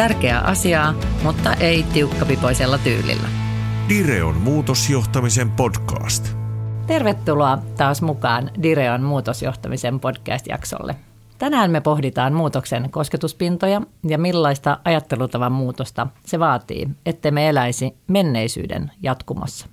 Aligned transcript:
Tärkeää 0.00 0.40
asiaa, 0.40 0.94
mutta 1.22 1.54
ei 1.54 1.82
tiukkapipoisella 1.82 2.78
tyylillä. 2.78 3.28
Direon 3.88 4.34
muutosjohtamisen 4.34 5.50
podcast. 5.50 6.28
Tervetuloa 6.86 7.58
taas 7.76 8.02
mukaan 8.02 8.50
Direon 8.62 9.02
muutosjohtamisen 9.02 10.00
podcast-jaksolle. 10.00 10.96
Tänään 11.38 11.70
me 11.70 11.80
pohditaan 11.80 12.32
muutoksen 12.32 12.90
kosketuspintoja 12.90 13.82
ja 14.08 14.18
millaista 14.18 14.78
ajattelutavan 14.84 15.52
muutosta 15.52 16.06
se 16.24 16.38
vaatii, 16.38 16.88
ettei 17.06 17.30
me 17.30 17.48
eläisi 17.48 17.94
menneisyyden 18.06 18.90
jatkumossa. 19.02 19.66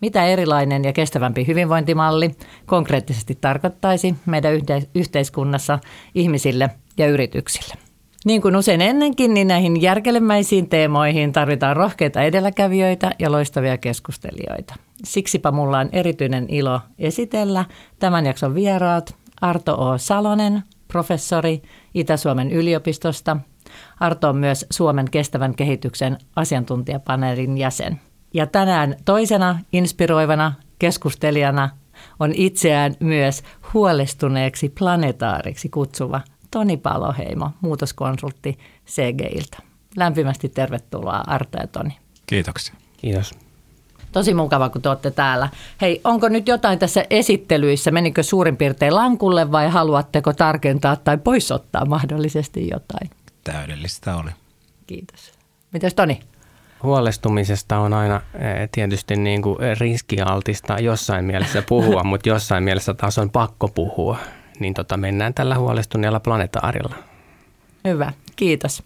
Mitä 0.00 0.24
erilainen 0.24 0.84
ja 0.84 0.92
kestävämpi 0.92 1.46
hyvinvointimalli 1.46 2.30
konkreettisesti 2.66 3.38
tarkoittaisi 3.40 4.14
meidän 4.26 4.52
yhteiskunnassa 4.94 5.78
ihmisille 6.14 6.70
ja 6.98 7.06
yrityksille? 7.06 7.85
Niin 8.26 8.42
kuin 8.42 8.56
usein 8.56 8.80
ennenkin, 8.80 9.34
niin 9.34 9.48
näihin 9.48 9.82
järkelemäisiin 9.82 10.68
teemoihin 10.68 11.32
tarvitaan 11.32 11.76
rohkeita 11.76 12.22
edelläkävijöitä 12.22 13.10
ja 13.18 13.32
loistavia 13.32 13.78
keskustelijoita. 13.78 14.74
Siksipä 15.04 15.50
mulla 15.50 15.78
on 15.78 15.88
erityinen 15.92 16.46
ilo 16.48 16.80
esitellä 16.98 17.64
tämän 17.98 18.26
jakson 18.26 18.54
vieraat 18.54 19.14
Arto 19.40 19.74
O. 19.74 19.98
Salonen, 19.98 20.62
professori 20.88 21.62
Itä-Suomen 21.94 22.50
yliopistosta. 22.50 23.36
Arto 24.00 24.28
on 24.28 24.36
myös 24.36 24.66
Suomen 24.70 25.10
kestävän 25.10 25.54
kehityksen 25.54 26.18
asiantuntijapaneelin 26.36 27.58
jäsen. 27.58 28.00
Ja 28.34 28.46
tänään 28.46 28.96
toisena 29.04 29.58
inspiroivana 29.72 30.52
keskustelijana 30.78 31.70
on 32.20 32.32
itseään 32.34 32.94
myös 33.00 33.42
huolestuneeksi 33.74 34.68
planetaariksi 34.68 35.68
kutsuva 35.68 36.20
Toni 36.56 36.76
Paloheimo, 36.76 37.50
muutoskonsultti 37.60 38.58
CGiltä. 38.86 39.58
Lämpimästi 39.96 40.48
tervetuloa 40.48 41.22
Arto 41.26 41.58
ja 41.58 41.66
Toni. 41.66 41.98
Kiitoksia. 42.26 42.74
Kiitos. 42.96 43.34
Tosi 44.12 44.34
mukava, 44.34 44.68
kun 44.68 44.82
te 44.82 44.88
olette 44.88 45.10
täällä. 45.10 45.48
Hei, 45.80 46.00
onko 46.04 46.28
nyt 46.28 46.48
jotain 46.48 46.78
tässä 46.78 47.04
esittelyissä? 47.10 47.90
Menikö 47.90 48.22
suurin 48.22 48.56
piirtein 48.56 48.94
lankulle 48.94 49.52
vai 49.52 49.68
haluatteko 49.68 50.32
tarkentaa 50.32 50.96
tai 50.96 51.18
poisottaa 51.18 51.84
mahdollisesti 51.84 52.68
jotain? 52.68 53.10
Täydellistä 53.44 54.16
oli. 54.16 54.30
Kiitos. 54.86 55.32
Mites 55.72 55.94
Toni? 55.94 56.20
Huolestumisesta 56.82 57.78
on 57.78 57.92
aina 57.92 58.20
eh, 58.34 58.68
tietysti 58.72 59.16
niin 59.16 59.42
kuin 59.42 59.58
riskialtista 59.80 60.78
jossain 60.78 61.24
mielessä 61.24 61.62
puhua, 61.62 62.04
mutta 62.10 62.28
jossain 62.28 62.64
mielessä 62.64 62.94
taas 62.94 63.18
on 63.18 63.30
pakko 63.30 63.68
puhua. 63.68 64.18
Niin 64.60 64.74
tota, 64.74 64.96
mennään 64.96 65.34
tällä 65.34 65.58
huolestuneella 65.58 66.20
planetaarilla. 66.20 66.94
Hyvä, 67.84 68.12
kiitos. 68.36 68.82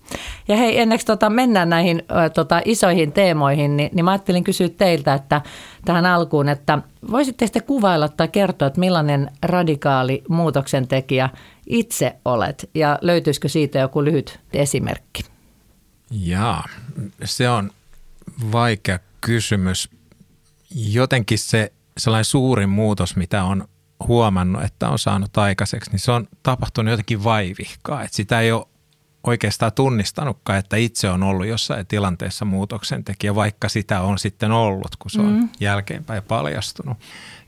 Ja 0.48 0.56
hei, 0.56 0.80
ennen 0.80 0.98
tota, 1.06 1.30
mennään 1.30 1.68
näihin 1.70 2.02
ö, 2.10 2.30
tota, 2.30 2.60
isoihin 2.64 3.12
teemoihin, 3.12 3.76
niin, 3.76 3.90
niin 3.92 4.04
mä 4.04 4.10
ajattelin 4.10 4.44
kysyä 4.44 4.68
teiltä 4.68 5.14
että 5.14 5.40
tähän 5.84 6.06
alkuun, 6.06 6.48
että 6.48 6.78
voisitte 7.10 7.46
sitten 7.46 7.62
kuvailla 7.62 8.08
tai 8.08 8.28
kertoa, 8.28 8.68
että 8.68 8.80
millainen 8.80 9.30
radikaali 9.42 10.22
muutoksen 10.28 10.88
tekijä 10.88 11.28
itse 11.66 12.16
olet 12.24 12.70
ja 12.74 12.98
löytyisikö 13.00 13.48
siitä 13.48 13.78
joku 13.78 14.04
lyhyt 14.04 14.40
esimerkki? 14.52 15.22
Jaa, 16.10 16.64
se 17.24 17.48
on 17.50 17.70
vaikea 18.52 18.98
kysymys. 19.20 19.90
Jotenkin 20.74 21.38
se 21.38 21.72
sellainen 21.98 22.24
suurin 22.24 22.68
muutos, 22.68 23.16
mitä 23.16 23.44
on 23.44 23.68
huomannut, 24.08 24.62
että 24.62 24.88
on 24.88 24.98
saanut 24.98 25.38
aikaiseksi, 25.38 25.90
niin 25.90 26.00
se 26.00 26.12
on 26.12 26.28
tapahtunut 26.42 26.90
jotenkin 26.90 27.24
vaivihkaa. 27.24 28.02
Että 28.02 28.16
sitä 28.16 28.40
ei 28.40 28.52
ole 28.52 28.66
oikeastaan 29.24 29.72
tunnistanutkaan, 29.72 30.58
että 30.58 30.76
itse 30.76 31.10
on 31.10 31.22
ollut 31.22 31.46
jossain 31.46 31.86
tilanteessa 31.86 32.44
muutoksen 32.44 33.04
tekijä, 33.04 33.34
vaikka 33.34 33.68
sitä 33.68 34.00
on 34.00 34.18
sitten 34.18 34.52
ollut, 34.52 34.96
kun 34.98 35.10
se 35.10 35.20
on 35.20 35.32
mm. 35.32 35.48
jälkeenpäin 35.60 36.22
paljastunut. 36.22 36.98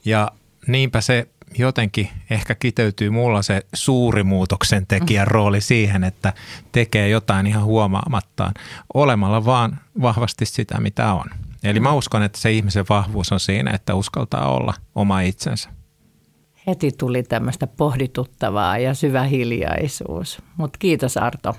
Ja 0.04 0.30
niinpä 0.66 1.00
se 1.00 1.28
jotenkin 1.58 2.08
ehkä 2.30 2.54
kiteytyy 2.54 3.10
mulla 3.10 3.42
se 3.42 3.62
suuri 3.74 4.22
muutoksen 4.22 4.86
tekijän 4.86 5.26
mm. 5.26 5.30
rooli 5.30 5.60
siihen, 5.60 6.04
että 6.04 6.32
tekee 6.72 7.08
jotain 7.08 7.46
ihan 7.46 7.64
huomaamattaan 7.64 8.54
olemalla 8.94 9.44
vaan 9.44 9.78
vahvasti 10.02 10.46
sitä, 10.46 10.80
mitä 10.80 11.12
on. 11.12 11.24
Eli 11.62 11.80
mä 11.80 11.92
uskon, 11.92 12.22
että 12.22 12.38
se 12.38 12.52
ihmisen 12.52 12.84
vahvuus 12.88 13.32
on 13.32 13.40
siinä, 13.40 13.70
että 13.70 13.94
uskaltaa 13.94 14.48
olla 14.48 14.74
oma 14.94 15.20
itsensä. 15.20 15.70
Heti 16.66 16.90
tuli 16.98 17.22
tämmöistä 17.22 17.66
pohdituttavaa 17.66 18.78
ja 18.78 18.94
syvä 18.94 19.22
hiljaisuus. 19.22 20.42
Mutta 20.56 20.78
kiitos 20.78 21.16
Arto. 21.16 21.56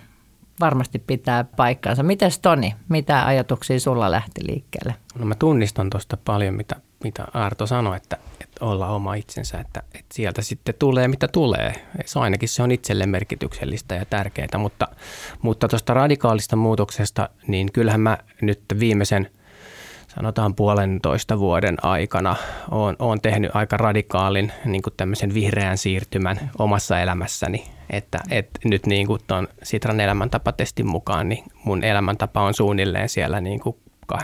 Varmasti 0.59 0.99
pitää 0.99 1.43
paikkaansa. 1.43 2.03
Mites 2.03 2.39
Toni, 2.39 2.75
mitä 2.89 3.25
ajatuksia 3.25 3.79
sulla 3.79 4.11
lähti 4.11 4.47
liikkeelle? 4.47 4.95
No 5.19 5.25
mä 5.25 5.35
tunnistan 5.35 5.89
tuosta 5.89 6.17
paljon, 6.25 6.53
mitä, 6.53 6.75
mitä 7.03 7.27
Arto 7.33 7.67
sanoi, 7.67 7.97
että, 7.97 8.17
että 8.41 8.65
olla 8.65 8.87
oma 8.87 9.13
itsensä, 9.13 9.59
että, 9.59 9.83
että 9.93 10.13
sieltä 10.13 10.41
sitten 10.41 10.75
tulee 10.79 11.07
mitä 11.07 11.27
tulee. 11.27 11.73
Se 12.05 12.19
ainakin 12.19 12.49
se 12.49 12.63
on 12.63 12.71
itselle 12.71 13.05
merkityksellistä 13.05 13.95
ja 13.95 14.05
tärkeää, 14.05 14.57
mutta, 14.57 14.87
mutta 15.41 15.67
radikaalista 15.87 16.55
muutoksesta, 16.55 17.29
niin 17.47 17.71
kyllähän 17.71 18.01
mä 18.01 18.17
nyt 18.41 18.61
viimeisen– 18.79 19.29
sanotaan 20.15 20.55
puolentoista 20.55 21.39
vuoden 21.39 21.85
aikana 21.85 22.35
olen, 22.71 22.95
olen 22.99 23.21
tehnyt 23.21 23.51
aika 23.53 23.77
radikaalin 23.77 24.51
niin 24.65 24.81
kuin 24.81 24.93
tämmöisen 24.97 25.33
vihreän 25.33 25.77
siirtymän 25.77 26.51
omassa 26.59 26.99
elämässäni. 26.99 27.63
Että, 27.89 28.19
että 28.29 28.59
nyt 28.65 28.85
niin 28.85 29.07
kuin 29.07 29.21
tuon 29.27 29.47
Sitran 29.63 29.99
elämäntapatestin 29.99 30.87
mukaan, 30.87 31.29
niin 31.29 31.43
mun 31.65 31.83
elämäntapa 31.83 32.41
on 32.41 32.53
suunnilleen 32.53 33.09
siellä 33.09 33.41
niin 33.41 33.59
kuin 33.59 33.75
2000-2500 34.13 34.17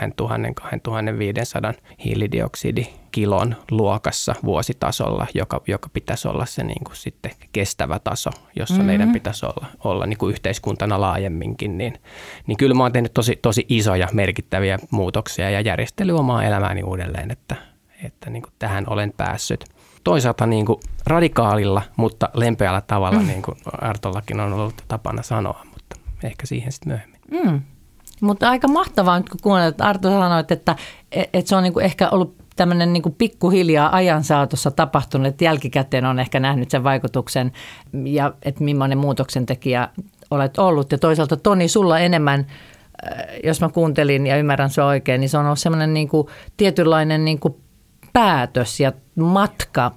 hiilidioksidikilon 2.04 3.56
luokassa 3.70 4.34
vuositasolla, 4.44 5.26
joka, 5.34 5.60
joka 5.66 5.88
pitäisi 5.92 6.28
olla 6.28 6.46
se 6.46 6.64
niin 6.64 6.84
kuin 6.84 6.96
sitten 6.96 7.30
kestävä 7.52 7.98
taso, 7.98 8.30
jossa 8.56 8.74
mm-hmm. 8.74 8.86
meidän 8.86 9.12
pitäisi 9.12 9.46
olla, 9.46 9.66
olla 9.84 10.06
niin 10.06 10.18
kuin 10.18 10.30
yhteiskuntana 10.30 11.00
laajemminkin. 11.00 11.78
Niin, 11.78 11.94
niin 12.46 12.56
kyllä 12.56 12.74
mä 12.74 12.82
oon 12.82 12.92
tehnyt 12.92 13.14
tosi, 13.14 13.36
tosi 13.42 13.66
isoja 13.68 14.08
merkittäviä 14.12 14.78
muutoksia 14.90 15.50
ja 15.50 15.60
järjestely 15.60 16.18
omaa 16.18 16.44
elämääni 16.44 16.82
uudelleen, 16.82 17.30
että, 17.30 17.56
että 18.04 18.30
niin 18.30 18.42
kuin 18.42 18.52
tähän 18.58 18.84
olen 18.88 19.12
päässyt. 19.16 19.64
Toisaalta 20.04 20.46
niin 20.46 20.66
kuin 20.66 20.80
radikaalilla, 21.06 21.82
mutta 21.96 22.28
lempeällä 22.34 22.80
tavalla, 22.80 23.20
mm. 23.20 23.26
niin 23.26 23.42
kuin 23.42 23.58
Artollakin 23.80 24.40
on 24.40 24.52
ollut 24.52 24.84
tapana 24.88 25.22
sanoa, 25.22 25.64
mutta 25.64 25.96
ehkä 26.22 26.46
siihen 26.46 26.72
sitten 26.72 26.92
myöhemmin. 26.92 27.20
Mm. 27.30 27.60
Mutta 28.20 28.50
aika 28.50 28.68
mahtavaa 28.68 29.18
nyt 29.18 29.28
kun 29.28 29.40
kuunnella, 29.42 29.68
että 29.68 29.84
Arto 29.84 30.08
sanoi, 30.08 30.40
että, 30.40 30.76
että 31.12 31.48
se 31.48 31.56
on 31.56 31.62
niin 31.62 31.72
kuin 31.72 31.84
ehkä 31.84 32.08
ollut 32.08 32.34
tämmöinen 32.56 32.92
niin 32.92 33.14
pikkuhiljaa 33.18 33.96
ajan 33.96 34.24
saatossa 34.24 34.70
tapahtunut, 34.70 35.26
että 35.26 35.44
jälkikäteen 35.44 36.04
on 36.04 36.20
ehkä 36.20 36.40
nähnyt 36.40 36.70
sen 36.70 36.84
vaikutuksen 36.84 37.52
ja 38.04 38.34
että 38.42 38.64
millainen 38.64 38.98
muutoksen 38.98 39.46
tekijä 39.46 39.88
olet 40.30 40.58
ollut. 40.58 40.92
Ja 40.92 40.98
toisaalta 40.98 41.36
Toni, 41.36 41.68
sulla 41.68 41.98
enemmän, 41.98 42.46
äh, 43.04 43.24
jos 43.44 43.60
mä 43.60 43.68
kuuntelin 43.68 44.26
ja 44.26 44.36
ymmärrän 44.36 44.70
se 44.70 44.82
oikein, 44.82 45.20
niin 45.20 45.28
se 45.28 45.38
on 45.38 45.46
ollut 45.46 45.58
semmoinen 45.58 45.94
niin 45.94 46.08
tietynlainen 46.56 47.24
niin 47.24 47.38
kuin 47.38 47.54
päätös 48.12 48.80
ja 48.80 48.92
matka, 49.14 49.92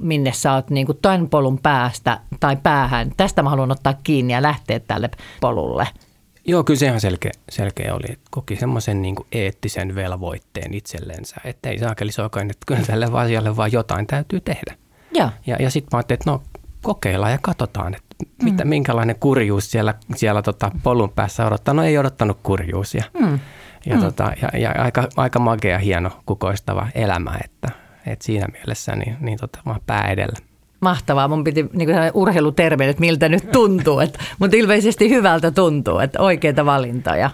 minne 0.00 0.32
sä 0.32 0.52
oot 0.52 0.70
niin 0.70 0.86
kuin 0.86 0.98
tämän 1.02 1.28
polun 1.28 1.58
päästä 1.58 2.20
tai 2.40 2.56
päähän. 2.56 3.12
Tästä 3.16 3.42
mä 3.42 3.50
haluan 3.50 3.72
ottaa 3.72 3.94
kiinni 4.04 4.32
ja 4.32 4.42
lähteä 4.42 4.80
tälle 4.80 5.10
polulle– 5.40 5.88
Joo, 6.44 6.64
kyllä 6.64 6.78
se 6.78 6.86
ihan 6.86 7.00
selkeä, 7.00 7.32
selkeä 7.50 7.94
oli. 7.94 8.12
Että 8.12 8.28
koki 8.30 8.56
semmoisen 8.56 9.02
niin 9.02 9.16
eettisen 9.32 9.94
velvoitteen 9.94 10.74
itsellensä, 10.74 11.36
että 11.44 11.70
ei 11.70 11.78
saakeli 11.78 12.12
soikain, 12.12 12.50
että 12.50 12.64
kyllä 12.66 12.82
tälle 12.86 13.08
asialle 13.12 13.56
vaan 13.56 13.72
jotain 13.72 14.06
täytyy 14.06 14.40
tehdä. 14.40 14.76
Ja, 15.14 15.30
ja, 15.46 15.56
ja 15.60 15.70
sitten 15.70 15.88
mä 15.92 15.98
ajattelin, 15.98 16.18
että 16.18 16.30
no 16.30 16.42
kokeillaan 16.82 17.32
ja 17.32 17.38
katsotaan, 17.42 17.94
että 17.94 18.16
mitä, 18.42 18.64
mm. 18.64 18.68
minkälainen 18.68 19.16
kurjuus 19.20 19.70
siellä, 19.70 19.94
siellä 20.16 20.42
tota 20.42 20.70
polun 20.82 21.10
päässä 21.10 21.46
odottaa. 21.46 21.74
No 21.74 21.82
ei 21.82 21.98
odottanut 21.98 22.38
kurjuus 22.42 22.94
ja, 22.94 23.04
mm. 23.20 23.38
ja, 23.86 23.96
mm. 23.96 24.02
Tota, 24.02 24.32
ja, 24.42 24.58
ja 24.58 24.82
aika, 24.82 25.08
aika 25.16 25.38
magea, 25.38 25.78
hieno, 25.78 26.10
kukoistava 26.26 26.88
elämä, 26.94 27.38
että, 27.44 27.68
että 28.06 28.24
siinä 28.24 28.46
mielessä 28.52 28.96
niin, 28.96 29.16
niin 29.20 29.38
tota, 29.38 29.58
mä 29.64 29.76
pää 29.86 30.10
edellä 30.10 30.36
mahtavaa. 30.82 31.28
Mun 31.28 31.44
piti 31.44 31.66
niin 31.72 31.88
urheilutermi, 32.14 32.84
että 32.84 33.00
miltä 33.00 33.28
nyt 33.28 33.50
tuntuu. 33.52 34.00
Että, 34.00 34.18
mutta 34.38 34.56
ilmeisesti 34.56 35.10
hyvältä 35.10 35.50
tuntuu, 35.50 35.98
että 35.98 36.20
oikeita 36.20 36.64
valintoja. 36.64 37.30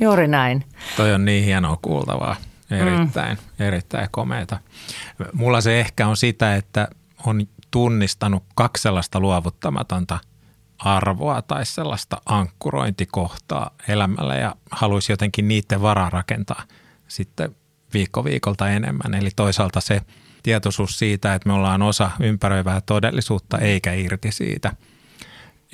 Juuri 0.00 0.28
näin. 0.28 0.64
Toi 0.96 1.14
on 1.14 1.24
niin 1.24 1.44
hienoa 1.44 1.78
kuultavaa. 1.82 2.36
Erittäin, 2.70 3.38
mm. 3.38 3.66
erittäin 3.66 4.08
komeita. 4.10 4.58
Mulla 5.32 5.60
se 5.60 5.80
ehkä 5.80 6.06
on 6.06 6.16
sitä, 6.16 6.56
että 6.56 6.88
on 7.26 7.46
tunnistanut 7.70 8.44
kaksi 8.54 8.82
sellaista 8.82 9.20
luovuttamatonta 9.20 10.18
arvoa 10.78 11.42
tai 11.42 11.66
sellaista 11.66 12.20
ankkurointikohtaa 12.26 13.70
elämällä 13.88 14.36
ja 14.36 14.54
haluaisi 14.70 15.12
jotenkin 15.12 15.48
niiden 15.48 15.82
varaa 15.82 16.10
rakentaa 16.10 16.62
sitten 17.08 17.56
viikko 17.94 18.24
viikolta 18.24 18.68
enemmän. 18.68 19.14
Eli 19.14 19.30
toisaalta 19.36 19.80
se 19.80 20.00
tietoisuus 20.42 20.98
siitä, 20.98 21.34
että 21.34 21.48
me 21.48 21.52
ollaan 21.52 21.82
osa 21.82 22.10
ympäröivää 22.20 22.80
todellisuutta 22.80 23.58
eikä 23.58 23.92
irti 23.92 24.32
siitä, 24.32 24.72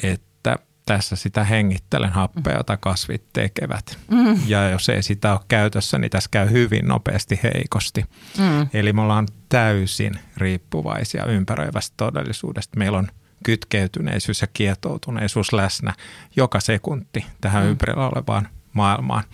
että 0.03 0.59
tässä 0.87 1.17
sitä 1.17 1.45
hengittelen 1.45 2.11
happea, 2.13 2.57
jota 2.57 2.77
kasvit 2.77 3.25
tekevät. 3.33 3.99
Mm. 4.11 4.41
Ja 4.47 4.71
jos 4.71 4.89
ei 4.89 5.03
sitä 5.03 5.33
ole 5.33 5.41
käytössä, 5.49 5.99
niin 5.99 6.11
tässä 6.11 6.29
käy 6.33 6.51
hyvin 6.51 6.89
nopeasti 6.89 7.41
heikosti. 7.43 8.05
Mm. 8.39 8.69
Eli 8.73 8.93
me 8.93 9.01
ollaan 9.01 9.29
täysin 9.49 10.15
riippuvaisia 10.37 11.25
ympäröivästä 11.25 11.95
todellisuudesta. 11.97 12.79
Meillä 12.79 12.99
on 12.99 13.09
kytkeytyneisyys 13.45 14.41
ja 14.41 14.47
kietoutuneisuus 14.53 15.53
läsnä 15.53 15.95
joka 16.37 16.61
sekunti 16.61 17.27
tähän 17.41 17.62
mm. 17.62 17.71
ympärillä 17.71 18.09
olevaan 18.09 18.49
maailmaan, 18.73 19.25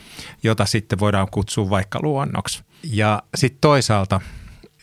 jota 0.43 0.67
sitten 0.67 0.99
voidaan 0.99 1.29
kutsua 1.31 1.71
vaikka 1.71 1.99
luonnoksi. 2.03 2.63
Ja 2.83 3.23
sitten 3.35 3.61
toisaalta 3.61 4.21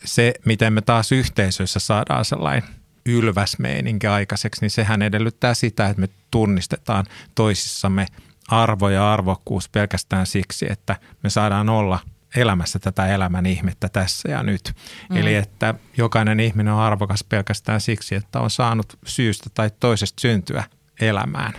se, 0.04 0.34
miten 0.44 0.72
me 0.72 0.80
taas 0.80 1.12
yhteisöissä 1.12 1.80
saadaan 1.80 2.24
sellainen 2.24 2.68
ylväs 3.06 3.58
meininki 3.58 4.06
aikaiseksi, 4.06 4.60
niin 4.60 4.70
sehän 4.70 5.02
edellyttää 5.02 5.54
sitä, 5.54 5.86
että 5.88 6.00
me 6.00 6.08
tunnistetaan 6.30 7.06
toisissamme 7.34 8.06
arvo 8.48 8.88
ja 8.88 9.12
arvokkuus 9.12 9.68
pelkästään 9.68 10.26
siksi, 10.26 10.66
että 10.70 10.96
me 11.22 11.30
saadaan 11.30 11.68
olla 11.68 11.98
elämässä 12.36 12.78
tätä 12.78 13.06
elämän 13.06 13.46
ihmettä 13.46 13.88
tässä 13.88 14.30
ja 14.30 14.42
nyt. 14.42 14.72
Mm. 15.10 15.16
Eli 15.16 15.34
että 15.34 15.74
jokainen 15.96 16.40
ihminen 16.40 16.72
on 16.72 16.80
arvokas 16.80 17.24
pelkästään 17.24 17.80
siksi, 17.80 18.14
että 18.14 18.40
on 18.40 18.50
saanut 18.50 18.98
syystä 19.06 19.50
tai 19.54 19.70
toisesta 19.80 20.20
syntyä 20.20 20.64
elämään 21.00 21.52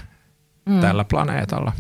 mm. 0.66 0.82
tällä 0.82 1.04
planeetalla. 1.04 1.74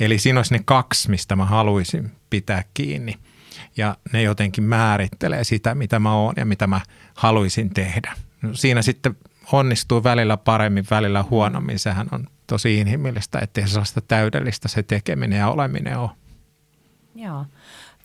Eli 0.00 0.18
siinä 0.18 0.38
olisi 0.38 0.54
ne 0.54 0.60
kaksi, 0.64 1.10
mistä 1.10 1.36
mä 1.36 1.44
haluaisin 1.44 2.12
pitää 2.30 2.64
kiinni. 2.74 3.18
Ja 3.76 3.96
ne 4.12 4.22
jotenkin 4.22 4.64
määrittelee 4.64 5.44
sitä, 5.44 5.74
mitä 5.74 5.98
mä 5.98 6.14
oon 6.14 6.34
ja 6.36 6.46
mitä 6.46 6.66
mä 6.66 6.80
haluaisin 7.14 7.70
tehdä. 7.70 8.12
No, 8.42 8.54
siinä 8.54 8.82
sitten 8.82 9.16
onnistuu 9.52 10.04
välillä 10.04 10.36
paremmin, 10.36 10.84
välillä 10.90 11.24
huonommin. 11.30 11.78
Sehän 11.78 12.08
on 12.12 12.26
tosi 12.46 12.78
inhimillistä, 12.78 13.38
ettei 13.38 13.68
sellaista 13.68 14.00
täydellistä 14.00 14.68
se 14.68 14.82
tekeminen 14.82 15.38
ja 15.38 15.48
oleminen 15.48 15.98
ole. 15.98 16.10
Joo. 17.14 17.44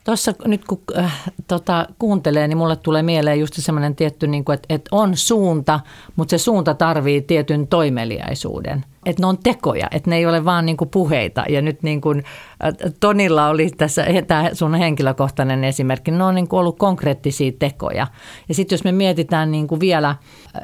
Tuossa 0.04 0.34
nyt 0.46 0.66
kun 0.66 0.82
äh, 0.98 1.24
tota, 1.48 1.88
kuuntelee, 2.00 2.48
niin 2.48 2.58
mulle 2.58 2.76
tulee 2.76 3.04
mieleen 3.04 3.40
just 3.40 3.54
semmoinen 3.58 3.96
tietty, 3.96 4.28
niin 4.28 4.46
kuin, 4.46 4.54
että, 4.54 4.66
että 4.70 4.90
on 4.92 5.18
suunta, 5.18 5.80
mutta 6.16 6.32
se 6.32 6.38
suunta 6.38 6.74
tarvii 6.74 7.22
tietyn 7.22 7.68
toimeliaisuuden. 7.68 8.86
Että 9.06 9.24
ne 9.24 9.28
on 9.28 9.38
tekoja, 9.44 9.88
että 9.92 10.10
ne 10.10 10.18
ei 10.18 10.26
ole 10.26 10.46
vaan 10.46 10.66
niin 10.66 10.78
kuin 10.78 10.90
puheita. 10.90 11.44
Ja 11.50 11.62
nyt 11.62 11.84
niin 11.84 12.02
kuin 12.02 12.24
äh, 12.66 12.92
Tonilla 13.00 13.48
oli 13.48 13.70
tässä 13.78 14.06
tämä 14.28 14.50
sun 14.54 14.76
henkilökohtainen 14.76 15.64
esimerkki, 15.64 16.12
ne 16.12 16.24
on 16.24 16.36
niin 16.36 16.48
kuin 16.48 16.60
ollut 16.60 16.78
konkreettisia 16.78 17.52
tekoja. 17.60 18.08
Ja 18.50 18.56
sitten 18.56 18.76
jos 18.76 18.84
me 18.84 18.92
mietitään 18.92 19.52
niin 19.52 19.68
kuin 19.68 19.80
vielä 19.80 20.10
äh, 20.10 20.18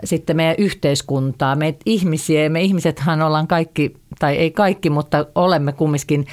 sitten 0.03 0.35
meidän 0.35 0.55
yhteiskuntaa, 0.57 1.55
meitä 1.55 1.79
ihmisiä, 1.85 2.49
me 2.49 2.61
ihmisethän 2.61 3.21
ollaan 3.21 3.47
kaikki, 3.47 3.93
tai 4.19 4.35
ei 4.35 4.51
kaikki, 4.51 4.89
mutta 4.89 5.25
olemme 5.35 5.73
kumminkin 5.73 6.25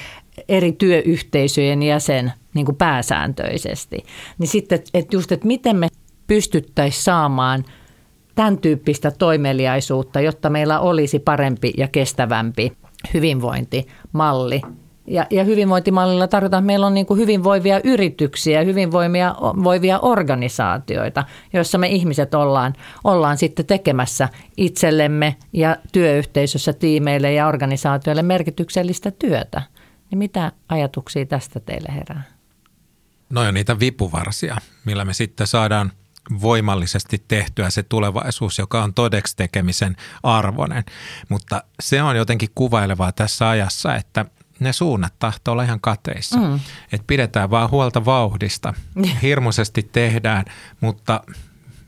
eri 0.48 0.72
työyhteisöjen 0.72 1.82
jäsen 1.82 2.32
niin 2.54 2.66
kuin 2.66 2.76
pääsääntöisesti. 2.76 4.04
Niin 4.38 4.48
sitten, 4.48 4.82
että 4.94 5.16
just, 5.16 5.32
että 5.32 5.46
miten 5.46 5.76
me 5.76 5.88
pystyttäisiin 6.26 7.02
saamaan 7.02 7.64
tämän 8.36 8.58
tyyppistä 8.58 9.10
toimeliaisuutta, 9.10 10.20
jotta 10.20 10.50
meillä 10.50 10.80
olisi 10.80 11.18
parempi 11.18 11.72
ja 11.76 11.88
kestävämpi 11.88 12.72
hyvinvointimalli. 13.14 14.62
Ja, 15.08 15.26
ja 15.30 15.44
hyvinvointimallilla 15.44 16.28
tarkoitan, 16.28 16.58
että 16.58 16.66
meillä 16.66 16.86
on 16.86 16.94
niin 16.94 17.06
kuin 17.06 17.20
hyvinvoivia 17.20 17.80
yrityksiä, 17.84 18.62
hyvinvoivia 18.62 19.34
voivia 19.40 19.98
organisaatioita, 19.98 21.24
joissa 21.52 21.78
me 21.78 21.88
ihmiset 21.88 22.34
ollaan, 22.34 22.72
ollaan 23.04 23.36
sitten 23.36 23.66
tekemässä 23.66 24.28
itsellemme 24.56 25.36
ja 25.52 25.76
työyhteisössä, 25.92 26.72
tiimeille 26.72 27.32
ja 27.32 27.46
organisaatioille 27.46 28.22
merkityksellistä 28.22 29.10
työtä. 29.10 29.62
Niin 30.10 30.18
mitä 30.18 30.52
ajatuksia 30.68 31.26
tästä 31.26 31.60
teille 31.60 31.88
herää? 31.94 32.22
No 33.30 33.40
on 33.40 33.54
niitä 33.54 33.80
vipuvarsia, 33.80 34.56
millä 34.84 35.04
me 35.04 35.14
sitten 35.14 35.46
saadaan 35.46 35.92
voimallisesti 36.42 37.24
tehtyä 37.28 37.70
se 37.70 37.82
tulevaisuus, 37.82 38.58
joka 38.58 38.82
on 38.82 38.94
todeksi 38.94 39.36
tekemisen 39.36 39.96
arvoinen. 40.22 40.84
Mutta 41.28 41.62
se 41.80 42.02
on 42.02 42.16
jotenkin 42.16 42.48
kuvailevaa 42.54 43.12
tässä 43.12 43.48
ajassa, 43.48 43.96
että 43.96 44.24
ne 44.60 44.72
suunnat 44.72 45.14
tahtoo 45.18 45.52
olla 45.52 45.62
ihan 45.62 45.80
kateissa. 45.80 46.38
Mm. 46.38 46.60
Että 46.92 47.04
pidetään 47.06 47.50
vaan 47.50 47.70
huolta 47.70 48.04
vauhdista. 48.04 48.74
Hirmuisesti 49.22 49.88
tehdään, 49.92 50.44
mutta 50.80 51.20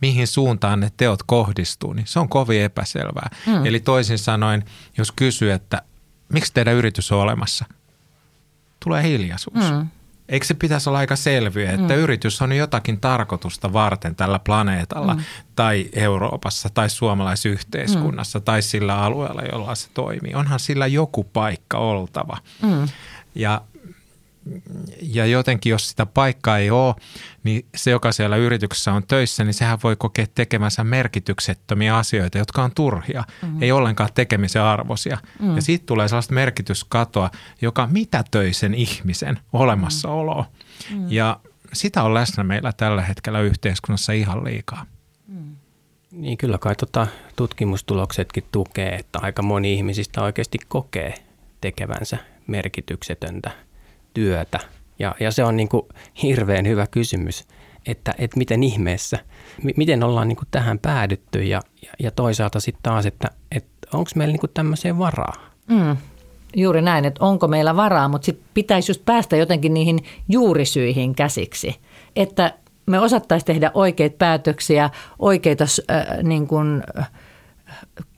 mihin 0.00 0.26
suuntaan 0.26 0.81
ne 0.81 0.90
teot 0.96 1.23
kohdistuu, 1.23 1.93
niin 1.93 2.06
se 2.06 2.19
on 2.19 2.29
kovin 2.29 2.62
epäselvää. 2.62 3.31
Mm. 3.46 3.67
Eli 3.67 3.81
toisin 3.81 4.19
sanoen, 4.19 4.64
jos 4.99 5.12
kysyy, 5.12 5.52
että 5.52 5.82
miksi 6.32 6.52
teidän 6.52 6.75
yritys 6.75 7.12
on 7.12 7.19
olemassa– 7.19 7.64
tulee 8.85 9.02
hiljaisuus. 9.02 9.73
Mm. 9.73 9.88
Eikö 10.28 10.46
se 10.46 10.54
pitäisi 10.54 10.88
olla 10.88 10.98
aika 10.98 11.16
selviä, 11.16 11.72
että 11.72 11.94
mm. 11.94 12.00
yritys 12.00 12.42
on 12.42 12.52
jotakin 12.52 13.00
tarkoitusta 13.00 13.72
varten 13.72 14.14
tällä 14.14 14.38
planeetalla 14.38 15.14
mm. 15.14 15.20
tai 15.56 15.88
Euroopassa 15.92 16.69
tai 16.75 16.90
suomalaisyhteiskunnassa 16.90 18.38
mm. 18.38 18.42
tai 18.42 18.62
sillä 18.62 19.02
alueella, 19.02 19.42
jolla 19.42 19.75
se 19.75 19.88
toimii. 19.94 20.34
Onhan 20.34 20.60
sillä 20.60 20.86
joku 20.86 21.25
paikka 21.25 21.78
oltava. 21.78 22.36
Mm. 22.62 22.88
Ja 23.34 23.60
ja 25.03 25.27
jotenkin 25.27 25.71
jos 25.71 25.89
sitä 25.89 26.06
paikkaa 26.06 26.59
ei 26.59 26.71
ole, 26.71 26.95
niin 27.45 27.67
se, 27.77 27.91
joka 27.91 28.12
siellä 28.12 28.37
yrityksessä 28.37 28.93
on 28.93 29.03
töissä, 29.09 29.45
niin 29.45 29.55
sehän 29.55 29.79
voi 29.83 29.97
kokea 29.97 30.27
tekemänsä 30.35 30.85
merkityksettömiä 30.85 31.97
asioita, 31.97 32.39
jotka 32.39 32.62
on 32.62 32.73
turhia, 32.75 33.25
mm-hmm. 33.43 33.62
ei 33.62 33.73
ollenkaan 33.73 34.11
tekemisen 34.15 34.62
arvoisia. 34.62 35.19
Mm-hmm. 35.39 35.56
Ja 35.56 35.62
siitä 35.62 35.87
tulee 35.87 36.09
sellaista 36.09 36.35
merkityskatoa, 36.35 37.31
joka 37.62 37.89
mitätöi 37.93 38.53
sen 38.53 38.75
ihmisen 38.75 39.39
olemassaoloa. 39.53 40.45
Mm-hmm. 40.90 41.07
Ja 41.11 41.40
sitä 41.73 42.02
on 42.02 42.14
läsnä 42.14 42.45
meillä 42.45 42.73
tällä 42.73 43.02
hetkellä 43.02 43.40
yhteiskunnassa 43.40 44.12
ihan 44.12 44.45
liikaa. 44.45 44.87
Mm. 45.26 45.57
Niin 46.12 46.38
kyllä 46.38 46.59
kai 46.59 46.76
tota 46.76 47.07
tutkimustuloksetkin 47.37 48.45
tukee, 48.52 48.95
että 48.95 49.19
aika 49.23 49.43
moni 49.43 49.75
ihmisistä 49.75 50.23
oikeasti 50.23 50.59
kokee 50.69 51.14
tekevänsä 51.61 52.19
merkityksetöntä– 52.47 53.50
työtä? 54.15 54.61
Ja, 54.99 55.15
ja 55.21 55.31
se 55.31 55.45
on 55.45 55.57
niin 55.57 55.69
kuin 55.69 55.83
hirveän 56.23 56.67
hyvä 56.67 56.87
kysymys, 56.87 57.45
että, 57.87 58.15
että 58.19 58.38
miten 58.38 58.62
ihmeessä, 58.62 59.19
miten 59.77 60.05
ollaan 60.05 60.29
niin 60.29 60.37
kuin 60.37 60.49
tähän 60.50 60.79
päädytty 60.79 61.43
ja, 61.43 61.61
ja 61.99 62.11
toisaalta 62.11 62.61
sitten 62.61 62.83
taas, 62.83 63.07
että, 63.07 63.29
että 63.53 63.88
onko 63.93 64.11
meillä 64.15 64.33
niin 64.33 64.41
kuin 64.41 64.50
tämmöiseen 64.55 64.99
varaa? 64.99 65.35
Mm. 65.67 65.97
Juuri 66.57 66.83
näin, 66.83 67.05
että 67.05 67.25
onko 67.25 67.49
meillä 67.49 67.77
varaa, 67.77 68.09
mutta 68.09 68.27
sitten 68.27 68.47
pitäisi 68.55 68.91
just 68.91 69.05
päästä 69.05 69.37
jotenkin 69.37 69.75
niihin 69.75 69.99
juurisyihin 70.29 71.15
käsiksi. 71.15 71.77
Että 72.17 72.55
me 72.87 72.99
osattaisiin 73.00 73.47
tehdä 73.47 73.71
oikeita 73.75 74.17
päätöksiä, 74.19 74.91
oikeita 75.19 75.65
äh, 75.91 76.23
niin 76.23 76.47
kuin, 76.47 76.83
äh, 76.99 77.11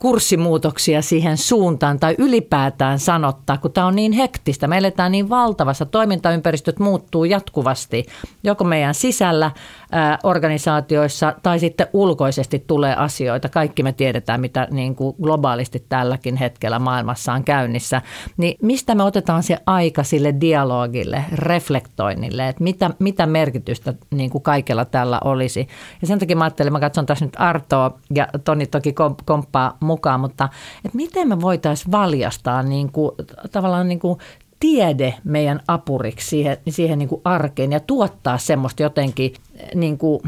kurssimuutoksia 0.00 1.02
siihen 1.02 1.36
suuntaan 1.36 2.00
tai 2.00 2.14
ylipäätään 2.18 2.98
sanottaa, 2.98 3.58
kun 3.58 3.72
tämä 3.72 3.86
on 3.86 3.96
niin 3.96 4.12
hektistä. 4.12 4.66
Me 4.66 4.78
eletään 4.78 5.12
niin 5.12 5.28
valtavassa, 5.28 5.86
toimintaympäristöt 5.86 6.78
muuttuu 6.78 7.24
jatkuvasti, 7.24 8.06
joko 8.44 8.64
meidän 8.64 8.94
sisällä 8.94 9.50
ää, 9.92 10.18
organisaatioissa 10.22 11.34
tai 11.42 11.58
sitten 11.58 11.86
ulkoisesti 11.92 12.64
tulee 12.66 12.94
asioita. 12.94 13.48
Kaikki 13.48 13.82
me 13.82 13.92
tiedetään, 13.92 14.40
mitä 14.40 14.68
niin 14.70 14.96
kuin 14.96 15.16
globaalisti 15.22 15.84
tälläkin 15.88 16.36
hetkellä 16.36 16.78
maailmassa 16.78 17.32
on 17.32 17.44
käynnissä. 17.44 18.02
Niin 18.36 18.56
mistä 18.62 18.94
me 18.94 19.02
otetaan 19.02 19.42
se 19.42 19.58
aika 19.66 20.02
sille 20.02 20.34
dialogille, 20.40 21.24
reflektoinnille, 21.32 22.48
että 22.48 22.64
mitä, 22.64 22.90
mitä 22.98 23.26
merkitystä 23.26 23.94
niin 24.10 24.30
kuin 24.30 24.42
kaikella 24.42 24.84
tällä 24.84 25.20
olisi. 25.24 25.68
Ja 26.00 26.06
sen 26.06 26.18
takia 26.18 26.36
mä 26.36 26.44
ajattelin, 26.44 26.72
mä 26.72 26.80
katson 26.80 27.06
tässä 27.06 27.24
nyt 27.24 27.36
Artoa 27.38 27.98
ja 28.14 28.28
Toni 28.44 28.66
toki 28.66 28.94
komppaa 29.24 29.76
mukaan, 29.90 30.20
mutta 30.20 30.48
että 30.84 30.96
miten 30.96 31.28
me 31.28 31.40
voitaisiin 31.40 31.92
valjastaa 31.92 32.62
niin 32.62 32.92
kuin, 32.92 33.10
tavallaan 33.52 33.88
niin 33.88 34.00
kuin 34.00 34.18
tiede 34.60 35.14
meidän 35.24 35.60
apuriksi 35.68 36.28
siihen, 36.28 36.56
siihen 36.68 36.98
niin 36.98 37.08
kuin 37.08 37.20
arkeen 37.24 37.72
ja 37.72 37.80
tuottaa 37.80 38.38
semmoista 38.38 38.82
jotenkin 38.82 39.34
niin 39.74 39.98
kuin, 39.98 40.20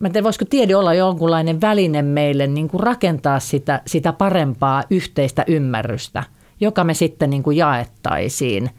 Mä 0.00 0.10
en 0.14 0.24
voisiko 0.24 0.44
tiede 0.44 0.76
olla 0.76 0.94
jonkunlainen 0.94 1.60
väline 1.60 2.02
meille 2.02 2.46
niin 2.46 2.68
kuin 2.68 2.80
rakentaa 2.80 3.40
sitä, 3.40 3.82
sitä 3.86 4.12
parempaa 4.12 4.82
yhteistä 4.90 5.44
ymmärrystä, 5.46 6.24
joka 6.60 6.84
me 6.84 6.94
sitten 6.94 7.30
niin 7.30 7.42
kuin 7.42 7.56
jaettaisiin 7.56 8.70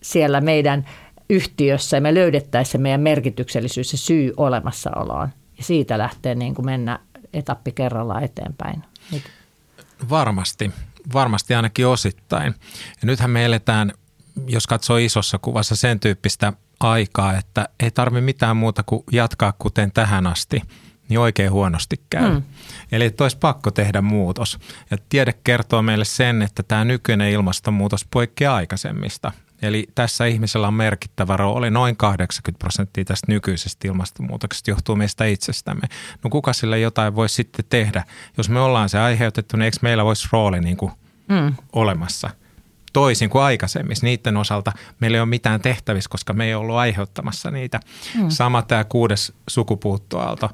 siellä 0.00 0.40
meidän 0.40 0.84
yhtiössä 1.30 1.96
ja 1.96 2.00
me 2.00 2.14
löydettäisiin 2.14 2.72
se 2.72 2.78
meidän 2.78 3.00
merkityksellisyys 3.00 3.92
ja 3.92 3.98
syy 3.98 4.32
olemassaoloon. 4.36 5.28
Ja 5.58 5.64
siitä 5.64 5.98
lähtee 5.98 6.34
niin 6.34 6.54
kuin 6.54 6.66
mennä 6.66 6.98
etappi 7.34 7.72
kerrallaan 7.72 8.24
eteenpäin. 8.24 8.82
Nyt. 9.12 9.22
Varmasti, 10.10 10.70
varmasti 11.12 11.54
ainakin 11.54 11.86
osittain. 11.86 12.54
Ja 12.72 13.06
nythän 13.06 13.30
me 13.30 13.44
eletään, 13.44 13.92
jos 14.46 14.66
katsoo 14.66 14.96
isossa 14.96 15.38
kuvassa 15.38 15.76
sen 15.76 16.00
tyyppistä 16.00 16.52
aikaa, 16.80 17.36
että 17.38 17.68
ei 17.80 17.90
tarvi 17.90 18.20
mitään 18.20 18.56
muuta 18.56 18.82
kuin 18.82 19.04
jatkaa 19.12 19.52
kuten 19.58 19.92
tähän 19.92 20.26
asti, 20.26 20.62
niin 21.08 21.18
oikein 21.18 21.52
huonosti 21.52 22.00
käy. 22.10 22.30
Mm. 22.30 22.42
Eli 22.92 23.04
että 23.04 23.24
olisi 23.24 23.38
pakko 23.38 23.70
tehdä 23.70 24.00
muutos. 24.00 24.58
Ja 24.90 24.98
tiede 25.08 25.32
kertoo 25.32 25.82
meille 25.82 26.04
sen, 26.04 26.42
että 26.42 26.62
tämä 26.62 26.84
nykyinen 26.84 27.30
ilmastonmuutos 27.30 28.06
poikkeaa 28.10 28.56
aikaisemmista. 28.56 29.32
Eli 29.62 29.86
tässä 29.94 30.26
ihmisellä 30.26 30.68
on 30.68 30.74
merkittävä 30.74 31.36
rooli. 31.36 31.70
Noin 31.70 31.96
80 31.96 32.58
prosenttia 32.58 33.04
tästä 33.04 33.32
nykyisestä 33.32 33.88
ilmastonmuutoksesta 33.88 34.70
johtuu 34.70 34.96
meistä 34.96 35.24
itsestämme. 35.24 35.86
No 36.24 36.30
kuka 36.30 36.52
sille 36.52 36.78
jotain 36.78 37.14
voi 37.14 37.28
sitten 37.28 37.64
tehdä? 37.68 38.04
Jos 38.36 38.48
me 38.48 38.60
ollaan 38.60 38.88
se 38.88 38.98
aiheutettu, 38.98 39.56
niin 39.56 39.64
eikö 39.64 39.76
meillä 39.82 40.04
voisi 40.04 40.28
rooli 40.32 40.60
niin 40.60 40.76
kuin 40.76 40.92
mm. 41.28 41.54
olemassa? 41.72 42.30
Toisin 42.92 43.30
kuin 43.30 43.42
aikaisemmissa. 43.42 44.06
Niiden 44.06 44.36
osalta 44.36 44.72
meillä 45.00 45.16
ei 45.16 45.20
ole 45.20 45.28
mitään 45.28 45.60
tehtävissä, 45.60 46.10
koska 46.10 46.32
me 46.32 46.44
ei 46.44 46.54
ollut 46.54 46.76
aiheuttamassa 46.76 47.50
niitä. 47.50 47.80
Mm. 48.14 48.28
Sama 48.28 48.62
tämä 48.62 48.84
kuudes 48.84 49.32
sukupuuttoaalto. 49.48 50.50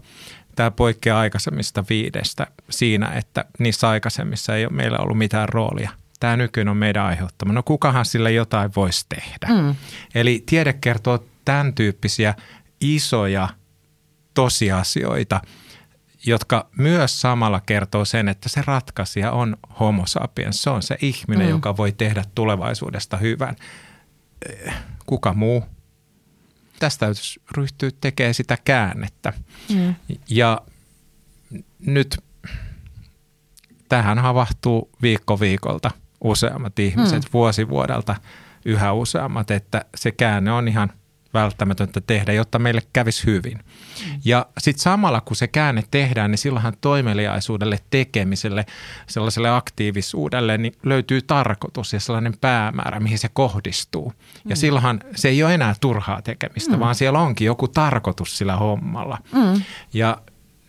Tämä 0.57 0.71
poikkeaa 0.71 1.21
aikaisemmista 1.21 1.85
viidestä 1.89 2.47
siinä, 2.71 3.07
että 3.07 3.45
niissä 3.59 3.89
aikaisemmissa 3.89 4.57
ei 4.57 4.65
ole 4.65 4.73
meillä 4.73 4.99
ollut 4.99 5.19
mitään 5.19 5.49
roolia– 5.49 5.91
tämä 6.23 6.37
nykyinen 6.37 6.71
on 6.71 6.77
meidän 6.77 7.05
aiheuttama. 7.05 7.53
No 7.53 7.63
kukahan 7.63 8.05
sille 8.05 8.33
jotain 8.33 8.71
voisi 8.77 9.07
tehdä? 9.09 9.49
Mm. 9.49 9.75
Eli 10.15 10.43
tiede 10.47 10.73
kertoo 10.73 11.25
tämän 11.45 11.75
tyyppisiä 11.75 12.35
isoja 12.81 13.49
tosiasioita, 14.35 15.41
jotka 16.27 16.69
myös 16.77 17.21
samalla 17.21 17.61
kertoo 17.61 18.05
sen, 18.05 18.29
että 18.29 18.49
se 18.49 18.63
ratkaisija 18.67 19.33
on 19.33 19.57
homo 19.81 20.07
sapiens. 20.07 20.63
Se 20.63 20.71
on 20.71 20.83
se 20.83 20.97
ihminen, 21.03 21.47
mm. 21.47 21.51
joka 21.51 21.77
voi 21.77 21.93
tehdä 21.93 22.25
tulevaisuudesta 22.35 23.17
hyvän. 23.17 23.57
Kuka 25.07 25.35
muu? 25.35 25.65
Tästä 26.79 27.07
täytyisi 27.07 27.41
ryhtyä 27.57 27.91
tekemään 28.01 28.35
sitä 28.35 28.59
käännettä. 28.65 29.33
Mm. 29.75 29.95
Ja 30.29 30.61
nyt 31.87 32.25
tähän 33.89 34.19
havahtuu 34.19 34.91
viikko 35.03 35.41
viikolta– 35.41 35.91
useammat 36.25 36.79
ihmiset 36.79 37.25
mm. 37.25 37.29
vuosi 37.33 37.69
vuodelta 37.69 38.17
yhä 38.65 38.93
useammat, 38.93 39.51
että 39.51 39.85
se 39.97 40.11
käänne 40.11 40.53
on 40.53 40.69
ihan 40.69 40.93
välttämätöntä 41.35 42.01
tehdä, 42.01 42.33
jotta 42.33 42.59
meille 42.59 42.83
kävisi 42.93 43.27
hyvin. 43.27 43.59
Mm. 43.59 44.21
Ja 44.25 44.47
sitten 44.59 44.83
samalla 44.83 45.21
kun 45.21 45.37
se 45.37 45.49
käänne 45.49 45.85
tehdään, 45.91 46.31
niin 46.31 46.39
silloinhan 46.39 46.73
toimeliaisuudelle, 46.81 47.79
tekemiselle, 47.91 48.67
sellaiselle 49.07 49.51
aktiivisuudelle 49.51 50.59
niin 50.59 50.73
löytyy 50.83 51.23
tarkoitus 51.23 51.93
ja 51.93 52.01
sellainen 52.01 52.35
päämäärä, 52.41 53.01
mihin 53.01 53.19
se 53.19 53.29
kohdistuu. 53.33 54.09
Mm. 54.09 54.51
Ja 54.51 54.57
silloinhan 54.57 55.01
se 55.15 55.29
ei 55.29 55.43
ole 55.43 55.55
enää 55.55 55.75
turhaa 55.81 56.23
tekemistä, 56.23 56.73
mm. 56.73 56.81
vaan 56.81 56.95
siellä 56.95 57.19
onkin 57.19 57.47
joku 57.47 57.69
tarkoitus 57.69 58.39
sillä 58.39 58.57
hommalla. 58.57 59.19
Mm. 59.33 59.63
Ja 59.93 60.19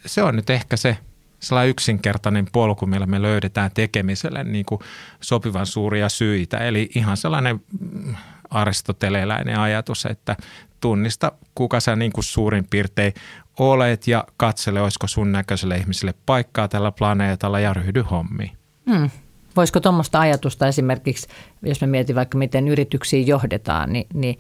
se 0.06 0.24
on 0.24 0.36
nyt 0.36 0.50
ehkä 0.50 0.78
se 0.78 0.98
sellainen 1.44 1.70
yksinkertainen 1.70 2.48
polku, 2.52 2.86
millä 2.86 3.06
me 3.06 3.22
löydetään 3.22 3.72
tekemiselle 3.74 4.44
niin 4.44 4.66
kuin 4.66 4.82
sopivan 5.22 5.66
suuria 5.66 6.10
syitä. 6.10 6.58
Eli 6.58 6.90
ihan 6.96 7.18
sellainen 7.18 7.62
mm, 7.80 8.16
aristoteleläinen 8.50 9.60
ajatus, 9.60 10.06
että 10.06 10.36
tunnista, 10.82 11.32
kuka 11.56 11.80
sä 11.80 11.96
niin 11.96 12.12
kuin 12.12 12.24
suurin 12.24 12.68
piirtein 12.70 13.14
olet 13.60 14.08
ja 14.08 14.24
katsele, 14.38 14.82
olisiko 14.82 15.08
sun 15.08 15.32
näköiselle 15.32 15.78
ihmiselle 15.78 16.14
paikkaa 16.26 16.68
tällä 16.68 16.92
planeetalla 16.92 17.60
ja 17.60 17.74
ryhdy 17.74 18.02
hommiin. 18.02 18.52
Hmm. 18.92 19.10
Voisiko 19.56 19.80
tuommoista 19.80 20.20
ajatusta 20.20 20.68
esimerkiksi, 20.68 21.28
jos 21.62 21.82
me 21.82 21.88
mietin 21.88 22.16
vaikka 22.16 22.38
miten 22.38 22.68
yrityksiä 22.68 23.20
johdetaan, 23.20 23.94
niin, 23.94 24.08
niin 24.14 24.38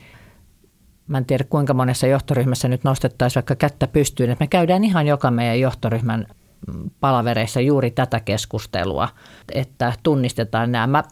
mä 1.07 1.17
en 1.17 1.25
tiedä 1.25 1.43
kuinka 1.43 1.73
monessa 1.73 2.07
johtoryhmässä 2.07 2.67
nyt 2.67 2.83
nostettaisiin 2.83 3.35
vaikka 3.41 3.55
kättä 3.55 3.87
pystyyn, 3.87 4.29
että 4.29 4.43
me 4.43 4.47
käydään 4.47 4.83
ihan 4.83 5.07
joka 5.07 5.31
meidän 5.31 5.59
johtoryhmän 5.59 6.27
palavereissa 6.99 7.61
juuri 7.61 7.91
tätä 7.91 8.19
keskustelua, 8.19 9.09
että 9.53 9.93
tunnistetaan 10.03 10.71
nämä. 10.71 10.87
Mä 10.87 11.03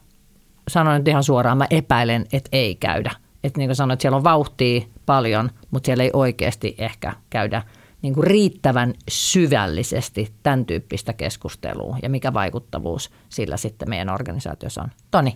sanon 0.68 0.98
nyt 0.98 1.08
ihan 1.08 1.24
suoraan, 1.24 1.58
mä 1.58 1.68
epäilen, 1.70 2.26
että 2.34 2.50
ei 2.52 2.76
käydä. 2.76 3.12
Että 3.44 3.58
niin 3.60 3.68
kuin 3.68 3.76
sanoin, 3.76 3.94
että 3.94 4.02
siellä 4.02 4.18
on 4.18 4.24
vauhtia 4.24 4.82
paljon, 5.06 5.50
mutta 5.72 5.86
siellä 5.86 6.04
ei 6.04 6.10
oikeasti 6.14 6.76
ehkä 6.78 7.14
käydä 7.30 7.64
niin 8.02 8.14
kuin 8.14 8.28
riittävän 8.28 8.94
syvällisesti 9.10 10.34
tämän 10.44 10.66
tyyppistä 10.66 11.14
keskustelua 11.14 11.98
ja 12.04 12.10
mikä 12.10 12.34
vaikuttavuus 12.34 13.10
sillä 13.30 13.58
sitten 13.58 13.90
meidän 13.90 14.10
organisaatiossa 14.10 14.82
on. 14.82 14.90
Toni. 15.12 15.36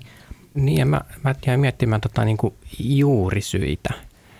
Niin 0.54 0.78
ja 0.78 0.86
mä, 0.86 1.02
mä 1.24 1.36
jäin 1.48 1.60
miettimään 1.60 2.02
tota 2.02 2.26
niin 2.26 2.38
kuin 2.38 2.54
juurisyitä. 2.80 3.94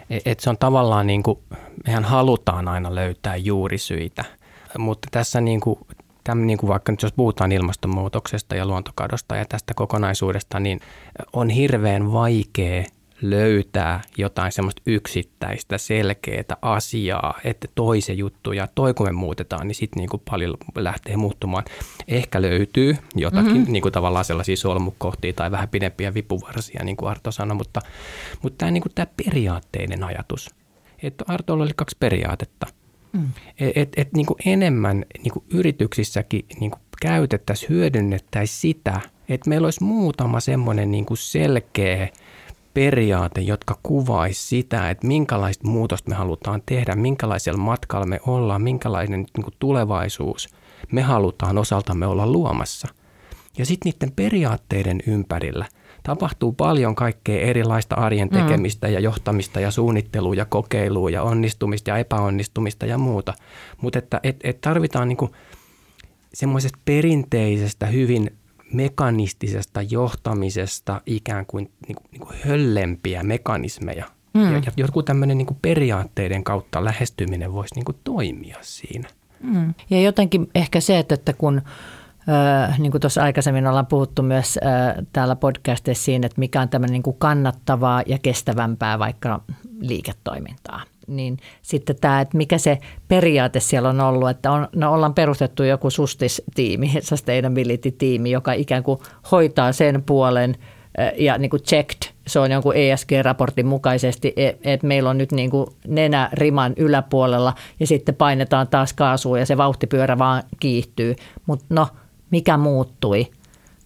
Et, 0.10 0.22
et 0.26 0.40
se 0.40 0.50
on 0.50 0.58
tavallaan 0.58 1.08
niin 1.08 1.24
kuin, 1.24 1.40
mehän 1.86 2.04
halutaan 2.04 2.68
aina 2.68 2.96
löytää 2.96 3.36
juurisyitä– 3.36 4.26
mutta 4.80 5.08
tässä 5.12 5.42
niin 5.42 5.60
kuin, 5.60 5.80
tämän, 6.24 6.48
niin 6.48 6.58
kuin 6.58 6.68
vaikka 6.68 6.92
nyt 6.92 7.02
jos 7.02 7.14
puhutaan 7.14 7.52
ilmastonmuutoksesta 7.52 8.56
ja 8.56 8.66
luontokadosta 8.66 9.36
ja 9.36 9.46
tästä 9.46 9.74
kokonaisuudesta, 9.74 10.60
niin 10.60 10.80
on 11.34 11.50
hirveän 11.50 12.14
vaikea 12.14 12.84
löytää 13.22 14.02
jotain 14.18 14.52
semmoista 14.52 14.82
yksittäistä, 14.86 15.78
selkeää 15.78 16.58
asiaa, 16.62 17.40
että 17.44 17.68
toi 17.76 18.02
se 18.02 18.14
juttu 18.14 18.52
ja 18.52 18.68
toi 18.76 18.94
kun 18.94 19.08
me 19.08 19.12
muutetaan, 19.12 19.68
niin 19.68 19.76
sitten 19.76 20.00
niin 20.00 20.22
paljon 20.30 20.58
lähtee 20.76 21.18
muuttumaan. 21.18 21.64
Ehkä 22.08 22.42
löytyy 22.42 22.98
jotakin 23.16 23.54
mm-hmm. 23.54 23.74
niin 23.74 23.82
kuin 23.82 23.92
tavallaan 23.92 24.26
sellaisia 24.26 24.58
solmukohtia 24.58 25.34
tai 25.34 25.52
vähän 25.52 25.70
pidempiä 25.70 26.14
vipuvarsia, 26.14 26.84
niin 26.84 26.98
kuin 26.98 27.10
Arto 27.10 27.32
sanoi, 27.32 27.58
mutta, 27.58 27.82
mutta 28.42 28.58
tämä, 28.58 28.72
niin 28.72 28.84
kuin 28.84 28.94
tämä 28.96 29.08
periaatteinen 29.26 30.04
ajatus, 30.04 30.50
että 31.04 31.26
Artolla 31.28 31.64
oli 31.64 31.74
kaksi 31.76 31.98
periaatetta– 32.00 32.68
Mm. 33.16 33.30
Et, 33.60 33.90
et, 33.98 34.14
niin 34.14 34.26
enemmän 34.46 35.06
niin 35.24 35.44
yrityksissäkin 35.54 36.46
niin 36.60 36.72
käytettäisiin, 37.02 37.70
hyödynnettäisiin 37.70 38.60
sitä, 38.60 39.02
että 39.30 39.50
meillä 39.50 39.66
olisi 39.66 39.84
muutama 39.84 40.40
semmoinen 40.40 40.92
niin 40.92 41.06
selkeä 41.14 42.10
periaate, 42.74 43.42
jotka 43.42 43.80
kuvaisi 43.84 44.48
sitä, 44.48 44.90
että 44.90 45.08
minkälaista 45.08 45.68
muutosta 45.68 46.10
me 46.10 46.16
halutaan 46.16 46.62
tehdä, 46.66 46.96
minkälaisella 46.96 47.60
matkalla 47.60 48.06
me 48.06 48.20
ollaan, 48.28 48.62
minkälainen 48.62 49.26
niin 49.38 49.54
tulevaisuus 49.60 50.50
me 50.92 51.02
halutaan 51.02 51.58
osaltamme 51.58 52.08
olla 52.08 52.28
luomassa. 52.28 52.88
Ja 53.58 53.66
sitten 53.66 53.92
niiden 53.92 54.12
periaatteiden 54.16 55.00
ympärillä– 55.08 55.66
tapahtuu 56.06 56.52
paljon 56.52 56.96
kaikkea 56.96 57.42
erilaista 57.42 57.96
arjen 57.96 58.28
mm. 58.32 58.38
tekemistä 58.38 58.88
mm. 58.88 58.94
ja 58.94 59.00
johtamista 59.00 59.60
ja 59.60 59.72
suunnittelua 59.72 60.36
ja 60.36 60.46
kokeilua 60.46 61.10
ja 61.10 61.24
onnistumista 61.24 61.90
ja 61.90 61.98
epäonnistumista 61.98 62.86
ja 62.86 62.98
muuta. 62.98 63.34
Mutta 63.82 64.00
että 64.00 64.20
et, 64.24 64.36
et 64.44 64.62
tarvitaan 64.62 65.08
niinku 65.08 65.30
semmoisesta 66.34 66.80
perinteisestä, 66.86 67.86
hyvin 67.86 68.32
mekanistisesta 68.74 69.82
johtamisesta 69.82 71.02
ikään 71.06 71.46
kuin, 71.46 71.72
niinku, 71.88 72.04
niinku 72.12 72.30
höllempiä 72.48 73.24
mekanismeja. 73.24 74.06
Mm. 74.34 74.54
Ja, 74.54 74.58
ja 74.58 74.72
joku 74.78 75.04
tämmöinen 75.04 75.38
niinku 75.38 75.58
periaatteiden 75.62 76.44
kautta 76.44 76.86
lähestyminen 76.86 77.54
voisi 77.54 77.76
niinku 77.76 77.94
toimia 78.04 78.58
siinä. 78.62 79.10
Mm. 79.44 79.74
Ja 79.90 80.02
jotenkin 80.02 80.50
ehkä 80.56 80.80
se, 80.80 81.00
että, 81.00 81.16
että 81.16 81.34
kun– 81.34 81.62
niin 82.78 82.92
kuin 82.92 83.02
tuossa 83.02 83.24
aikaisemmin 83.24 83.68
ollaan 83.68 83.86
puhuttu 83.86 84.22
myös 84.22 84.60
täällä 85.14 85.36
podcastissa 85.36 86.04
siinä, 86.04 86.26
että 86.26 86.40
mikä 86.40 86.62
on 86.62 86.70
tämmöinen 86.70 86.94
niin 86.94 87.04
kuin 87.04 87.18
kannattavaa 87.20 88.04
ja 88.06 88.20
kestävämpää 88.20 89.00
vaikka 89.00 89.42
liiketoimintaa. 89.80 90.82
Niin 91.08 91.38
sitten 91.62 91.96
tämä, 92.02 92.22
että 92.22 92.38
mikä 92.38 92.58
se 92.58 92.78
periaate 93.08 93.60
siellä 93.60 93.90
on 93.90 94.02
ollut, 94.02 94.30
että 94.30 94.52
on, 94.52 94.68
no 94.76 94.94
ollaan 94.94 95.14
perustettu 95.14 95.64
joku 95.64 95.90
sustistiimi, 95.90 96.94
sustainability-tiimi, 97.10 98.32
joka 98.32 98.54
ikään 98.54 98.84
kuin 98.84 99.00
hoitaa 99.32 99.72
sen 99.72 100.04
puolen 100.04 100.56
ja 101.18 101.38
niin 101.38 101.50
kuin 101.50 101.64
checked, 101.64 102.12
se 102.28 102.40
on 102.40 102.52
jonkun 102.52 102.76
ESG-raportin 102.76 103.66
mukaisesti, 103.66 104.34
e, 104.36 104.48
että 104.64 104.88
meillä 104.88 105.10
on 105.10 105.18
nyt 105.18 105.32
niin 105.32 105.50
kuin 105.50 105.68
nenä 105.88 106.30
riman 106.34 106.74
yläpuolella 106.78 107.54
ja 107.80 107.88
sitten 107.88 108.16
painetaan 108.16 108.68
taas 108.68 108.94
kaasua 108.94 109.40
ja 109.40 109.46
se 109.46 109.58
vauhtipyörä 109.58 110.18
vaan 110.18 110.44
kiihtyy. 110.60 111.16
Mutta 111.46 111.66
no, 111.70 111.88
mikä 112.32 112.58
muuttui? 112.58 113.32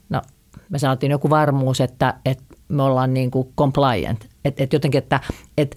No, 0.09 0.21
me 0.69 0.79
sanottiin 0.79 1.11
joku 1.11 1.29
varmuus, 1.29 1.81
että, 1.81 2.13
että 2.25 2.43
me 2.67 2.83
ollaan 2.83 3.13
niin 3.13 3.31
kuin 3.31 3.53
compliant. 3.57 4.29
Että 4.45 4.63
et 4.63 4.73
jotenkin, 4.73 4.97
että 4.97 5.19
et, 5.57 5.75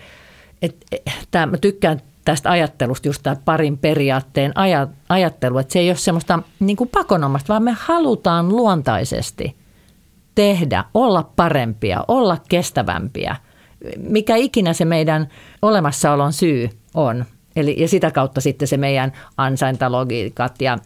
et, 0.62 0.76
et, 0.92 1.02
tämä, 1.31 1.47
mä 1.47 1.57
tykkään 1.57 2.00
tästä 2.25 2.50
ajattelusta, 2.50 3.09
just 3.09 3.23
tämä 3.23 3.37
parin 3.45 3.78
periaatteen 3.78 4.52
ajattelu, 5.09 5.59
että 5.59 5.73
se 5.73 5.78
ei 5.78 5.90
ole 5.90 5.97
semmoista 5.97 6.42
niin 6.61 6.76
kuin 6.76 6.90
pakonomasta, 6.90 7.52
vaan 7.52 7.62
me 7.62 7.76
halutaan 7.81 8.49
luontaisesti 8.49 9.57
tehdä, 10.35 10.85
olla 10.95 11.31
parempia, 11.37 12.04
olla 12.09 12.38
kestävämpiä. 12.49 13.37
mikä 13.97 14.37
ikinä 14.37 14.73
se 14.73 14.85
meidän 14.85 15.28
olemassaolon 15.62 16.33
syy 16.33 16.71
on. 16.95 17.25
Eli, 17.57 17.76
ja 17.78 17.88
sitä 17.88 18.11
kautta 18.11 18.40
sitten 18.40 18.69
se 18.69 18.76
meidän 18.76 19.12
ansaintalogiikat 19.37 20.62
ja, 20.62 20.78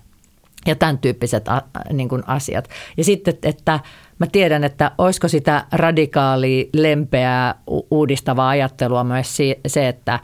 ja 0.66 0.76
tämän 0.76 0.98
tyyppiset 0.98 1.48
a, 1.48 1.62
niin 1.92 2.08
kuin 2.08 2.22
asiat. 2.26 2.68
Ja 2.96 3.04
sitten, 3.04 3.34
että 3.42 3.80
mä 4.18 4.26
tiedän, 4.26 4.64
että 4.64 4.90
olisiko 4.98 5.28
sitä 5.28 5.64
radikaalia, 5.72 6.64
lempeää, 6.74 7.54
uudistavaa 7.90 8.48
ajattelua 8.48 9.04
myös 9.04 9.36
se, 9.66 9.88
että 9.88 10.20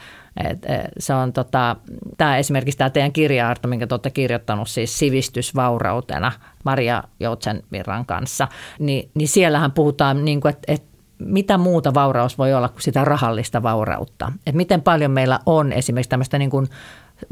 et, 0.51 0.65
et, 0.67 0.81
se 0.99 1.15
on 1.15 1.33
tota, 1.33 1.77
tämä 2.17 2.37
esimerkiksi 2.37 2.79
tämä 2.79 2.91
teidän 2.91 3.13
kirja 3.13 3.55
minkä 3.67 3.87
te 3.87 3.95
olette 3.95 4.11
kirjoittanut 4.11 4.69
siis 4.69 4.99
sivistysvaurautena 4.99 6.33
Maria 6.65 7.03
Joutsenvirran 7.21 8.07
kanssa, 8.07 8.49
niin, 8.79 9.11
niin 9.15 9.29
siellähän 9.29 9.73
puhutaan, 9.73 10.25
niin 10.25 10.41
kuin, 10.41 10.51
että, 10.51 10.73
että 10.73 10.93
mitä 11.19 11.59
muuta 11.59 11.95
vauraus 11.95 12.39
voi 12.39 12.55
olla 12.55 12.69
kuin 12.69 12.83
sitä 12.83 13.05
rahallista 13.05 13.63
vaurautta. 13.63 14.33
Että 14.47 14.57
miten 14.57 14.83
paljon 14.83 15.11
meillä 15.11 15.39
on 15.47 15.73
esimerkiksi 15.73 16.11
tämmöistä 16.11 16.39
niin 16.39 16.51
kuin 16.51 16.69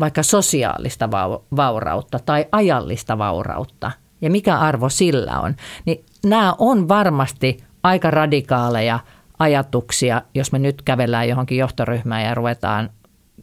vaikka 0.00 0.22
sosiaalista 0.22 1.10
vaurautta 1.56 2.18
tai 2.18 2.46
ajallista 2.52 3.18
vaurautta 3.18 3.90
ja 4.20 4.30
mikä 4.30 4.58
arvo 4.58 4.88
sillä 4.88 5.40
on. 5.40 5.56
Niin 5.84 6.04
nämä 6.24 6.54
on 6.58 6.88
varmasti 6.88 7.64
aika 7.82 8.10
radikaaleja 8.10 9.00
ajatuksia, 9.38 10.22
jos 10.34 10.52
me 10.52 10.58
nyt 10.58 10.82
kävellään 10.82 11.28
johonkin 11.28 11.58
johtoryhmään 11.58 12.24
ja 12.24 12.34
ruvetaan 12.34 12.90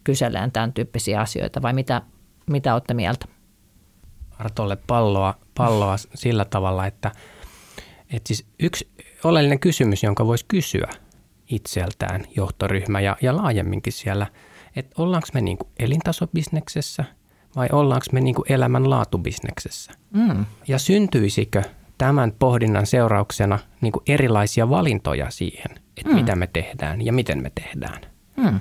kyselemään 0.04 0.52
tämän 0.52 0.74
tyyppisiä 0.74 1.22
asioita 1.22 1.62
vai 1.62 1.74
mitä, 1.74 2.02
mitä 2.50 2.74
olette 2.74 2.94
mieltä? 2.94 3.26
Artolle 4.40 4.78
palloa, 4.88 5.34
palloa 5.58 5.96
sillä 5.98 6.46
tavalla, 6.46 6.86
että, 6.86 7.12
että 8.14 8.28
siis 8.28 8.46
yksi 8.60 8.90
oleellinen 9.24 9.60
kysymys, 9.60 10.04
jonka 10.04 10.28
voisi 10.28 10.46
kysyä 10.48 10.90
itseltään 11.50 12.24
johtoryhmä 12.36 13.00
ja, 13.00 13.18
ja 13.22 13.38
laajemminkin 13.38 13.94
siellä, 13.94 14.28
että 14.78 15.02
ollaanko 15.02 15.28
me 15.34 15.42
niin 15.42 15.58
kuin 15.58 15.68
elintasobisneksessä 15.80 17.06
vai 17.56 17.70
ollaanko 17.72 18.06
me 18.12 18.22
niin 18.22 18.36
kuin 18.36 18.52
elämänlaatubisneksessä? 18.52 19.92
Mm. 20.14 20.46
Ja 20.68 20.80
syntyisikö 20.80 21.64
tämän 21.98 22.32
pohdinnan 22.40 22.86
seurauksena 22.86 23.60
niin 23.82 23.92
kuin 23.92 24.04
erilaisia 24.08 24.70
valintoja 24.70 25.32
siihen, 25.32 25.72
että 25.98 26.10
mm. 26.10 26.16
mitä 26.16 26.36
me 26.36 26.48
tehdään 26.48 27.06
ja 27.06 27.14
miten 27.14 27.44
me 27.44 27.52
tehdään? 27.56 28.02
Mm. 28.38 28.60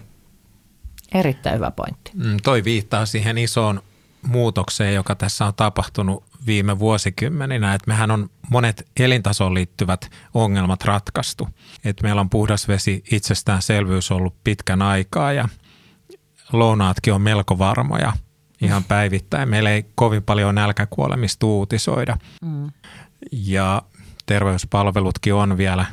Erittäin 1.15 1.57
hyvä 1.57 1.71
pointti. 1.71 2.11
Mm, 2.15 2.37
toi 2.43 2.65
viittaa 2.65 3.07
siihen 3.07 3.39
isoon 3.39 3.83
muutokseen, 4.23 4.95
joka 4.95 5.15
tässä 5.15 5.47
on 5.47 5.55
tapahtunut 5.55 6.25
viime 6.47 6.79
vuosikymmeninä, 6.79 7.75
että 7.75 7.89
mehän 7.89 8.11
on 8.11 8.31
monet 8.51 8.89
elintasoon 9.01 9.55
liittyvät 9.55 10.11
ongelmat 10.35 10.85
ratkaistu. 10.85 11.49
Että 11.85 12.03
meillä 12.03 12.21
on 12.21 12.31
puhdas 12.31 12.69
vesi 12.69 13.05
itsestäänselvyys 13.11 14.11
ollut 14.11 14.35
pitkän 14.45 14.83
aikaa 14.83 15.33
ja 15.33 15.49
lounaatkin 16.53 17.13
on 17.13 17.23
melko 17.23 17.59
varmoja 17.59 18.13
ihan 18.61 18.85
päivittäin. 18.85 19.49
Meillä 19.49 19.71
ei 19.71 19.87
kovin 19.95 20.23
paljon 20.23 20.55
nälkäkuolemista 20.55 21.47
uutisoida. 21.47 22.17
Mm. 22.43 22.71
Ja 23.33 23.83
terveyspalvelutkin 24.27 25.35
on 25.35 25.57
vielä 25.57 25.87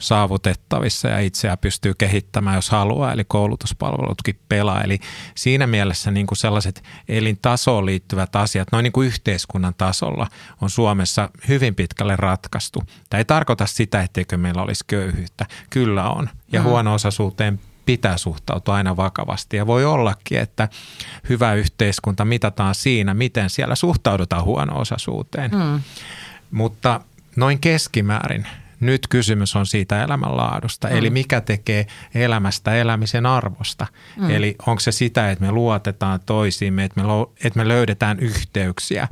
saavutettavissa 0.00 1.08
ja 1.08 1.18
itseä 1.18 1.56
pystyy 1.56 1.94
kehittämään, 1.98 2.56
jos 2.56 2.70
haluaa, 2.70 3.12
eli 3.12 3.24
koulutuspalvelutkin 3.24 4.40
pelaa. 4.48 4.82
Eli 4.82 4.98
siinä 5.34 5.66
mielessä 5.66 6.10
niin 6.10 6.26
kuin 6.26 6.38
sellaiset 6.38 6.82
elintasoon 7.08 7.86
liittyvät 7.86 8.36
asiat, 8.36 8.68
noin 8.72 8.82
niin 8.82 8.92
kuin 8.92 9.06
yhteiskunnan 9.06 9.74
tasolla, 9.78 10.26
on 10.60 10.70
Suomessa 10.70 11.30
hyvin 11.48 11.74
pitkälle 11.74 12.16
ratkaistu. 12.16 12.82
Tämä 13.10 13.18
ei 13.18 13.24
tarkoita 13.24 13.66
sitä, 13.66 14.02
etteikö 14.02 14.36
meillä 14.36 14.62
olisi 14.62 14.84
köyhyyttä. 14.86 15.46
Kyllä 15.70 16.10
on. 16.10 16.28
Ja 16.52 16.60
mm. 16.60 16.64
huono-osaisuuteen 16.64 17.60
pitää 17.86 18.16
suhtautua 18.16 18.74
aina 18.74 18.96
vakavasti. 18.96 19.56
Ja 19.56 19.66
voi 19.66 19.84
ollakin, 19.84 20.38
että 20.38 20.68
hyvä 21.28 21.54
yhteiskunta 21.54 22.24
mitataan 22.24 22.74
siinä, 22.74 23.14
miten 23.14 23.50
siellä 23.50 23.74
suhtaudutaan 23.74 24.44
huono-osaisuuteen. 24.44 25.50
Mm. 25.50 25.80
Mutta 26.50 27.00
noin 27.36 27.58
keskimäärin 27.58 28.46
nyt 28.80 29.06
kysymys 29.08 29.56
on 29.56 29.66
siitä 29.66 30.02
elämänlaadusta, 30.02 30.88
mm. 30.88 30.96
eli 30.96 31.10
mikä 31.10 31.40
tekee 31.40 31.86
elämästä 32.14 32.74
elämisen 32.74 33.26
arvosta. 33.26 33.86
Mm. 34.16 34.30
Eli 34.30 34.56
onko 34.66 34.80
se 34.80 34.92
sitä, 34.92 35.30
että 35.30 35.44
me 35.44 35.52
luotetaan 35.52 36.20
toisiimme, 36.26 36.84
että 36.84 37.00
me, 37.00 37.06
että 37.44 37.58
me 37.58 37.68
löydetään 37.68 38.18
yhteyksiä 38.18 39.08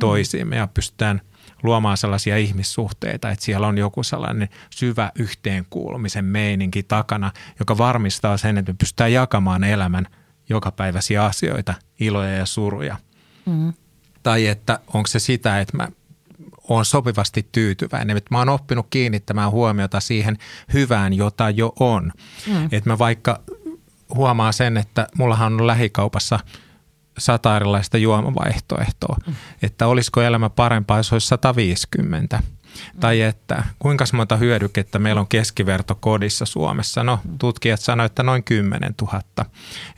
toisiimme 0.00 0.54
mm. 0.54 0.58
ja 0.58 0.66
pystytään 0.66 1.20
luomaan 1.64 1.96
sellaisia 1.96 2.36
ihmissuhteita, 2.36 3.30
että 3.30 3.44
siellä 3.44 3.66
on 3.66 3.78
joku 3.78 4.02
sellainen 4.02 4.48
syvä 4.70 5.12
yhteenkuulumisen 5.18 6.24
meininki 6.24 6.82
takana, 6.82 7.32
joka 7.58 7.78
varmistaa 7.78 8.36
sen, 8.36 8.58
että 8.58 8.72
me 8.72 8.76
pystytään 8.78 9.12
jakamaan 9.12 9.64
elämän 9.64 10.06
jokapäiväisiä 10.48 11.24
asioita, 11.24 11.74
iloja 12.00 12.34
ja 12.34 12.46
suruja. 12.46 12.96
Mm. 13.46 13.72
Tai 14.22 14.46
että 14.46 14.78
onko 14.94 15.06
se 15.06 15.18
sitä, 15.18 15.60
että 15.60 15.76
mä 15.76 15.88
on 16.68 16.84
sopivasti 16.84 17.48
tyytyväinen. 17.52 18.16
Että 18.16 18.34
mä 18.34 18.38
oon 18.38 18.48
oppinut 18.48 18.86
kiinnittämään 18.90 19.50
huomiota 19.50 20.00
siihen 20.00 20.38
hyvään, 20.72 21.12
jota 21.12 21.50
jo 21.50 21.72
on. 21.80 22.12
Mm. 22.46 22.64
Että 22.64 22.90
mä 22.90 22.98
vaikka 22.98 23.40
huomaan 24.14 24.52
sen, 24.52 24.76
että 24.76 25.08
mullahan 25.18 25.52
on 25.60 25.66
lähikaupassa 25.66 26.38
sata 27.18 27.56
erilaista 27.56 27.98
juomavaihtoehtoa. 27.98 29.16
Mm. 29.26 29.34
Että 29.62 29.86
olisiko 29.86 30.22
elämä 30.22 30.50
parempaa, 30.50 30.96
jos 30.96 31.12
olisi 31.12 31.26
150. 31.26 32.42
Tai 33.00 33.20
että 33.20 33.64
kuinka 33.78 34.04
monta 34.12 34.36
hyödykettä 34.36 34.98
meillä 34.98 35.20
on 35.20 35.28
keskiverto 35.28 35.94
kodissa 35.94 36.44
Suomessa? 36.44 37.04
No 37.04 37.20
tutkijat 37.38 37.80
sanoivat, 37.80 38.12
että 38.12 38.22
noin 38.22 38.44
10 38.44 38.94
000. 39.02 39.22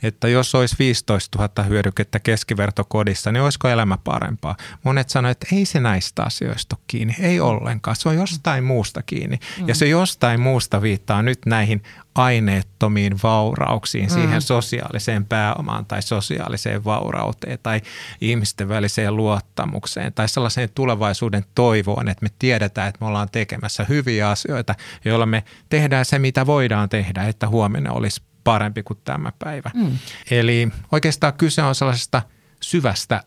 Että 0.03 0.27
jos 0.27 0.55
olisi 0.55 0.75
15 0.79 1.39
000 1.39 1.63
hyödykettä 1.63 2.19
keskiverto 2.19 2.83
kodissa, 2.83 3.31
niin 3.31 3.43
olisiko 3.43 3.67
elämä 3.67 3.97
parempaa? 4.03 4.55
Monet 4.83 5.09
sanoivat, 5.09 5.37
että 5.43 5.55
ei 5.55 5.65
se 5.65 5.79
näistä 5.79 6.23
asioista 6.23 6.75
ole 6.75 6.83
kiinni, 6.87 7.15
ei 7.19 7.39
ollenkaan. 7.39 7.95
Se 7.95 8.09
on 8.09 8.15
jostain 8.15 8.63
muusta 8.63 9.01
kiinni. 9.01 9.39
Ja 9.65 9.75
se 9.75 9.87
jostain 9.87 10.39
muusta 10.39 10.81
viittaa 10.81 11.21
nyt 11.21 11.39
näihin 11.45 11.83
aineettomiin 12.17 13.19
vaurauksiin, 13.23 14.05
mm. 14.05 14.13
siihen 14.13 14.41
sosiaaliseen 14.41 15.25
pääomaan 15.25 15.85
tai 15.85 16.01
sosiaaliseen 16.01 16.83
vaurauteen 16.83 17.59
tai 17.63 17.81
ihmisten 18.21 18.69
väliseen 18.69 19.15
luottamukseen 19.15 20.13
tai 20.13 20.29
sellaiseen 20.29 20.69
tulevaisuuden 20.75 21.45
toivoon, 21.55 22.09
että 22.09 22.23
me 22.25 22.29
tiedetään, 22.39 22.87
että 22.87 22.97
me 23.01 23.07
ollaan 23.07 23.29
tekemässä 23.31 23.85
hyviä 23.89 24.29
asioita, 24.29 24.75
joilla 25.05 25.25
me 25.25 25.43
tehdään 25.69 26.05
se, 26.05 26.19
mitä 26.19 26.45
voidaan 26.45 26.89
tehdä, 26.89 27.23
että 27.23 27.47
huomenna 27.47 27.91
olisi 27.91 28.21
parempi 28.43 28.83
kuin 28.83 28.99
tämä 29.03 29.31
päivä. 29.39 29.71
Mm. 29.73 29.97
Eli 30.31 30.69
oikeastaan 30.91 31.33
kyse 31.33 31.63
on 31.63 31.75
sellaisesta 31.75 32.21
syvästä 32.61 33.23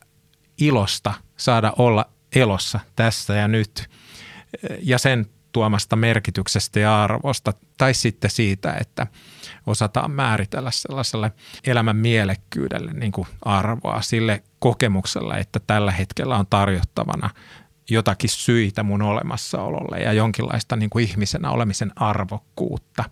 ilosta 0.59 1.15
saada 1.37 1.73
olla 1.79 2.11
elossa 2.35 2.81
tässä 2.97 3.35
ja 3.35 3.49
nyt 3.49 3.91
ja 4.83 4.99
sen 4.99 5.27
tuomasta 5.53 5.97
merkityksestä 5.97 6.81
ja 6.81 7.05
arvosta, 7.05 7.53
tai 7.79 7.95
sitten 7.95 8.31
siitä, 8.31 8.77
että 8.81 9.07
osataan 9.67 10.11
määritellä 10.11 10.71
sellaiselle 10.71 11.33
elämän 11.65 11.97
mielekkyydelle 11.97 12.93
niin 12.93 13.13
kuin 13.13 13.29
arvoa 13.43 14.03
sille 14.03 14.43
kokemuksella, 14.59 15.39
että 15.39 15.61
tällä 15.67 15.93
hetkellä 15.93 16.37
on 16.37 16.47
tarjottavana 16.51 17.31
jotakin 17.91 18.31
syitä 18.31 18.83
mun 18.83 19.03
olemassaololle 19.03 19.99
ja 19.99 20.13
jonkinlaista 20.13 20.77
niin 20.77 20.91
kuin 20.91 21.05
ihmisenä 21.09 21.51
olemisen 21.51 21.93
arvokkuutta. 21.97 23.05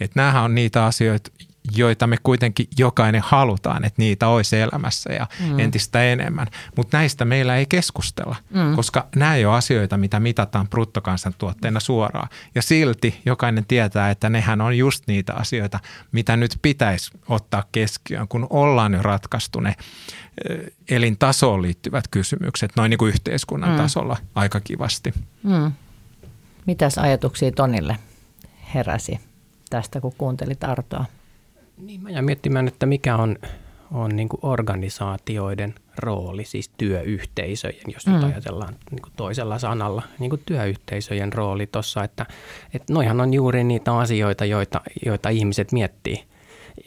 Että 0.00 0.42
on 0.42 0.54
niitä 0.54 0.84
asioita, 0.86 1.30
joita 1.76 2.06
me 2.06 2.16
kuitenkin 2.22 2.66
jokainen 2.78 3.22
halutaan, 3.24 3.84
että 3.84 4.02
niitä 4.02 4.28
olisi 4.28 4.60
elämässä 4.60 5.12
ja 5.12 5.26
mm. 5.40 5.58
entistä 5.58 6.02
enemmän. 6.04 6.46
Mutta 6.76 6.96
näistä 6.96 7.24
meillä 7.24 7.56
ei 7.56 7.66
keskustella, 7.66 8.36
mm. 8.50 8.76
koska 8.76 9.06
nämä 9.16 9.34
ei 9.34 9.44
ole 9.44 9.56
asioita, 9.56 9.96
mitä 9.96 10.20
mitataan 10.20 10.68
bruttokansantuotteena 10.68 11.80
suoraan. 11.80 12.28
Ja 12.54 12.62
silti 12.62 13.20
jokainen 13.26 13.64
tietää, 13.66 14.10
että 14.10 14.30
nehän 14.30 14.60
on 14.60 14.78
just 14.78 15.04
niitä 15.06 15.34
asioita, 15.34 15.80
mitä 16.12 16.36
nyt 16.36 16.58
pitäisi 16.62 17.10
ottaa 17.28 17.64
keskiöön, 17.72 18.28
kun 18.28 18.46
ollaan 18.50 18.92
jo 18.92 19.02
ratkaistu 19.02 19.60
ne 19.60 19.74
elintasoon 20.88 21.62
liittyvät 21.62 22.08
kysymykset 22.08 22.72
noin 22.76 22.90
niin 22.90 22.98
kuin 22.98 23.08
yhteiskunnan 23.08 23.70
mm. 23.70 23.76
tasolla 23.76 24.16
aika 24.34 24.60
kivasti. 24.60 25.14
Mm. 25.42 25.72
Mitäs 26.66 26.98
ajatuksia 26.98 27.52
Tonille 27.52 27.96
heräsi 28.74 29.20
tästä, 29.70 30.00
kun 30.00 30.14
kuuntelit 30.18 30.64
Artoa? 30.64 31.04
Niin, 31.82 32.02
mä 32.02 32.10
jäin 32.10 32.24
miettimään, 32.24 32.68
että 32.68 32.86
mikä 32.86 33.16
on, 33.16 33.36
on 33.90 34.16
niin 34.16 34.28
kuin 34.28 34.40
organisaatioiden 34.42 35.74
rooli, 35.98 36.44
siis 36.44 36.68
työyhteisöjen, 36.68 37.92
jos 37.94 38.06
mm. 38.06 38.12
nyt 38.12 38.24
ajatellaan 38.24 38.74
niin 38.90 39.02
kuin 39.02 39.12
toisella 39.16 39.58
sanalla, 39.58 40.02
niin 40.18 40.30
kuin 40.30 40.42
työyhteisöjen 40.46 41.32
rooli 41.32 41.66
tuossa, 41.66 42.04
että, 42.04 42.26
että 42.74 42.92
noihan 42.92 43.20
on 43.20 43.34
juuri 43.34 43.64
niitä 43.64 43.98
asioita, 43.98 44.44
joita, 44.44 44.80
joita 45.06 45.28
ihmiset 45.28 45.72
miettii, 45.72 46.24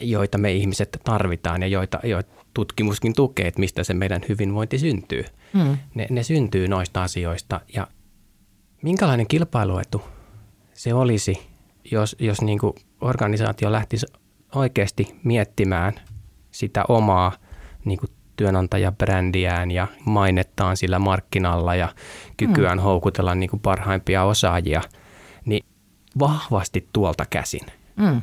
joita 0.01 0.37
me 0.37 0.53
ihmiset 0.53 1.01
tarvitaan 1.03 1.61
ja 1.61 1.67
joita, 1.67 1.99
joita 2.03 2.31
tutkimuskin 2.53 3.13
tukee, 3.13 3.47
että 3.47 3.59
mistä 3.59 3.83
se 3.83 3.93
meidän 3.93 4.21
hyvinvointi 4.29 4.77
syntyy. 4.77 5.25
Mm. 5.53 5.77
Ne, 5.95 6.07
ne 6.09 6.23
syntyy 6.23 6.67
noista 6.67 7.03
asioista 7.03 7.61
ja 7.75 7.87
minkälainen 8.81 9.27
kilpailuetu 9.27 10.01
se 10.73 10.93
olisi, 10.93 11.47
jos, 11.91 12.15
jos 12.19 12.41
niin 12.41 12.59
kuin 12.59 12.73
organisaatio 13.01 13.71
lähtisi 13.71 14.05
oikeasti 14.55 15.15
miettimään 15.23 15.93
sitä 16.51 16.83
omaa 16.87 17.31
niin 17.85 17.99
kuin 17.99 18.11
työnantajabrändiään 18.35 19.71
ja 19.71 19.87
mainettaan 20.05 20.77
sillä 20.77 20.99
markkinalla 20.99 21.75
ja 21.75 21.95
kykyään 22.37 22.77
mm. 22.77 22.83
houkutella 22.83 23.35
niin 23.35 23.49
kuin 23.49 23.59
parhaimpia 23.59 24.23
osaajia, 24.23 24.81
niin 25.45 25.65
vahvasti 26.19 26.89
tuolta 26.93 27.25
käsin. 27.25 27.65
Mm. 27.95 28.21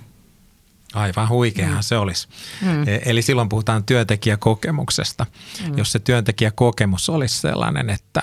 Aivan 0.95 1.29
huikeahan 1.29 1.77
mm. 1.77 1.83
se 1.83 1.97
olisi. 1.97 2.29
Mm. 2.63 2.89
E, 2.89 3.01
eli 3.05 3.23
silloin 3.23 3.49
puhutaan 3.49 3.85
työntekijäkokemuksesta. 3.85 5.27
Mm. 5.69 5.79
Jos 5.79 5.93
se 5.93 5.99
työntekijäkokemus 5.99 7.09
olisi 7.09 7.41
sellainen, 7.41 7.91
että 7.91 8.23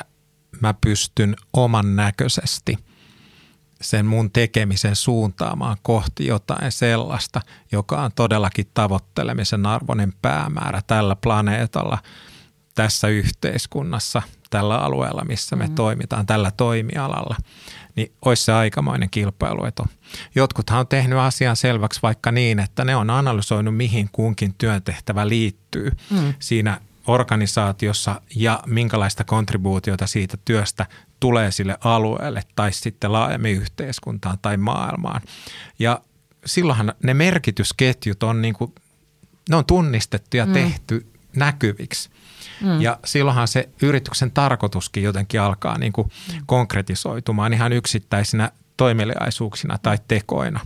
mä 0.62 0.74
pystyn 0.82 1.36
oman 1.54 1.96
näköisesti 1.96 2.78
sen 3.82 4.06
mun 4.06 4.32
tekemisen 4.32 4.96
suuntaamaan 4.96 5.78
kohti 5.84 6.28
jotain 6.28 6.72
sellaista, 6.72 7.42
joka 7.72 8.02
on 8.02 8.12
todellakin 8.16 8.68
tavoittelemisen 8.74 9.66
arvoinen 9.66 10.14
päämäärä 10.22 10.82
tällä 10.88 11.16
planeetalla, 11.16 11.98
tässä 12.76 13.08
yhteiskunnassa, 13.08 14.22
tällä 14.50 14.78
alueella, 14.78 15.26
missä 15.26 15.56
me 15.56 15.68
mm. 15.68 15.76
toimitaan, 15.76 16.26
tällä 16.26 16.52
toimialalla– 16.52 17.36
niin 18.00 18.12
olisi 18.26 18.44
se 18.44 18.52
aikamoinen 18.52 19.10
kilpailuetu. 19.10 19.88
Jotkuthan 20.36 20.80
on 20.80 20.88
tehnyt 20.88 21.20
asian 21.20 21.56
selväksi 21.56 22.00
vaikka 22.02 22.32
niin, 22.32 22.60
että 22.60 22.86
ne 22.86 22.96
on 22.96 23.10
analysoinut, 23.10 23.78
mihin 23.78 24.10
kunkin 24.12 24.54
työntehtävä 24.58 25.28
liittyy 25.28 25.92
mm. 26.10 26.34
siinä 26.40 26.82
organisaatiossa 27.08 28.22
ja 28.36 28.60
minkälaista 28.66 29.24
kontribuutiota 29.24 30.08
siitä 30.08 30.38
työstä 30.46 30.86
tulee 31.20 31.52
sille 31.52 31.78
alueelle 31.84 32.44
tai 32.56 32.74
sitten 32.74 33.12
laajemmin 33.12 33.56
yhteiskuntaan 33.56 34.38
tai 34.42 34.58
maailmaan. 34.58 35.22
Ja 35.80 36.02
silloinhan 36.46 36.94
ne 37.04 37.14
merkitysketjut 37.14 38.24
on, 38.24 38.42
niin 38.42 38.54
kuin, 38.54 38.76
ne 39.50 39.56
on 39.56 39.66
tunnistettu 39.66 40.38
ja 40.38 40.46
mm. 40.46 40.54
tehty 40.54 41.08
näkyviksi. 41.36 42.10
Mm. 42.62 42.82
Ja 42.82 43.00
silloinhan 43.06 43.48
se 43.48 43.70
yrityksen 43.82 44.32
tarkoituskin 44.32 45.04
jotenkin 45.04 45.42
alkaa 45.42 45.78
niin 45.78 45.94
kuin 45.94 46.12
mm. 46.34 46.40
konkretisoitumaan 46.46 47.54
ihan 47.54 47.74
yksittäisinä 47.74 48.52
toimeliaisuuksina 48.78 49.78
tai 49.78 49.98
tekoina. 50.08 50.60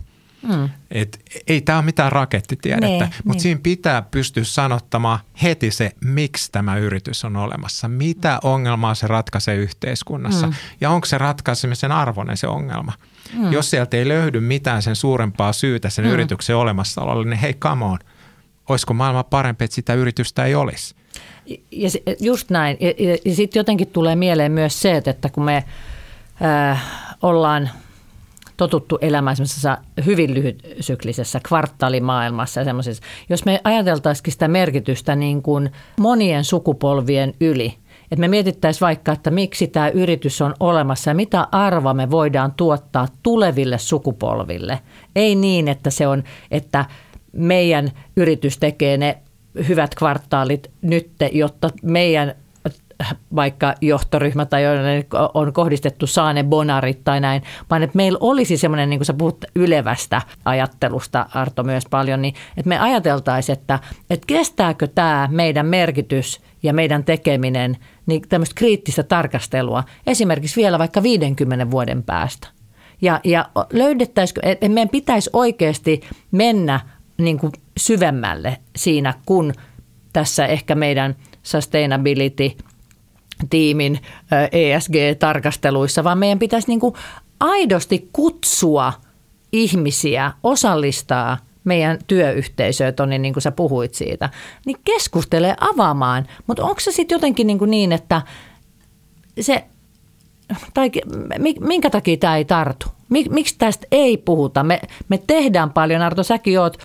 Mm. 0.48 0.68
Et 0.90 1.20
ei 1.46 1.60
tämä 1.60 1.78
ole 1.78 1.84
mitään 1.84 2.12
rakettitiedettä, 2.12 2.86
nee, 2.86 2.98
mutta 3.00 3.32
niin. 3.32 3.40
siinä 3.40 3.60
pitää 3.62 4.02
pystyä 4.02 4.44
sanottamaan 4.44 5.18
heti 5.42 5.70
se, 5.70 5.92
miksi 6.04 6.52
tämä 6.52 6.76
yritys 6.76 7.24
on 7.24 7.36
olemassa, 7.36 7.88
mitä 7.88 8.38
ongelmaa 8.42 8.94
se 8.94 9.06
ratkaisee 9.06 9.56
yhteiskunnassa 9.56 10.46
mm. 10.46 10.52
ja 10.80 10.90
onko 10.90 11.06
se 11.06 11.18
ratkaisemisen 11.18 11.92
arvoinen 11.92 12.36
se 12.36 12.46
ongelma. 12.46 12.92
Mm. 13.32 13.52
Jos 13.52 13.70
sieltä 13.70 13.96
ei 13.96 14.08
löydy 14.08 14.40
mitään 14.40 14.82
sen 14.82 14.96
suurempaa 14.96 15.52
syytä 15.52 15.90
sen 15.90 16.04
mm. 16.04 16.10
yrityksen 16.10 16.56
olemassaololle, 16.56 17.24
niin 17.24 17.40
hei 17.40 17.54
come 17.54 17.84
on, 17.84 17.98
olisiko 18.68 18.94
maailma 18.94 19.24
parempi, 19.24 19.64
että 19.64 19.74
sitä 19.74 19.94
yritystä 19.94 20.44
ei 20.44 20.54
olisi. 20.54 20.94
Ja 21.70 21.90
just 22.20 22.50
näin. 22.50 22.76
Ja, 22.80 22.88
ja, 22.98 23.16
ja 23.24 23.34
sitten 23.34 23.60
jotenkin 23.60 23.88
tulee 23.88 24.16
mieleen 24.16 24.52
myös 24.52 24.80
se, 24.80 25.02
että 25.06 25.28
kun 25.28 25.44
me 25.44 25.64
äh, 26.42 26.84
ollaan 27.22 27.70
totuttu 28.56 28.98
elämään 29.00 29.36
semmoisessa 29.36 29.78
hyvin 30.06 30.34
lyhytsyklisessä 30.34 31.40
kvartaalimaailmassa 31.48 32.60
ja 32.60 32.66
jos 33.28 33.44
me 33.44 33.60
ajateltaisikin 33.64 34.32
sitä 34.32 34.48
merkitystä 34.48 35.16
niin 35.16 35.42
kuin 35.42 35.70
monien 36.00 36.44
sukupolvien 36.44 37.34
yli, 37.40 37.74
että 38.02 38.20
me 38.20 38.28
mietittäisiin 38.28 38.80
vaikka, 38.80 39.12
että 39.12 39.30
miksi 39.30 39.66
tämä 39.66 39.88
yritys 39.88 40.42
on 40.42 40.54
olemassa 40.60 41.10
ja 41.10 41.14
mitä 41.14 41.48
arvoa 41.52 41.94
me 41.94 42.10
voidaan 42.10 42.52
tuottaa 42.52 43.08
tuleville 43.22 43.78
sukupolville. 43.78 44.80
Ei 45.16 45.34
niin, 45.34 45.68
että 45.68 45.90
se 45.90 46.06
on, 46.06 46.24
että 46.50 46.84
meidän 47.32 47.90
yritys 48.16 48.58
tekee 48.58 48.96
ne 48.96 49.18
hyvät 49.68 49.94
kvartaalit 49.94 50.70
nyt, 50.82 51.10
jotta 51.32 51.70
meidän 51.82 52.34
vaikka 53.34 53.74
johtoryhmä 53.80 54.46
tai 54.46 54.62
on 55.34 55.52
kohdistettu 55.52 56.06
saane 56.06 56.44
bonarit 56.44 57.04
tai 57.04 57.20
näin, 57.20 57.42
vaan 57.70 57.82
että 57.82 57.96
meillä 57.96 58.18
olisi 58.20 58.56
semmoinen, 58.56 58.90
niin 58.90 58.98
kuin 58.98 59.06
sä 59.06 59.14
puhut 59.14 59.44
ylevästä 59.54 60.22
ajattelusta 60.44 61.26
Arto 61.34 61.62
myös 61.62 61.84
paljon, 61.90 62.22
niin 62.22 62.34
että 62.56 62.68
me 62.68 62.78
ajateltaisiin, 62.78 63.58
että, 63.58 63.78
että 64.10 64.26
kestääkö 64.26 64.86
tämä 64.86 65.28
meidän 65.32 65.66
merkitys 65.66 66.40
ja 66.62 66.72
meidän 66.72 67.04
tekeminen 67.04 67.76
niin 68.06 68.22
tämmöistä 68.28 68.54
kriittistä 68.54 69.02
tarkastelua 69.02 69.84
esimerkiksi 70.06 70.60
vielä 70.60 70.78
vaikka 70.78 71.02
50 71.02 71.70
vuoden 71.70 72.02
päästä. 72.02 72.48
Ja, 73.02 73.20
ja 73.24 73.48
löydettäisikö, 73.72 74.40
että 74.44 74.68
meidän 74.68 74.88
pitäisi 74.88 75.30
oikeasti 75.32 76.00
mennä 76.30 76.80
niin 77.18 77.38
kuin 77.38 77.52
syvemmälle 77.76 78.58
siinä, 78.76 79.14
kun 79.26 79.52
tässä 80.12 80.46
ehkä 80.46 80.74
meidän 80.74 81.14
sustainability-tiimin 83.44 84.00
ESG-tarkasteluissa, 84.52 86.04
vaan 86.04 86.18
meidän 86.18 86.38
pitäisi 86.38 86.68
niin 86.68 86.80
kuin 86.80 86.94
aidosti 87.40 88.08
kutsua 88.12 88.92
ihmisiä, 89.52 90.32
osallistaa 90.42 91.38
meidän 91.64 91.98
työyhteisöä, 92.06 92.92
Toni, 92.92 93.18
niin 93.18 93.34
kuin 93.34 93.42
sä 93.42 93.52
puhuit 93.52 93.94
siitä, 93.94 94.30
niin 94.66 94.76
keskustele 94.84 95.56
avaamaan. 95.60 96.26
Mutta 96.46 96.64
onko 96.64 96.80
se 96.80 96.92
sitten 96.92 97.16
jotenkin 97.16 97.46
niin, 97.46 97.58
kuin 97.58 97.70
niin 97.70 97.92
että 97.92 98.22
se, 99.40 99.64
tai 100.74 100.90
minkä 101.60 101.90
takia 101.90 102.16
tämä 102.16 102.36
ei 102.36 102.44
tartu? 102.44 102.86
Miksi 103.08 103.54
tästä 103.58 103.86
ei 103.90 104.16
puhuta? 104.16 104.62
Me, 104.62 104.80
me 105.08 105.18
tehdään 105.26 105.70
paljon, 105.70 106.02
Arto, 106.02 106.22
säkin 106.22 106.60
oot 106.60 106.76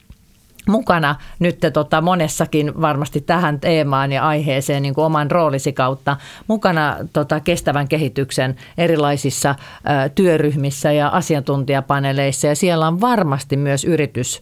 mukana 0.69 1.15
nyt 1.39 1.57
tota, 1.73 2.01
monessakin 2.01 2.81
varmasti 2.81 3.21
tähän 3.21 3.59
teemaan 3.59 4.11
ja 4.11 4.27
aiheeseen 4.27 4.83
niin 4.83 4.93
kuin 4.93 5.05
oman 5.05 5.31
roolisi 5.31 5.73
kautta 5.73 6.17
mukana 6.47 6.97
tota, 7.13 7.39
kestävän 7.39 7.87
kehityksen 7.87 8.55
erilaisissa 8.77 9.49
ä, 9.49 10.09
työryhmissä 10.09 10.91
ja 10.91 11.07
asiantuntijapaneeleissa 11.07 12.47
ja 12.47 12.55
siellä 12.55 12.87
on 12.87 13.01
varmasti 13.01 13.57
myös 13.57 13.85
yritys 13.85 14.41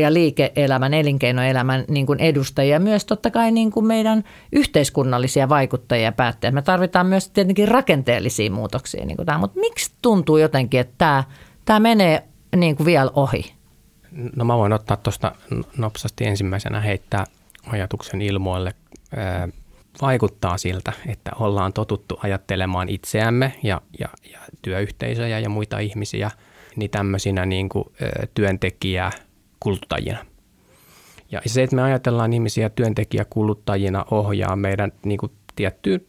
ja 0.00 0.12
liike-elämän, 0.12 0.94
elinkeinoelämän 0.94 1.84
niin 1.88 2.06
kuin 2.06 2.20
edustajia, 2.20 2.80
myös 2.80 3.04
totta 3.04 3.30
kai 3.30 3.50
niin 3.50 3.70
kuin 3.70 3.86
meidän 3.86 4.24
yhteiskunnallisia 4.52 5.48
vaikuttajia 5.48 6.04
ja 6.04 6.12
päättäjiä. 6.12 6.52
Me 6.52 6.62
tarvitaan 6.62 7.06
myös 7.06 7.28
tietenkin 7.28 7.68
rakenteellisia 7.68 8.50
muutoksia, 8.50 9.04
niin 9.04 9.16
kuin 9.16 9.26
tämä. 9.26 9.38
mutta 9.38 9.60
miksi 9.60 9.92
tuntuu 10.02 10.36
jotenkin, 10.36 10.80
että 10.80 10.94
tämä, 10.98 11.24
tämä 11.64 11.80
menee 11.80 12.22
niin 12.56 12.76
kuin 12.76 12.86
vielä 12.86 13.10
ohi? 13.14 13.61
No 14.36 14.44
mä 14.44 14.56
voin 14.56 14.72
ottaa 14.72 14.96
tuosta 14.96 15.32
nopsasti 15.76 16.26
ensimmäisenä 16.26 16.80
heittää 16.80 17.24
ajatuksen 17.66 18.22
ilmoille. 18.22 18.74
Vaikuttaa 20.02 20.58
siltä, 20.58 20.92
että 21.06 21.30
ollaan 21.38 21.72
totuttu 21.72 22.18
ajattelemaan 22.22 22.88
itseämme 22.88 23.52
ja, 23.62 23.80
ja, 23.98 24.08
ja 24.32 24.38
työyhteisöjä 24.62 25.38
ja 25.38 25.48
muita 25.48 25.78
ihmisiä 25.78 26.30
niin 26.76 26.90
tämmöisinä 26.90 27.46
niin 27.46 27.68
kuin, 27.68 27.84
työntekijä 28.34 29.10
kuluttajina. 29.60 30.26
Ja 31.32 31.40
se, 31.46 31.62
että 31.62 31.76
me 31.76 31.82
ajatellaan 31.82 32.32
ihmisiä 32.32 32.68
työntekijäkuluttajina 32.70 34.04
ohjaa 34.10 34.56
meidän 34.56 34.92
niin 35.04 35.18
kuin 35.18 35.32
tiettyyn 35.56 36.00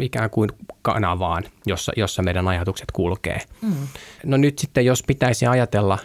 ikään 0.00 0.30
kuin 0.30 0.50
kanavaan, 0.82 1.44
jossa, 1.66 1.92
jossa 1.96 2.22
meidän 2.22 2.48
ajatukset 2.48 2.90
kulkee. 2.92 3.40
Mm. 3.62 3.74
No 4.24 4.36
nyt 4.36 4.58
sitten, 4.58 4.84
jos 4.84 5.02
pitäisi 5.06 5.46
ajatella 5.46 5.98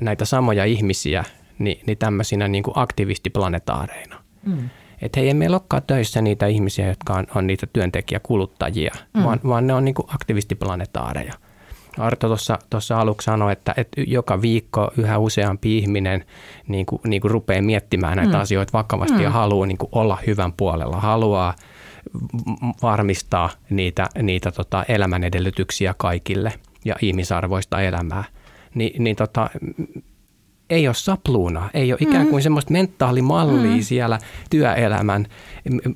näitä 0.00 0.24
samoja 0.24 0.64
ihmisiä 0.64 1.24
niin, 1.58 1.80
niin 1.86 1.98
tämmöisinä 1.98 2.48
niin 2.48 2.62
kuin 2.62 2.78
aktivistiplanetaareina. 2.78 4.20
Mm. 4.46 4.70
Että 5.02 5.20
hei, 5.20 5.28
ei 5.28 5.34
meillä 5.34 5.54
olekaan 5.54 5.82
töissä 5.86 6.22
niitä 6.22 6.46
ihmisiä, 6.46 6.88
jotka 6.88 7.14
on, 7.14 7.26
on 7.34 7.46
niitä 7.46 7.66
työntekijäkuluttajia, 7.72 8.94
mm. 9.14 9.22
vaan, 9.22 9.40
vaan 9.46 9.66
ne 9.66 9.74
on 9.74 9.84
niin 9.84 9.94
kuin 9.94 10.06
aktivistiplanetaareja. 10.14 11.32
Arto 11.98 12.28
tuossa 12.70 13.00
aluksi 13.00 13.24
sanoi, 13.24 13.52
että, 13.52 13.74
että 13.76 14.00
joka 14.06 14.42
viikko 14.42 14.90
yhä 14.98 15.18
useampi 15.18 15.78
ihminen 15.78 16.24
niin 16.68 16.86
kuin, 16.86 17.00
niin 17.04 17.22
kuin 17.22 17.30
rupeaa 17.30 17.62
miettimään 17.62 18.16
näitä 18.16 18.36
mm. 18.36 18.40
asioita 18.40 18.78
vakavasti 18.78 19.16
mm. 19.16 19.22
ja 19.22 19.30
haluaa 19.30 19.66
niin 19.66 19.78
kuin 19.78 19.88
olla 19.92 20.18
hyvän 20.26 20.52
puolella, 20.52 21.00
haluaa 21.00 21.54
varmistaa 22.82 23.50
niitä, 23.70 24.08
niitä 24.22 24.50
tota 24.52 24.84
elämän 24.88 25.24
edellytyksiä 25.24 25.94
kaikille 25.98 26.52
ja 26.84 26.96
ihmisarvoista 27.02 27.80
elämää– 27.80 28.24
niin, 28.74 29.04
niin 29.04 29.16
tota, 29.16 29.50
ei 30.70 30.88
ole 30.88 30.94
sapluuna, 30.94 31.70
ei 31.74 31.92
ole 31.92 31.98
ikään 32.00 32.16
kuin 32.16 32.26
mm-hmm. 32.26 32.42
semmoista 32.42 32.72
mentaalimallia 32.72 33.62
mm-hmm. 33.62 33.82
siellä 33.82 34.18
työelämän 34.50 35.26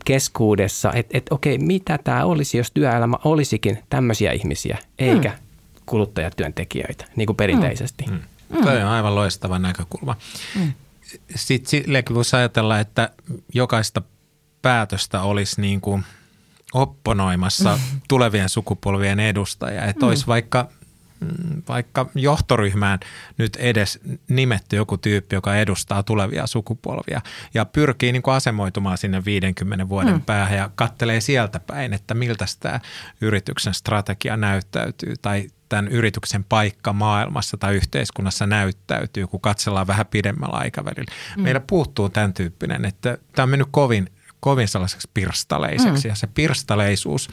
keskuudessa, 0.05 0.93
että 0.93 1.19
et, 1.19 1.27
okei, 1.31 1.59
mitä 1.59 1.99
tämä 2.05 2.25
olisi, 2.25 2.59
jos 2.59 2.71
työelämä 2.71 3.17
olisikin 3.25 3.79
tämmöisiä 3.91 4.33
ihmisiä, 4.33 4.79
eikä 4.99 5.29
mm. 5.29 5.37
kuluttajatyöntekijöitä, 5.87 7.05
niin 7.17 7.27
kuin 7.27 7.37
perinteisesti. 7.37 8.05
Mm. 8.11 8.19
Mm. 8.49 8.65
Toi 8.65 8.83
on 8.83 8.89
aivan 8.89 9.15
loistava 9.15 9.59
näkökulma. 9.59 10.17
Mm. 10.59 10.73
Sitten 11.35 11.71
sillekin 11.71 12.17
voisi 12.17 12.37
ajatella, 12.37 12.81
että 12.81 13.11
jokaista 13.55 14.03
päätöstä 14.63 15.23
olisi 15.23 15.61
niin 15.61 15.81
kuin 15.81 16.05
opponoimassa 16.75 17.77
mm. 17.77 18.01
tulevien 18.09 18.49
sukupolvien 18.49 19.21
edustaja. 19.21 19.85
Että 19.85 20.07
mm. 20.07 20.09
olisi 20.09 20.27
vaikka 20.27 20.63
mm, 20.63 20.86
vaikka 21.69 22.11
johtoryhmään 22.15 22.99
nyt 23.39 23.57
edes 23.57 24.01
nimetty 24.29 24.77
joku 24.77 24.99
tyyppi, 24.99 25.37
joka 25.37 25.57
edustaa 25.57 26.03
tulevia 26.03 26.47
sukupolvia 26.47 27.21
ja 27.55 27.65
pyrkii 27.65 28.13
niin 28.13 28.23
kuin 28.23 28.35
asemoitumaan 28.35 28.99
sinne 28.99 29.25
50 29.25 29.89
vuoden 29.89 30.15
mm. 30.15 30.23
päähän 30.23 30.59
ja 30.59 30.71
kattelee 30.75 31.21
sieltä 31.21 31.61
päin, 31.61 31.93
että 31.93 32.15
miltä 32.15 32.45
tämä 32.61 32.81
yrityksen 33.21 33.75
strategia 33.75 34.37
näyttäytyy 34.37 35.15
tai 35.23 35.49
tämän 35.69 35.89
yrityksen 35.89 36.45
paikka 36.45 36.93
maailmassa 36.93 37.57
tai 37.57 37.75
yhteiskunnassa 37.75 38.47
näyttäytyy, 38.47 39.27
kun 39.27 39.41
katsellaan 39.41 39.87
vähän 39.87 40.07
pidemmällä 40.07 40.57
aikavälillä. 40.57 41.13
Mm. 41.37 41.43
Meillä 41.43 41.61
puuttuu 41.61 42.09
tämän 42.09 42.33
tyyppinen, 42.33 42.85
että 42.85 43.19
tämä 43.33 43.45
on 43.45 43.51
mennyt 43.51 43.69
kovin 43.71 44.11
kovin 44.41 44.69
sellaiseksi 44.69 45.11
pirstaleiseksi. 45.15 46.09
Mm. 46.09 46.11
Ja 46.11 46.15
se 46.15 46.27
pirstaleisuus 46.27 47.29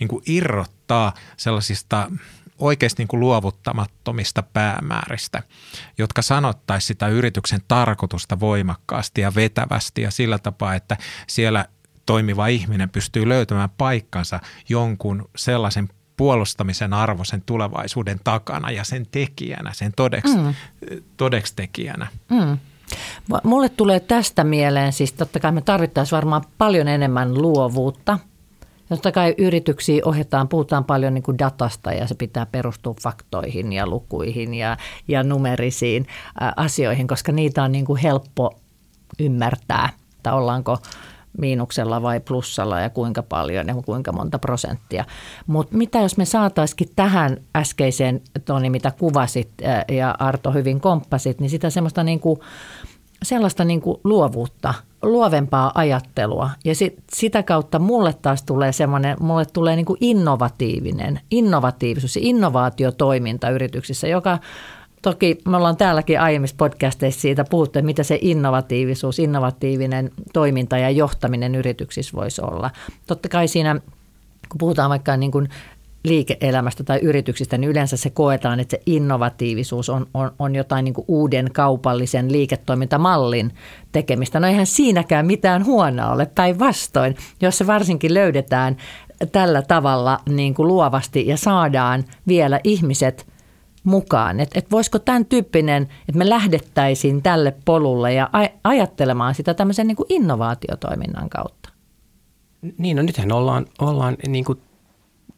niin 0.00 0.08
kuin 0.08 0.22
irrottaa 0.26 1.14
sellaisista 1.36 2.10
oikeasti 2.62 3.00
niin 3.00 3.08
kuin 3.08 3.20
luovuttamattomista 3.20 4.42
päämääristä, 4.42 5.42
jotka 5.98 6.22
sanottaisi 6.22 6.86
sitä 6.86 7.08
yrityksen 7.08 7.60
tarkoitusta 7.68 8.40
voimakkaasti 8.40 9.20
ja 9.20 9.34
vetävästi 9.34 10.02
ja 10.02 10.10
sillä 10.10 10.38
tapaa, 10.38 10.74
että 10.74 10.96
siellä 11.26 11.64
toimiva 12.06 12.46
ihminen 12.46 12.90
pystyy 12.90 13.28
löytämään 13.28 13.70
paikkansa 13.70 14.40
jonkun 14.68 15.28
sellaisen 15.36 15.88
puolustamisen 16.16 16.92
arvoisen 16.92 17.42
tulevaisuuden 17.42 18.20
takana 18.24 18.70
ja 18.70 18.84
sen 18.84 19.06
tekijänä, 19.10 19.72
sen 19.72 19.92
todeksi, 19.96 20.36
mm. 20.36 20.54
todeksi 21.16 21.56
tekijänä. 21.56 22.06
Mm. 22.30 22.58
Mulle 23.44 23.68
tulee 23.68 24.00
tästä 24.00 24.44
mieleen, 24.44 24.92
siis 24.92 25.12
totta 25.12 25.40
kai 25.40 25.52
me 25.52 25.60
tarvittaisiin 25.60 26.16
varmaan 26.16 26.44
paljon 26.58 26.88
enemmän 26.88 27.34
luovuutta. 27.34 28.18
Totta 28.92 29.12
kai 29.12 29.34
yrityksiä 29.38 30.02
ohjataan, 30.04 30.48
puhutaan 30.48 30.84
paljon 30.84 31.14
niin 31.14 31.22
kuin 31.22 31.38
datasta 31.38 31.92
ja 31.92 32.06
se 32.06 32.14
pitää 32.14 32.46
perustua 32.46 32.94
faktoihin 33.02 33.72
ja 33.72 33.86
lukuihin 33.86 34.54
ja, 34.54 34.76
ja 35.08 35.22
numerisiin 35.22 36.06
asioihin, 36.56 37.06
koska 37.06 37.32
niitä 37.32 37.62
on 37.62 37.72
niin 37.72 37.84
kuin 37.84 38.00
helppo 38.00 38.54
ymmärtää, 39.18 39.88
että 40.16 40.34
ollaanko 40.34 40.78
miinuksella 41.38 42.02
vai 42.02 42.20
plussalla 42.20 42.80
ja 42.80 42.90
kuinka 42.90 43.22
paljon 43.22 43.68
ja 43.68 43.74
kuinka 43.74 44.12
monta 44.12 44.38
prosenttia. 44.38 45.04
Mutta 45.46 45.76
mitä 45.76 45.98
jos 45.98 46.16
me 46.16 46.24
saataisiin 46.24 46.90
tähän 46.96 47.36
äskeiseen, 47.56 48.20
Toni, 48.44 48.70
mitä 48.70 48.90
kuvasit 48.90 49.50
ja 49.88 50.14
Arto 50.18 50.52
hyvin 50.52 50.80
komppasit, 50.80 51.40
niin 51.40 51.50
sitä 51.50 51.70
semmoista 51.70 52.04
niin 52.04 52.20
kuin, 52.20 52.40
sellaista 53.22 53.64
niin 53.64 53.80
kuin 53.80 54.00
luovuutta, 54.04 54.74
luovempaa 55.02 55.72
ajattelua. 55.74 56.50
Ja 56.64 56.74
sit, 56.74 57.02
sitä 57.12 57.42
kautta 57.42 57.78
mulle 57.78 58.14
taas 58.22 58.42
tulee 58.42 58.72
semmoinen, 58.72 59.16
mulle 59.20 59.44
tulee 59.52 59.76
niin 59.76 59.86
kuin 59.86 59.98
innovatiivinen, 60.00 61.20
innovatiivisuus 61.30 62.16
ja 62.16 62.22
innovaatiotoiminta 62.24 63.50
yrityksissä, 63.50 64.08
joka 64.08 64.38
Toki 65.02 65.38
me 65.48 65.56
ollaan 65.56 65.76
täälläkin 65.76 66.20
aiemmissa 66.20 66.56
podcasteissa 66.58 67.20
siitä 67.20 67.44
puhuttu, 67.50 67.78
että 67.78 67.86
mitä 67.86 68.02
se 68.02 68.18
innovatiivisuus, 68.20 69.18
innovatiivinen 69.18 70.10
toiminta 70.32 70.78
ja 70.78 70.90
johtaminen 70.90 71.54
yrityksissä 71.54 72.16
voisi 72.16 72.42
olla. 72.42 72.70
Totta 73.06 73.28
kai 73.28 73.48
siinä, 73.48 73.80
kun 74.48 74.58
puhutaan 74.58 74.90
vaikka 74.90 75.16
niin 75.16 75.32
kuin 75.32 75.48
liike-elämästä 76.04 76.84
tai 76.84 76.98
yrityksistä, 77.02 77.58
niin 77.58 77.70
yleensä 77.70 77.96
se 77.96 78.10
koetaan, 78.10 78.60
että 78.60 78.76
se 78.76 78.82
innovatiivisuus 78.86 79.88
on, 79.88 80.06
on, 80.14 80.32
on 80.38 80.54
jotain 80.54 80.84
niin 80.84 80.94
uuden 81.08 81.50
kaupallisen 81.52 82.32
liiketoimintamallin 82.32 83.54
tekemistä. 83.92 84.40
No 84.40 84.46
eihän 84.46 84.66
siinäkään 84.66 85.26
mitään 85.26 85.64
huonoa 85.64 86.12
ole, 86.12 86.26
päinvastoin, 86.26 87.16
jos 87.40 87.58
se 87.58 87.66
varsinkin 87.66 88.14
löydetään 88.14 88.76
tällä 89.32 89.62
tavalla 89.62 90.18
niin 90.28 90.54
kuin 90.54 90.68
luovasti 90.68 91.26
ja 91.26 91.36
saadaan 91.36 92.04
vielä 92.26 92.60
ihmiset 92.64 93.26
mukaan. 93.84 94.40
Että 94.40 94.58
et 94.58 94.70
voisiko 94.70 94.98
tämän 94.98 95.26
tyyppinen, 95.26 95.82
että 95.82 96.18
me 96.18 96.28
lähdettäisiin 96.28 97.22
tälle 97.22 97.54
polulle 97.64 98.12
ja 98.12 98.30
ajattelemaan 98.64 99.34
sitä 99.34 99.54
tämmöisen 99.54 99.86
niin 99.86 99.96
kuin 99.96 100.06
innovaatiotoiminnan 100.08 101.30
kautta. 101.30 101.68
Niin, 102.78 102.96
no 102.96 103.02
nythän 103.02 103.32
ollaan, 103.32 103.66
ollaan 103.78 104.16
niin 104.28 104.44
kuin 104.44 104.58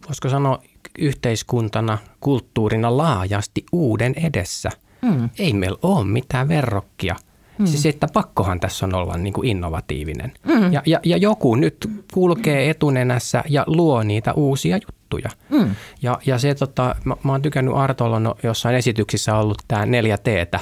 voisiko 0.07 0.29
sanoa 0.29 0.63
yhteiskuntana, 0.99 1.99
kulttuurina 2.21 2.97
laajasti 2.97 3.65
uuden 3.73 4.15
edessä. 4.25 4.71
Mm. 5.03 5.31
Ei 5.39 5.53
meillä 5.53 5.79
ole 5.83 6.05
mitään 6.05 6.49
verrokkia. 6.49 7.17
Mm. 7.59 7.67
Siis 7.67 7.87
että 7.87 8.07
pakkohan 8.13 8.61
tässä 8.61 8.87
on 8.87 8.95
olla 8.95 9.17
niin 9.17 9.33
kuin 9.33 9.49
innovatiivinen. 9.49 10.33
Mm. 10.45 10.73
Ja, 10.73 10.83
ja, 10.87 11.01
ja 11.05 11.17
joku 11.17 11.55
nyt 11.55 11.91
kulkee 12.15 12.71
etunenässä 12.71 13.45
ja 13.49 13.65
luo 13.67 14.03
niitä 14.03 14.33
uusia 14.33 14.77
juttuja. 14.77 15.31
Mm. 15.51 15.75
Ja, 16.03 16.19
ja 16.27 16.39
se, 16.39 16.55
tota, 16.55 16.97
mä, 17.05 17.17
mä 17.25 17.33
oon 17.33 17.43
tykännyt 17.43 17.77
Artolla 17.77 18.21
no, 18.21 18.35
jossain 18.43 18.77
esityksissä 18.77 19.37
ollut 19.37 19.59
tämä 19.69 19.87
neljä 19.87 20.19
teetä. 20.19 20.61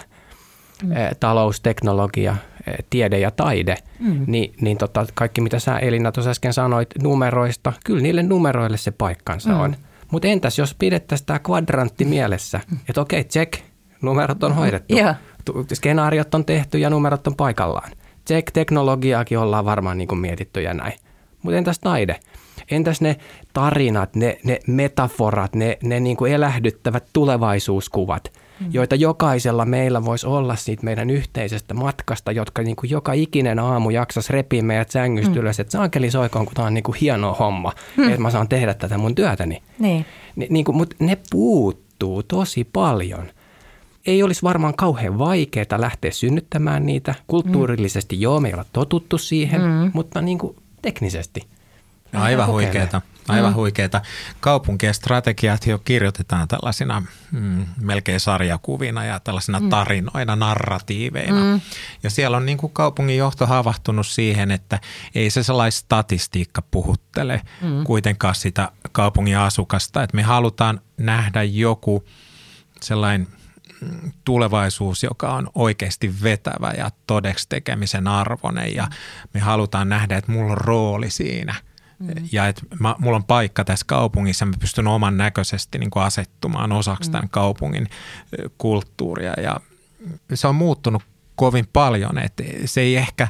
Mm. 0.83 0.93
Eh, 0.93 1.11
talous, 1.21 1.61
teknologia, 1.61 2.37
tiede 2.91 3.19
ja 3.19 3.31
taide, 3.31 3.77
mm. 3.99 4.25
niin, 4.27 4.55
niin 4.61 4.79
tota, 4.79 5.07
kaikki 5.15 5.41
mitä 5.41 5.59
sä 5.59 5.79
Elina 5.79 6.13
tuossa 6.13 6.31
äsken 6.31 6.53
sanoit 6.53 6.89
numeroista, 7.03 7.73
kyllä 7.85 8.03
niille 8.03 8.23
numeroille 8.23 8.77
se 8.77 8.91
paikkansa 8.91 9.51
mm. 9.51 9.61
on. 9.61 9.77
Mutta 10.13 10.29
entäs 10.29 10.59
jos 10.59 10.75
pidettäisiin 10.75 11.27
tämä 11.27 11.39
kvadrantti 11.39 12.05
mielessä, 12.05 12.61
mm. 12.71 12.79
että 12.89 13.01
okei, 13.01 13.21
okay, 13.21 13.31
check, 13.31 13.53
numerot 14.03 14.43
on 14.43 14.55
hoidettu, 14.55 14.97
yeah. 14.97 15.17
skenaariot 15.73 16.35
on 16.35 16.45
tehty 16.45 16.79
ja 16.79 16.91
numerot 16.91 17.27
on 17.27 17.37
paikallaan. 17.37 17.91
Check, 18.27 18.51
teknologiaakin 18.53 19.39
ollaan 19.39 19.65
varmaan 19.65 19.99
niin 19.99 20.09
kuin 20.09 20.19
mietitty 20.19 20.63
ja 20.63 20.75
näin. 20.75 20.99
Mutta 21.43 21.59
entäs 21.59 21.79
taide? 21.79 22.21
Entäs 22.71 23.01
ne 23.01 23.17
tarinat, 23.53 24.17
ne, 24.17 24.39
ne 24.45 24.59
metaforat, 24.67 25.55
ne, 25.55 25.79
ne 25.83 26.01
niin 26.01 26.17
kuin 26.17 26.33
elähdyttävät 26.33 27.05
tulevaisuuskuvat– 27.13 28.33
Mm. 28.63 28.69
joita 28.73 28.95
jokaisella 28.95 29.65
meillä 29.65 30.05
voisi 30.05 30.27
olla 30.27 30.57
siitä 30.57 30.85
meidän 30.85 31.11
yhteisestä 31.11 31.75
matkasta, 31.75 32.33
jotka 32.33 32.63
niin 32.63 32.77
kuin 32.77 32.91
joka 32.91 33.13
ikinen 33.13 33.59
aamu 33.59 33.91
jaksas 33.91 34.31
repiä 34.31 34.63
meidät 34.63 34.91
sängystä 34.91 35.35
mm. 35.35 35.37
ylös, 35.37 35.61
että 35.61 35.71
saakeli 35.71 36.11
soikoon, 36.11 36.47
kun 36.47 36.55
tämä 36.55 36.67
on 36.67 36.75
niin 36.75 36.85
kuin 36.85 36.97
hieno 37.01 37.35
homma, 37.35 37.73
mm. 37.97 38.09
että 38.09 38.21
mä 38.21 38.31
saan 38.31 38.49
tehdä 38.49 38.75
tätä 38.75 38.99
mun 38.99 39.15
työtäni. 39.15 39.63
Niin. 39.79 40.07
Ni, 40.37 40.47
niin 40.51 40.65
kuin, 40.65 40.77
mutta 40.77 40.97
ne 40.99 41.19
puuttuu 41.31 42.23
tosi 42.23 42.65
paljon. 42.73 43.31
Ei 44.07 44.23
olisi 44.23 44.43
varmaan 44.43 44.75
kauhean 44.75 45.19
vaikeaa 45.19 45.81
lähteä 45.81 46.11
synnyttämään 46.11 46.87
niitä. 46.87 47.15
Kulttuurillisesti 47.27 48.17
mm. 48.17 48.23
joo, 48.23 48.41
me 48.41 48.49
ei 48.49 48.55
olla 48.55 48.65
totuttu 48.73 49.19
siihen, 49.19 49.61
mm. 49.61 49.91
mutta 49.95 50.21
niin 50.21 50.39
kuin 50.39 50.57
teknisesti. 50.83 51.47
Aivan 52.13 52.49
huikeeta. 52.49 53.01
Aivan 53.29 53.51
mm. 53.51 53.55
huikeita. 53.55 54.01
Kaupunkien 54.41 54.95
strategiat 54.95 55.67
jo 55.67 55.79
kirjoitetaan 55.79 56.49
tällaisina 56.49 57.03
mm, 57.33 57.67
melkein 57.81 58.21
sarjakuvina 58.21 59.05
ja 59.05 59.21
tällaisina 59.21 59.61
mm. 59.61 59.69
tarinoina, 59.69 60.37
narratiiveina. 60.37 61.41
Mm. 61.41 61.61
Ja 62.03 62.11
siellä 62.11 62.37
on 62.37 62.47
niin 62.47 62.59
kuin 62.59 62.73
kaupungin 62.73 63.17
johto 63.17 63.47
havahtunut 63.47 64.07
siihen, 64.07 64.51
että 64.51 64.79
ei 65.15 65.31
se 65.31 65.43
sellainen 65.43 65.73
statistiikka 65.73 66.63
puhuttele 66.63 67.41
mm. 67.63 67.85
kuitenkaan 67.85 68.35
sitä 68.35 68.73
kaupungin 68.93 69.39
asukasta. 69.39 70.03
Että 70.03 70.17
me 70.17 70.23
halutaan 70.23 70.81
nähdä 70.97 71.43
joku 71.43 72.05
sellainen 72.81 73.29
mm, 73.81 74.13
tulevaisuus, 74.25 75.03
joka 75.03 75.35
on 75.35 75.51
oikeasti 75.55 76.15
vetävä 76.23 76.73
ja 76.77 76.91
todeksi 77.07 77.49
tekemisen 77.49 78.09
arvoinen 78.09 78.75
ja 78.75 78.89
me 79.35 79.41
halutaan 79.41 79.89
nähdä, 79.89 80.17
että 80.17 80.33
mulla 80.33 80.53
on 80.53 80.59
rooli 80.59 81.11
siinä– 81.11 81.55
Mm. 82.03 82.29
Ja 82.33 82.49
että 82.49 82.63
mä, 82.81 82.95
mulla 82.99 83.17
on 83.17 83.25
paikka 83.25 83.65
tässä 83.65 83.87
kaupungissa, 83.89 84.47
mä 84.47 84.53
pystyn 84.61 84.87
oman 84.87 85.17
näköisesti 85.17 85.79
niin 85.79 85.91
kuin 85.91 86.03
asettumaan 86.03 86.73
osaksi 86.73 87.11
mm. 87.11 87.13
tämän 87.13 87.29
kaupungin 87.29 87.89
kulttuuria. 88.59 89.33
Ja 89.43 89.61
se 90.35 90.49
on 90.49 90.55
muuttunut 90.55 91.03
kovin 91.35 91.69
paljon, 91.73 92.19
että 92.19 92.43
se 92.65 92.81
ei 92.81 92.97
ehkä 92.97 93.29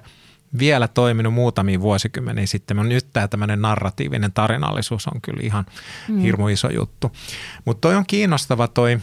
vielä 0.59 0.89
toiminut 0.89 1.35
muutamia 1.35 1.81
vuosikymmeniä 1.81 2.47
sitten, 2.47 2.77
mutta 2.77 2.89
nyt 2.89 3.07
tämä 3.13 3.29
tämmöinen 3.29 3.63
narratiivinen 3.63 4.33
tarinallisuus 4.33 5.07
on 5.09 5.21
kyllä 5.21 5.41
ihan 5.43 5.67
mm. 6.09 6.19
hirmu 6.19 6.49
iso 6.49 6.71
juttu. 6.71 7.13
Mutta 7.65 7.81
toi 7.81 7.97
on 7.97 8.07
kiinnostava 8.07 8.69
toi 8.69 9.01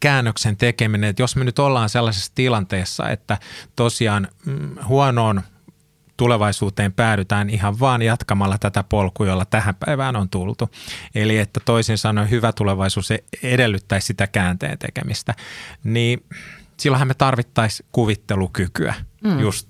käännöksen 0.00 0.56
tekeminen, 0.56 1.10
että 1.10 1.22
jos 1.22 1.36
me 1.36 1.44
nyt 1.44 1.58
ollaan 1.58 1.88
sellaisessa 1.88 2.32
tilanteessa, 2.34 3.08
että 3.08 3.38
tosiaan 3.76 4.28
mm, 4.46 4.76
huonoon 4.84 5.42
tulevaisuuteen 6.20 6.92
päädytään 6.92 7.50
ihan 7.50 7.80
vaan 7.80 8.02
jatkamalla 8.02 8.58
tätä 8.58 8.82
polkua, 8.82 9.26
jolla 9.26 9.44
tähän 9.44 9.74
päivään 9.74 10.16
on 10.16 10.28
tultu. 10.28 10.70
Eli 11.14 11.38
että 11.38 11.60
toisin 11.64 11.98
sanoen 11.98 12.30
hyvä 12.30 12.52
tulevaisuus 12.52 13.10
e- 13.10 13.24
edellyttäisi 13.42 14.06
sitä 14.06 14.26
käänteen 14.26 14.78
tekemistä. 14.78 15.34
Niin 15.84 16.24
silloinhan 16.76 17.08
me 17.08 17.14
tarvittaisiin 17.14 17.88
kuvittelukykyä 17.92 18.94
mm. 19.24 19.38
just 19.38 19.68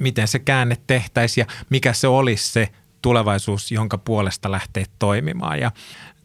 miten 0.00 0.28
se 0.28 0.38
käänne 0.38 0.76
tehtäisiin 0.86 1.46
ja 1.48 1.54
mikä 1.70 1.92
se 1.92 2.08
olisi 2.08 2.52
se 2.52 2.68
tulevaisuus, 3.02 3.72
jonka 3.72 3.98
puolesta 3.98 4.50
lähtee 4.50 4.84
toimimaan. 4.98 5.60
Ja 5.60 5.72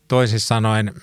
toisin 0.08 0.40
sanoen 0.40 0.94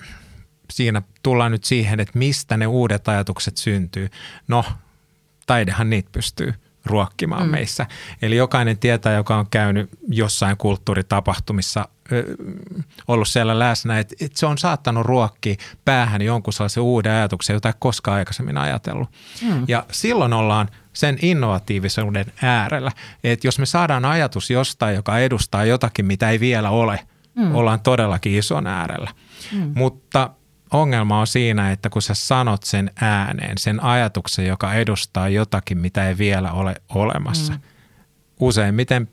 siinä 0.71 1.01
tullaan 1.23 1.51
nyt 1.51 1.63
siihen, 1.63 1.99
että 1.99 2.19
mistä 2.19 2.57
ne 2.57 2.67
uudet 2.67 3.07
ajatukset 3.07 3.57
syntyy. 3.57 4.09
No, 4.47 4.65
taidehan 5.45 5.89
niitä 5.89 6.09
pystyy– 6.11 6.53
ruokkimaan 6.85 7.45
mm. 7.45 7.51
meissä. 7.51 7.85
Eli 8.21 8.35
jokainen 8.35 8.77
tietää, 8.77 9.13
joka 9.13 9.37
on 9.37 9.47
käynyt 9.51 9.89
jossain 10.07 10.57
kulttuuritapahtumissa 10.57 11.87
ollut 13.07 13.27
siellä 13.27 13.59
läsnä, 13.59 13.99
että, 13.99 14.15
että 14.21 14.39
se 14.39 14.45
on 14.45 14.57
saattanut 14.57 15.05
ruokkia 15.05 15.55
päähän 15.85 16.21
jonkun 16.21 16.53
sellaisen 16.53 16.83
uuden 16.83 17.11
ajatuksen, 17.11 17.53
jota 17.53 17.69
ei 17.69 17.73
koskaan 17.79 18.17
aikaisemmin 18.17 18.57
ajatellut. 18.57 19.09
Mm. 19.41 19.63
Ja 19.67 19.85
silloin 19.91 20.33
ollaan 20.33 20.69
sen 20.93 21.17
innovatiivisuuden 21.21 22.25
äärellä, 22.41 22.91
että 23.23 23.47
jos 23.47 23.59
me 23.59 23.65
saadaan 23.65 24.05
ajatus 24.05 24.49
jostain, 24.49 24.95
joka 24.95 25.19
edustaa 25.19 25.65
jotakin, 25.65 26.05
mitä 26.05 26.29
ei 26.29 26.39
vielä 26.39 26.69
ole, 26.69 26.99
mm. 27.35 27.55
ollaan 27.55 27.79
todellakin 27.79 28.35
ison 28.35 28.67
äärellä. 28.67 29.11
Mm. 29.51 29.71
Mutta 29.75 30.29
ongelma 30.71 31.19
on 31.19 31.27
siinä, 31.27 31.71
että 31.71 31.89
kun 31.89 32.01
sä 32.01 32.13
sanot 32.13 32.63
sen 32.63 32.91
ääneen, 33.01 33.57
sen 33.57 33.83
ajatuksen, 33.83 34.45
joka 34.45 34.73
edustaa 34.73 35.29
jotakin, 35.29 35.77
mitä 35.77 36.07
ei 36.07 36.17
vielä 36.17 36.51
ole 36.51 36.75
olemassa, 36.89 37.53
mm. 37.53 37.59
useimmiten 38.39 39.09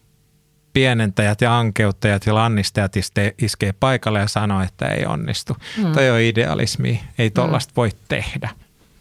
pienentäjät 0.73 1.41
ja 1.41 1.59
ankeuttajat 1.59 2.27
ja 2.27 2.35
lannistajat 2.35 2.93
iskee 3.39 3.73
paikalle 3.73 4.21
ja 4.21 4.29
sanoo, 4.29 4.63
että 4.63 4.87
ei 4.87 5.07
onnistu. 5.07 5.57
Mm. 5.79 5.93
Toi 5.93 6.11
on 6.11 6.21
idealismi, 6.21 7.01
ei 7.19 7.31
tollasta 7.31 7.73
mm. 7.73 7.77
voi 7.77 7.91
tehdä. 8.09 8.51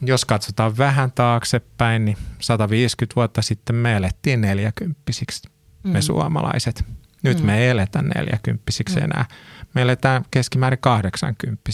Jos 0.02 0.26
katsotaan 0.26 0.78
vähän 0.78 1.12
taaksepäin, 1.12 2.06
niin 2.06 2.18
150 2.39 3.16
vuotta 3.16 3.42
sitten 3.42 3.76
me 3.76 3.96
elettiin 3.96 4.42
neljäkymppisiksi, 4.42 5.50
mm. 5.84 5.92
me 5.92 6.02
suomalaiset. 6.02 6.86
Nyt 7.24 7.39
mm. 7.39 7.46
me 7.46 7.58
ei 7.58 7.70
eletä 7.70 8.02
neljäkymppisiksi 8.02 8.96
mm. 9.00 9.04
enää 9.04 9.26
me 9.73 9.81
eletään 9.81 10.25
keskimäärin 10.31 10.79
80 10.79 11.71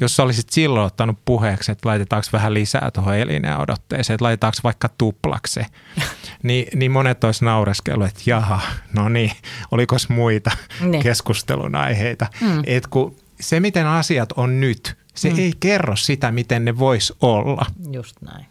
Jos 0.00 0.16
sä 0.16 0.22
olisit 0.22 0.50
silloin 0.50 0.86
ottanut 0.86 1.18
puheeksi, 1.24 1.72
että 1.72 1.88
laitetaanko 1.88 2.28
vähän 2.32 2.54
lisää 2.54 2.90
tuohon 2.94 3.16
elineen 3.16 3.60
odotteeseen, 3.60 4.14
että 4.14 4.24
laitetaanko 4.24 4.58
vaikka 4.64 4.88
tuplaksi, 4.98 5.60
niin, 6.42 6.78
niin 6.78 6.90
monet 6.90 7.24
olisi 7.24 7.44
naureskellut, 7.44 8.06
että 8.06 8.22
jaha, 8.26 8.60
no 8.92 9.08
niin, 9.08 9.32
oliko 9.70 9.96
muita 10.08 10.50
niin. 10.80 11.02
keskustelun 11.02 11.74
aiheita. 11.74 12.26
Mm. 12.40 12.62
Et 12.66 12.86
kun 12.86 13.16
se, 13.40 13.60
miten 13.60 13.86
asiat 13.86 14.32
on 14.32 14.60
nyt, 14.60 14.96
se 15.14 15.30
mm. 15.30 15.38
ei 15.38 15.52
kerro 15.60 15.96
sitä, 15.96 16.32
miten 16.32 16.64
ne 16.64 16.78
vois 16.78 17.14
olla. 17.20 17.66
Just 17.92 18.16
näin. 18.22 18.46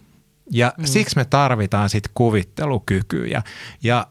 Ja 0.52 0.74
mm. 0.78 0.86
siksi 0.86 1.16
me 1.16 1.26
tarvitaan 1.26 1.90
sitten 1.90 2.12
kuvittelukykyä. 2.14 3.42
Ja 3.84 4.08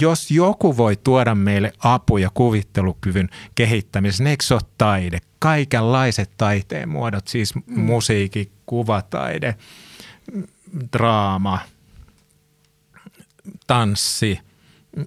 jos 0.00 0.30
joku 0.30 0.76
voi 0.76 0.96
tuoda 0.96 1.34
meille 1.34 1.72
apuja 1.78 2.30
kuvittelukyvyn 2.34 3.28
kehittämiseen, 3.54 4.26
eikö 4.26 4.44
se 4.44 4.54
ole 4.54 4.62
taide? 4.78 5.20
Kaikenlaiset 5.38 6.30
taiteen 6.36 6.88
muodot, 6.88 7.28
siis 7.28 7.54
mm. 7.54 7.80
musiikki, 7.80 8.52
kuvataide, 8.66 9.54
draama, 10.92 11.58
tanssi, 13.66 14.38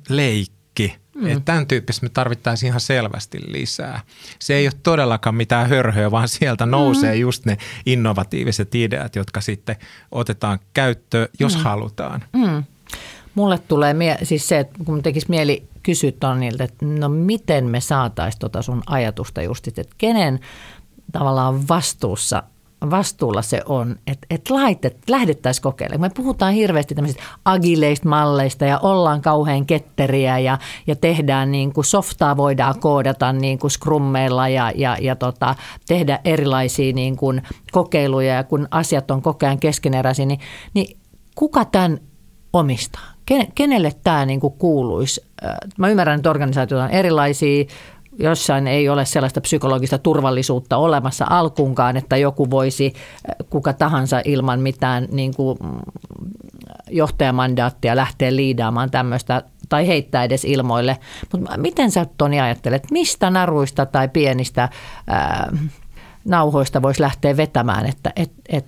leikki. 0.10 0.96
Mm. 1.16 1.28
Että 1.28 1.40
tämän 1.40 1.68
tyyppistä 1.68 2.06
me 2.06 2.10
tarvittaisiin 2.10 2.68
ihan 2.68 2.82
selvästi 2.82 3.40
lisää. 3.48 4.02
Se 4.40 4.56
ei 4.56 4.68
ole 4.68 4.74
todellakaan 4.84 5.36
mitään 5.36 5.70
hörhöä, 5.70 6.12
vaan 6.12 6.28
sieltä 6.28 6.66
nousee 6.66 7.14
mm. 7.14 7.22
just 7.22 7.46
ne 7.46 7.58
innovatiiviset 7.86 8.76
ideat, 8.76 9.16
jotka 9.16 9.42
sitten 9.42 9.76
otetaan 10.12 10.60
käyttöön, 10.74 11.28
jos 11.40 11.58
mm. 11.58 11.64
halutaan. 11.64 12.24
Mm. 12.34 12.64
Mulle 13.36 13.60
tulee 13.68 13.94
mie- 13.94 14.18
siis 14.24 14.48
se, 14.48 14.60
että 14.60 14.84
kun 14.86 15.04
tekisi 15.04 15.26
mieli 15.30 15.68
kysyä 15.84 16.12
Tonilta, 16.20 16.64
että 16.64 16.86
no 16.86 17.10
miten 17.10 17.66
me 17.66 17.80
saataisiin 17.80 18.40
tota 18.40 18.62
sun 18.62 18.84
ajatusta 18.86 19.42
just, 19.42 19.68
että 19.68 19.96
kenen 19.98 20.40
tavallaan 21.12 21.68
vastuussa 21.68 22.44
vastuulla 22.90 23.42
se 23.42 23.62
on, 23.66 23.96
että, 24.08 24.28
että 24.30 24.54
laitet, 24.54 24.98
lähdettäisiin 25.10 25.64
kokeilemaan. 25.64 26.12
Me 26.12 26.14
puhutaan 26.16 26.54
hirveästi 26.54 26.96
tämmöisistä 26.96 27.24
agileista 27.46 28.10
malleista 28.10 28.66
ja 28.66 28.80
ollaan 28.80 29.22
kauhean 29.22 29.66
ketteriä 29.66 30.40
ja, 30.40 30.58
ja 30.88 30.96
tehdään 30.96 31.52
niin 31.52 31.74
kuin 31.74 31.86
softaa 31.86 32.38
voidaan 32.38 32.80
koodata 32.80 33.34
niin 33.34 33.60
kuin 33.60 33.72
scrummeilla 33.72 34.48
ja, 34.48 34.72
ja, 34.76 34.98
ja 35.02 35.16
tota, 35.16 35.56
tehdä 35.88 36.20
erilaisia 36.26 36.94
niin 36.94 37.18
kuin 37.18 37.42
kokeiluja 37.72 38.34
ja 38.34 38.44
kun 38.44 38.68
asiat 38.72 39.12
on 39.12 39.22
koko 39.22 39.46
ajan 39.46 39.60
keskeneräisiä, 39.60 40.26
niin, 40.26 40.40
niin 40.74 40.98
kuka 41.36 41.66
tämän 41.66 42.00
omistaa? 42.54 43.13
Kenelle 43.56 43.92
tämä 44.04 44.26
niin 44.26 44.40
kuin 44.40 44.54
kuuluisi? 44.54 45.26
Mä 45.78 45.90
ymmärrän, 45.90 46.16
että 46.16 46.30
organisaatiot 46.30 46.82
on 46.82 46.90
erilaisia, 46.90 47.66
jossain 48.20 48.68
ei 48.68 48.90
ole 48.90 49.06
sellaista 49.06 49.42
psykologista 49.42 49.98
turvallisuutta 49.98 50.78
olemassa 50.78 51.26
alkuunkaan, 51.30 51.98
että 51.98 52.18
joku 52.18 52.50
voisi 52.50 52.94
kuka 53.50 53.74
tahansa 53.74 54.22
ilman 54.26 54.60
mitään 54.60 55.08
niin 55.12 55.36
kuin 55.36 55.58
mm, 55.64 55.80
johtajamandaattia 56.90 57.96
lähteä 57.96 58.36
liidaamaan 58.36 58.92
tämmöistä 58.92 59.44
tai 59.70 59.88
heittää 59.88 60.24
edes 60.24 60.46
ilmoille. 60.46 60.98
Mutta 61.32 61.58
miten 61.58 61.92
sä 61.92 62.06
Toni 62.18 62.42
ajattelet, 62.42 62.92
mistä 62.92 63.30
naruista 63.30 63.86
tai 63.86 64.10
pienistä 64.10 64.70
ää, 65.08 65.52
nauhoista 66.26 66.82
voisi 66.82 67.02
lähteä 67.02 67.38
vetämään, 67.38 67.86
että 67.86 68.12
et, 68.16 68.32
et, 68.50 68.66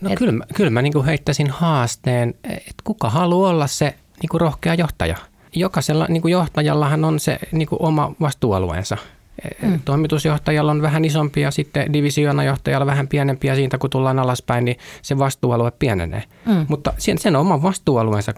No, 0.00 0.10
et, 0.10 0.18
kyllä, 0.18 0.32
mä, 0.32 0.44
kyllä 0.54 0.70
mä 0.70 0.82
niin 0.82 1.04
heittäisin 1.04 1.50
haasteen, 1.50 2.34
että 2.44 2.82
kuka 2.84 3.10
haluaa 3.10 3.50
olla 3.50 3.66
se 3.66 3.94
niin 4.22 4.40
rohkea 4.40 4.74
johtaja. 4.74 5.16
Jokaisella 5.54 6.06
niin 6.08 6.28
johtajallahan 6.30 7.04
on 7.04 7.20
se 7.20 7.38
niin 7.52 7.68
oma 7.78 8.12
vastuualueensa. 8.20 8.96
E, 9.44 9.66
mm. 9.66 9.80
Toimitusjohtajalla 9.84 10.70
on 10.70 10.82
vähän 10.82 11.04
isompi 11.04 11.40
ja 11.40 11.50
sitten 11.50 11.92
divisioonajohtajalla 11.92 12.86
vähän 12.86 13.08
pienempiä 13.08 13.54
siitä, 13.54 13.78
kun 13.78 13.90
tullaan 13.90 14.18
alaspäin, 14.18 14.64
niin 14.64 14.76
se 15.02 15.18
vastuualue 15.18 15.70
pienenee. 15.70 16.24
Mm. 16.46 16.66
Mutta 16.68 16.92
sen, 16.98 17.18
sen 17.18 17.36
oman 17.36 17.62
vastuualueensa 17.62 18.34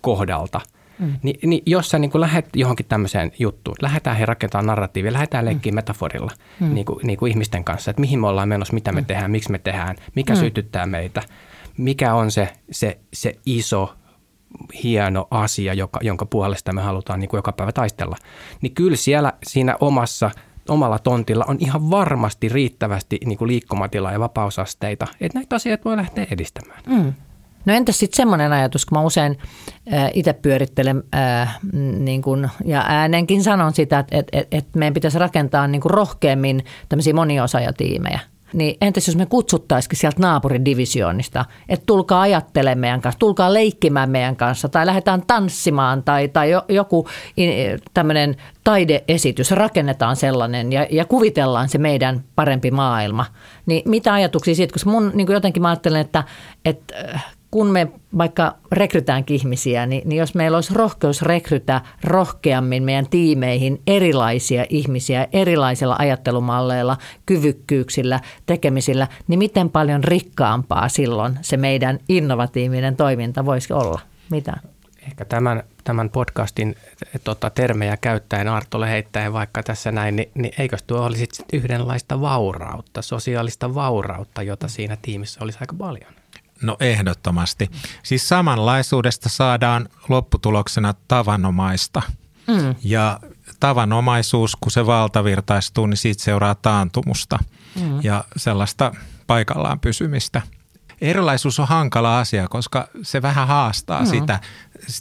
kohdalta– 0.00 0.60
Mm. 0.98 1.12
Ni, 1.22 1.34
niin 1.46 1.62
jos 1.66 1.90
sä 1.90 1.98
niin 1.98 2.10
lähdet 2.14 2.46
johonkin 2.54 2.86
tämmöiseen 2.86 3.32
juttuun, 3.38 3.76
lähdetään 3.82 4.16
he 4.16 4.26
rakentamaan 4.26 4.66
narratiivia, 4.66 5.12
lähdetään 5.12 5.44
leikkiä 5.44 5.72
mm. 5.72 5.74
metaforilla 5.74 6.32
mm. 6.60 6.74
niin 6.74 6.86
kuin, 6.86 7.06
niin 7.06 7.18
kuin 7.18 7.30
ihmisten 7.30 7.64
kanssa, 7.64 7.90
että 7.90 8.00
mihin 8.00 8.20
me 8.20 8.26
ollaan 8.26 8.48
menossa, 8.48 8.74
mitä 8.74 8.92
me 8.92 9.00
mm. 9.00 9.06
tehdään, 9.06 9.30
miksi 9.30 9.50
me 9.50 9.58
tehdään, 9.58 9.96
mikä 10.14 10.34
mm. 10.34 10.40
sytyttää 10.40 10.86
meitä, 10.86 11.22
mikä 11.76 12.14
on 12.14 12.30
se, 12.30 12.52
se, 12.70 12.98
se 13.12 13.34
iso 13.46 13.94
hieno 14.82 15.28
asia, 15.30 15.74
joka, 15.74 16.00
jonka 16.02 16.26
puolesta 16.26 16.72
me 16.72 16.82
halutaan 16.82 17.20
niin 17.20 17.28
kuin 17.28 17.38
joka 17.38 17.52
päivä 17.52 17.72
taistella. 17.72 18.16
Niin 18.60 18.74
kyllä 18.74 18.96
siellä 18.96 19.32
siinä 19.42 19.76
omassa 19.80 20.30
omalla 20.68 20.98
tontilla 20.98 21.44
on 21.48 21.56
ihan 21.60 21.90
varmasti 21.90 22.48
riittävästi 22.48 23.18
niin 23.24 23.38
kuin 23.38 23.48
liikkumatilaa 23.48 24.12
ja 24.12 24.20
vapausasteita, 24.20 25.06
että 25.20 25.38
näitä 25.38 25.56
asioita 25.56 25.84
voi 25.84 25.96
lähteä 25.96 26.26
edistämään. 26.30 26.82
Mm. 26.86 27.12
No 27.64 27.74
entäs 27.74 27.98
sitten 27.98 28.16
semmoinen 28.16 28.52
ajatus, 28.52 28.86
kun 28.86 28.98
mä 28.98 29.04
usein 29.04 29.38
äh, 29.92 30.10
itse 30.14 30.32
pyörittelen 30.32 31.02
äh, 31.14 31.58
niin 31.98 32.22
kun, 32.22 32.48
ja 32.64 32.84
äänenkin 32.88 33.42
sanon 33.42 33.74
sitä, 33.74 33.98
että 33.98 34.18
et, 34.18 34.28
et, 34.32 34.48
et 34.50 34.66
meidän 34.76 34.94
pitäisi 34.94 35.18
rakentaa 35.18 35.66
niin 35.66 35.82
rohkeammin 35.84 36.64
tämmöisiä 36.88 37.14
moniosaajatiimejä. 37.14 38.20
Niin 38.52 38.76
entäs 38.80 39.06
jos 39.06 39.16
me 39.16 39.26
kutsuttaisikin 39.26 39.98
sieltä 39.98 40.20
naapurin 40.20 40.64
divisioonista, 40.64 41.44
että 41.68 41.86
tulkaa 41.86 42.20
ajattelemaan 42.20 42.78
meidän 42.78 43.00
kanssa, 43.00 43.18
tulkaa 43.18 43.54
leikkimään 43.54 44.10
meidän 44.10 44.36
kanssa 44.36 44.68
tai 44.68 44.86
lähdetään 44.86 45.22
tanssimaan 45.26 46.02
tai, 46.02 46.28
tai 46.28 46.50
joku 46.68 47.08
tämmöinen 47.94 48.36
taideesitys, 48.64 49.50
rakennetaan 49.50 50.16
sellainen 50.16 50.72
ja, 50.72 50.86
ja 50.90 51.04
kuvitellaan 51.04 51.68
se 51.68 51.78
meidän 51.78 52.24
parempi 52.34 52.70
maailma. 52.70 53.26
Niin 53.66 53.82
mitä 53.90 54.12
ajatuksia 54.12 54.54
siitä, 54.54 54.72
koska 54.72 54.90
mun 54.90 55.10
niin 55.14 55.32
jotenkin 55.32 55.62
mä 55.62 55.68
ajattelen, 55.68 56.00
että, 56.00 56.24
että 56.64 56.94
kun 57.50 57.66
me 57.66 57.88
vaikka 58.18 58.54
rekrytäänkin 58.72 59.36
ihmisiä, 59.36 59.86
niin, 59.86 60.08
niin 60.08 60.18
jos 60.18 60.34
meillä 60.34 60.56
olisi 60.56 60.74
rohkeus 60.74 61.22
rekrytä 61.22 61.80
rohkeammin 62.04 62.82
meidän 62.82 63.08
tiimeihin 63.08 63.82
erilaisia 63.86 64.66
ihmisiä 64.68 65.28
erilaisilla 65.32 65.96
ajattelumalleilla, 65.98 66.96
kyvykkyyksillä, 67.26 68.20
tekemisillä, 68.46 69.08
niin 69.28 69.38
miten 69.38 69.70
paljon 69.70 70.04
rikkaampaa 70.04 70.88
silloin 70.88 71.38
se 71.42 71.56
meidän 71.56 71.98
innovatiivinen 72.08 72.96
toiminta 72.96 73.44
voisi 73.44 73.72
olla? 73.72 74.00
Mitä? 74.30 74.56
Ehkä 75.06 75.24
tämän, 75.24 75.62
tämän 75.84 76.10
podcastin 76.10 76.74
tota, 77.24 77.50
termejä 77.50 77.96
käyttäen, 77.96 78.48
Artolle 78.48 78.90
heittäen 78.90 79.32
vaikka 79.32 79.62
tässä 79.62 79.92
näin, 79.92 80.16
niin, 80.16 80.30
niin 80.34 80.52
eikös 80.58 80.82
tuo 80.82 81.00
olisi 81.00 81.28
yhdenlaista 81.52 82.20
vaurautta, 82.20 83.02
sosiaalista 83.02 83.74
vaurautta, 83.74 84.42
jota 84.42 84.68
siinä 84.68 84.96
tiimissä 85.02 85.40
olisi 85.42 85.58
aika 85.60 85.74
paljon? 85.78 86.17
No 86.62 86.76
ehdottomasti. 86.80 87.70
Siis 88.02 88.28
samanlaisuudesta 88.28 89.28
saadaan 89.28 89.88
lopputuloksena 90.08 90.94
tavanomaista. 91.08 92.02
Mm. 92.46 92.74
Ja 92.84 93.20
tavanomaisuus, 93.60 94.56
kun 94.56 94.72
se 94.72 94.86
valtavirtaistuu, 94.86 95.86
niin 95.86 95.96
siitä 95.96 96.22
seuraa 96.22 96.54
taantumusta 96.54 97.38
mm. 97.80 98.00
ja 98.02 98.24
sellaista 98.36 98.92
paikallaan 99.26 99.80
pysymistä– 99.80 100.42
erilaisuus 101.00 101.60
on 101.60 101.68
hankala 101.68 102.18
asia, 102.18 102.48
koska 102.48 102.88
se 103.02 103.22
vähän 103.22 103.48
haastaa 103.48 104.00
mm. 104.00 104.06
sitä 104.06 104.40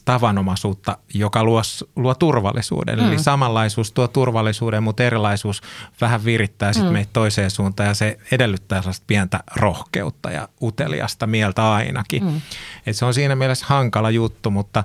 tavanomaisuutta, 0.06 0.98
joka 1.14 1.44
luo, 1.44 1.62
luo 1.96 2.16
turvallisuuden. 2.16 3.00
Mm. 3.00 3.08
Eli 3.08 3.20
samanlaisuus 3.20 3.92
tuo 3.92 4.08
turvallisuuden, 4.08 4.84
mutta 4.84 5.04
erilaisuus 5.04 5.62
vähän 6.02 6.26
virittää 6.26 6.74
sitten 6.74 6.92
mm. 6.92 6.94
meitä 6.94 7.10
toiseen 7.14 7.52
suuntaan 7.52 7.88
ja 7.88 7.94
se 7.94 8.18
edellyttää 8.32 8.82
sellaista 8.82 9.04
pientä 9.08 9.40
rohkeutta 9.56 10.32
ja 10.32 10.50
uteliasta 10.62 11.28
mieltä 11.28 11.72
ainakin. 11.72 12.24
Mm. 12.24 12.42
Et 12.86 12.96
se 12.96 13.06
on 13.06 13.14
siinä 13.14 13.36
mielessä 13.36 13.66
hankala 13.70 14.10
juttu, 14.10 14.52
mutta 14.52 14.84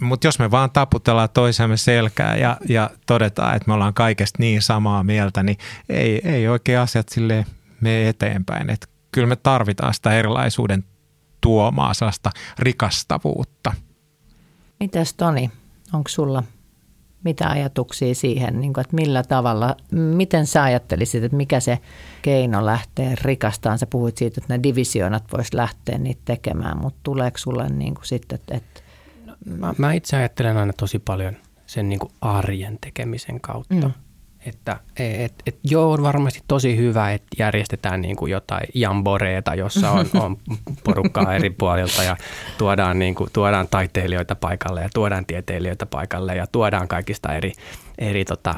mutta 0.00 0.26
jos 0.26 0.38
me 0.38 0.50
vaan 0.50 0.70
taputellaan 0.70 1.28
toisemme 1.34 1.76
selkää 1.76 2.36
ja, 2.36 2.56
ja 2.68 2.90
todetaan, 3.06 3.56
että 3.56 3.68
me 3.68 3.74
ollaan 3.74 3.94
kaikesta 3.94 4.36
niin 4.38 4.62
samaa 4.62 5.04
mieltä, 5.04 5.42
niin 5.42 5.58
ei, 5.88 6.20
ei 6.24 6.48
oikein 6.48 6.78
asiat 6.78 7.08
sille 7.08 7.46
mene 7.80 8.08
eteenpäin. 8.08 8.70
Et 8.70 8.88
kyllä 9.12 9.26
me 9.26 9.36
tarvitaan 9.36 9.94
sitä 9.94 10.12
erilaisuuden 10.12 10.84
tuomaa 11.40 11.94
sellaista 11.94 12.30
rikastavuutta. 12.58 13.72
Mitäs 14.80 15.14
Toni, 15.14 15.50
onko 15.92 16.08
sulla 16.08 16.42
mitä 17.24 17.48
ajatuksia 17.48 18.14
siihen, 18.14 18.60
niin 18.60 18.72
kuin, 18.72 18.82
että 18.82 18.96
millä 18.96 19.22
tavalla, 19.22 19.76
miten 19.90 20.46
sä 20.46 20.62
ajattelisit, 20.62 21.24
että 21.24 21.36
mikä 21.36 21.60
se 21.60 21.78
keino 22.22 22.66
lähtee 22.66 23.14
rikastaan? 23.22 23.78
Sä 23.78 23.86
puhuit 23.86 24.16
siitä, 24.16 24.40
että 24.40 24.56
ne 24.56 24.62
divisioonat 24.62 25.24
vois 25.36 25.54
lähteä 25.54 25.98
niitä 25.98 26.22
tekemään, 26.24 26.78
mutta 26.78 27.00
tuleeko 27.02 27.38
sulle 27.38 27.68
niin 27.68 27.94
kuin 27.94 28.06
sitten, 28.06 28.36
että... 28.36 28.56
että 28.56 28.80
no, 29.26 29.36
mä, 29.56 29.74
mä 29.78 29.92
itse 29.92 30.16
ajattelen 30.16 30.56
aina 30.56 30.72
tosi 30.72 30.98
paljon 30.98 31.36
sen 31.66 31.88
niin 31.88 31.98
kuin 31.98 32.12
arjen 32.20 32.78
tekemisen 32.80 33.40
kautta. 33.40 33.74
Mm. 33.74 33.92
Että 34.46 34.80
et, 34.98 35.34
et, 35.46 35.58
joo, 35.64 35.92
on 35.92 36.02
varmasti 36.02 36.40
tosi 36.48 36.76
hyvä, 36.76 37.12
että 37.12 37.26
järjestetään 37.38 38.00
niin 38.00 38.16
kuin 38.16 38.32
jotain 38.32 38.66
jamboreeta, 38.74 39.54
jossa 39.54 39.90
on, 39.90 40.06
on 40.24 40.36
porukkaa 40.84 41.34
eri 41.34 41.50
puolilta 41.50 42.02
ja 42.02 42.16
tuodaan, 42.58 42.98
niin 42.98 43.14
kuin, 43.14 43.30
tuodaan 43.32 43.68
taiteilijoita 43.68 44.34
paikalle 44.34 44.82
ja 44.82 44.88
tuodaan 44.94 45.26
tieteilijöitä 45.26 45.86
paikalle 45.86 46.36
ja 46.36 46.46
tuodaan 46.46 46.88
kaikista 46.88 47.34
eri, 47.34 47.52
eri 47.98 48.24
tota, 48.24 48.54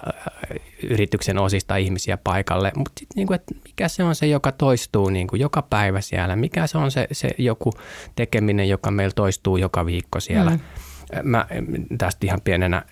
yrityksen 0.82 1.38
osista 1.38 1.76
ihmisiä 1.76 2.16
paikalle. 2.16 2.72
Mutta 2.76 3.02
niin 3.16 3.28
mikä 3.64 3.88
se 3.88 4.04
on 4.04 4.14
se, 4.14 4.26
joka 4.26 4.52
toistuu 4.52 5.08
niin 5.08 5.26
kuin 5.26 5.40
joka 5.40 5.62
päivä 5.62 6.00
siellä? 6.00 6.36
Mikä 6.36 6.66
se 6.66 6.78
on 6.78 6.90
se, 6.90 7.06
se 7.12 7.30
joku 7.38 7.72
tekeminen, 8.16 8.68
joka 8.68 8.90
meillä 8.90 9.14
toistuu 9.14 9.56
joka 9.56 9.86
viikko 9.86 10.20
siellä? 10.20 10.50
Mm. 10.50 10.60
Mä 11.22 11.46
tästä 11.98 12.26
ihan 12.26 12.40
pienenä 12.44 12.82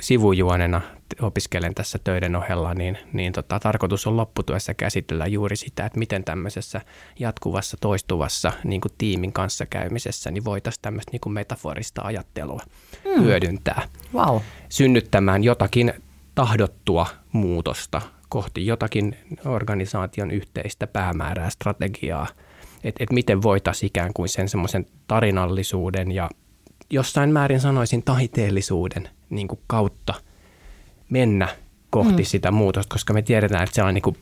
sivujuonena 0.00 0.80
opiskelen 1.20 1.74
tässä 1.74 1.98
töiden 2.04 2.36
ohella, 2.36 2.74
niin, 2.74 2.98
niin 3.12 3.32
tota, 3.32 3.60
tarkoitus 3.60 4.06
on 4.06 4.16
lopputyössä 4.16 4.74
käsitellä 4.74 5.26
juuri 5.26 5.56
sitä, 5.56 5.86
että 5.86 5.98
miten 5.98 6.24
tämmöisessä 6.24 6.80
jatkuvassa, 7.18 7.76
toistuvassa 7.80 8.52
niin 8.64 8.80
kuin 8.80 8.92
tiimin 8.98 9.32
kanssa 9.32 9.66
käymisessä, 9.66 10.30
niin 10.30 10.44
voitaisiin 10.44 10.82
tämmöistä 10.82 11.12
niin 11.12 11.20
kuin 11.20 11.32
metaforista 11.32 12.02
ajattelua 12.02 12.60
mm. 13.04 13.22
hyödyntää. 13.22 13.88
Wow. 14.14 14.40
Synnyttämään 14.68 15.44
jotakin 15.44 15.94
tahdottua 16.34 17.06
muutosta 17.32 18.02
kohti 18.28 18.66
jotakin 18.66 19.16
organisaation 19.44 20.30
yhteistä 20.30 20.86
päämäärää, 20.86 21.50
strategiaa, 21.50 22.26
että 22.84 23.04
et 23.04 23.12
miten 23.12 23.42
voitaisiin 23.42 23.86
ikään 23.86 24.12
kuin 24.14 24.28
sen 24.28 24.48
semmoisen 24.48 24.86
tarinallisuuden 25.06 26.12
ja 26.12 26.30
jossain 26.90 27.30
määrin 27.30 27.60
sanoisin 27.60 28.02
taiteellisuuden 28.02 29.08
niin 29.30 29.48
kuin 29.48 29.60
kautta– 29.66 30.14
mennä 31.12 31.48
kohti 31.90 32.22
mm. 32.22 32.24
sitä 32.24 32.50
muutosta, 32.50 32.94
koska 32.94 33.12
me 33.12 33.22
tiedetään, 33.22 33.62
että 33.62 33.74
sellainen 33.74 33.94
niin 33.94 34.02
kuin 34.02 34.16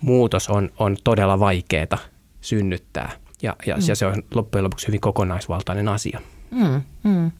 muutos 0.00 0.48
on, 0.48 0.70
on 0.78 0.96
todella 1.04 1.40
vaikeaa 1.40 1.98
synnyttää 2.40 3.12
ja, 3.42 3.56
ja, 3.66 3.76
mm. 3.76 3.82
ja 3.88 3.96
se 3.96 4.06
on 4.06 4.22
loppujen 4.34 4.64
lopuksi 4.64 4.86
hyvin 4.86 5.00
kokonaisvaltainen 5.00 5.88
asia. 5.88 6.20
Mm, 6.50 6.82
mm. 7.02 7.30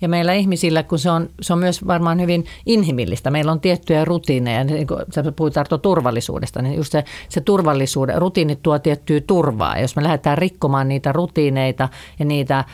Ja 0.00 0.08
meillä 0.08 0.32
ihmisillä, 0.32 0.82
kun 0.82 0.98
se 0.98 1.10
on, 1.10 1.28
se 1.40 1.52
on 1.52 1.58
myös 1.58 1.86
varmaan 1.86 2.20
hyvin 2.20 2.44
inhimillistä, 2.66 3.30
meillä 3.30 3.52
on 3.52 3.60
tiettyjä 3.60 4.04
rutiineja, 4.04 4.64
niin 4.64 4.86
kun 4.86 4.98
sä 5.14 5.32
puhuit 5.36 5.56
Arto 5.56 5.78
turvallisuudesta, 5.78 6.62
niin 6.62 6.76
just 6.76 6.92
se, 6.92 7.04
se 7.28 7.40
turvallisuuden, 7.40 8.18
rutiinit 8.18 8.62
tuo 8.62 8.78
tiettyä 8.78 9.20
turvaa. 9.20 9.76
Ja 9.76 9.82
jos 9.82 9.96
me 9.96 10.02
lähdetään 10.02 10.38
rikkomaan 10.38 10.88
niitä 10.88 11.12
rutiineita 11.12 11.88
ja 12.18 12.24
niitä 12.24 12.64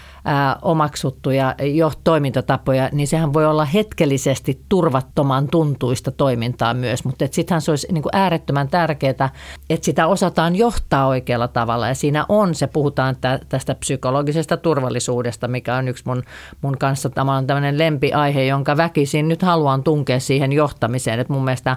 omaksuttuja 0.62 1.55
jo 1.62 1.93
toimintatapoja, 2.05 2.89
niin 2.93 3.09
sehän 3.09 3.33
voi 3.33 3.47
olla 3.47 3.64
hetkellisesti 3.64 4.61
turvattoman 4.68 5.49
tuntuista 5.49 6.11
toimintaa 6.11 6.75
myös, 6.75 7.05
mutta 7.05 7.25
sittenhän 7.31 7.62
se 7.62 7.72
olisi 7.72 7.93
niin 7.93 8.03
kuin 8.03 8.16
äärettömän 8.16 8.68
tärkeää, 8.68 9.31
että 9.70 9.85
sitä 9.85 10.07
osataan 10.07 10.57
johtaa 10.57 11.07
oikealla 11.07 11.49
tavalla. 11.49 11.89
Ja 11.89 11.95
siinä 11.95 12.27
on 12.29 12.55
se, 12.55 12.66
puhutaan 12.66 13.16
tästä 13.49 13.75
psykologisesta 13.75 14.57
turvallisuudesta, 14.57 15.49
mikä 15.49 15.77
on 15.77 15.89
yksi 15.89 16.05
mun, 16.07 16.22
mun 16.62 16.79
kanssa. 16.79 17.11
Tämä 17.11 17.37
on 17.37 17.47
tämmöinen 17.47 17.79
lempiaihe, 17.79 18.45
jonka 18.45 18.77
väkisin 18.77 19.29
nyt 19.29 19.43
haluan 19.43 19.83
tunkea 19.83 20.20
siihen 20.20 20.53
johtamiseen. 20.53 21.20
Että 21.20 21.33
mun 21.33 21.45
mielestä 21.45 21.77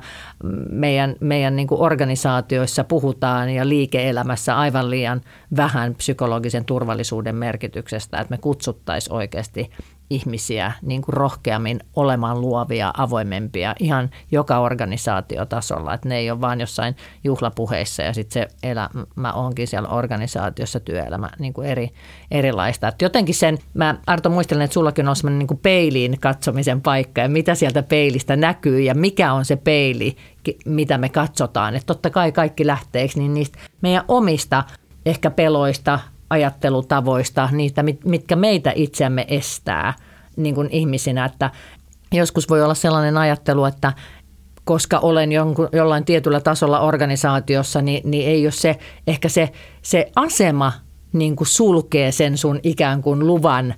meidän, 0.69 1.15
meidän 1.19 1.55
niin 1.55 1.67
kuin 1.67 1.81
organisaatioissa 1.81 2.83
puhutaan 2.83 3.49
ja 3.49 3.69
liike-elämässä 3.69 4.57
aivan 4.57 4.89
liian 4.89 5.21
vähän 5.57 5.95
psykologisen 5.95 6.65
turvallisuuden 6.65 7.35
merkityksestä, 7.35 8.19
että 8.19 8.31
me 8.31 8.36
kutsuttaisiin 8.37 9.13
oikeasti 9.13 9.69
ihmisiä 10.09 10.71
niin 10.81 11.01
kuin 11.01 11.13
rohkeammin 11.13 11.79
olemaan 11.95 12.41
luovia, 12.41 12.93
avoimempia 12.97 13.75
ihan 13.79 14.09
joka 14.31 14.59
organisaatiotasolla. 14.59 15.93
Että 15.93 16.09
ne 16.09 16.17
ei 16.17 16.31
ole 16.31 16.41
vain 16.41 16.59
jossain 16.59 16.95
juhlapuheissa 17.23 18.03
ja 18.03 18.13
sitten 18.13 18.33
se 18.33 18.55
elämä 18.63 19.33
onkin 19.33 19.67
siellä 19.67 19.89
organisaatiossa 19.89 20.79
työelämä 20.79 21.29
niin 21.39 21.53
kuin 21.53 21.67
eri, 21.67 21.89
erilaista. 22.31 22.87
Et 22.87 23.01
jotenkin 23.01 23.35
sen, 23.35 23.57
mä 23.73 23.95
Arto 24.07 24.29
muistelen, 24.29 24.61
että 24.61 24.73
sullakin 24.73 25.07
on 25.07 25.15
sellainen 25.15 25.39
niin 25.39 25.47
kuin 25.47 25.59
peiliin 25.59 26.19
katsomisen 26.19 26.81
paikka 26.81 27.21
ja 27.21 27.29
mitä 27.29 27.55
sieltä 27.55 27.83
peilistä 27.83 28.35
näkyy 28.35 28.81
ja 28.81 28.95
mikä 28.95 29.33
on 29.33 29.45
se 29.45 29.55
peili, 29.55 30.15
mitä 30.65 30.97
me 30.97 31.09
katsotaan. 31.09 31.75
Että 31.75 31.85
totta 31.85 32.09
kai 32.09 32.31
kaikki 32.31 32.67
lähtee 32.67 33.07
niin 33.15 33.33
niistä 33.33 33.59
meidän 33.81 34.03
omista 34.07 34.63
ehkä 35.05 35.31
peloista, 35.31 35.99
ajattelutavoista, 36.29 37.49
niitä, 37.51 37.83
mitkä 38.05 38.35
meitä 38.35 38.71
itseämme 38.75 39.25
estää 39.29 39.93
niin 40.35 40.55
kuin 40.55 40.69
ihmisinä. 40.71 41.25
Että 41.25 41.51
joskus 42.11 42.49
voi 42.49 42.63
olla 42.63 42.73
sellainen 42.73 43.17
ajattelu, 43.17 43.65
että 43.65 43.93
koska 44.63 44.99
olen 44.99 45.31
jonkun, 45.31 45.69
jollain 45.71 46.05
tietyllä 46.05 46.39
tasolla 46.39 46.79
organisaatiossa, 46.79 47.81
niin, 47.81 48.11
niin 48.11 48.27
ei 48.27 48.45
ole 48.45 48.51
se, 48.51 48.77
ehkä 49.07 49.29
se, 49.29 49.49
se 49.81 50.11
asema 50.15 50.73
niin 51.13 51.35
kuin 51.35 51.47
sulkee 51.47 52.11
sen 52.11 52.37
sun 52.37 52.59
ikään 52.63 53.01
kuin 53.01 53.27
luvan 53.27 53.73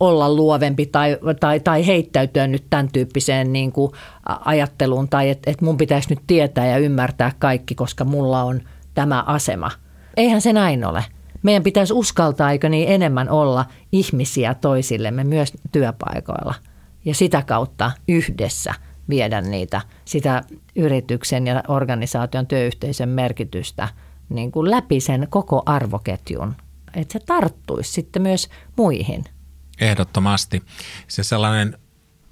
olla 0.00 0.34
luovempi 0.34 0.86
tai, 0.86 1.18
tai, 1.40 1.60
tai 1.60 1.86
heittäytyä 1.86 2.46
nyt 2.46 2.64
tämän 2.70 2.88
tyyppiseen 2.92 3.52
niin 3.52 3.72
kuin 3.72 3.92
ajatteluun 4.44 5.08
tai 5.08 5.30
että 5.30 5.50
et 5.50 5.60
mun 5.60 5.76
pitäisi 5.76 6.10
nyt 6.10 6.20
tietää 6.26 6.66
ja 6.66 6.78
ymmärtää 6.78 7.32
kaikki, 7.38 7.74
koska 7.74 8.04
mulla 8.04 8.42
on 8.42 8.60
tämä 8.94 9.24
asema. 9.26 9.70
Eihän 10.16 10.40
se 10.40 10.52
näin 10.52 10.84
ole 10.84 11.04
meidän 11.42 11.62
pitäisi 11.62 11.92
uskaltaa, 11.92 12.50
eikö 12.50 12.68
niin, 12.68 12.88
enemmän 12.88 13.28
olla 13.28 13.66
ihmisiä 13.92 14.54
toisillemme 14.54 15.24
myös 15.24 15.52
työpaikoilla. 15.72 16.54
Ja 17.04 17.14
sitä 17.14 17.42
kautta 17.42 17.90
yhdessä 18.08 18.74
viedä 19.08 19.40
niitä, 19.40 19.80
sitä 20.04 20.42
yrityksen 20.76 21.46
ja 21.46 21.62
organisaation 21.68 22.46
työyhteisön 22.46 23.08
merkitystä 23.08 23.88
niin 24.28 24.52
kuin 24.52 24.70
läpi 24.70 25.00
sen 25.00 25.26
koko 25.30 25.62
arvoketjun. 25.66 26.56
Että 26.94 27.12
se 27.12 27.24
tarttuisi 27.26 27.92
sitten 27.92 28.22
myös 28.22 28.48
muihin. 28.76 29.24
Ehdottomasti. 29.80 30.62
Se 31.08 31.22
sellainen 31.22 31.78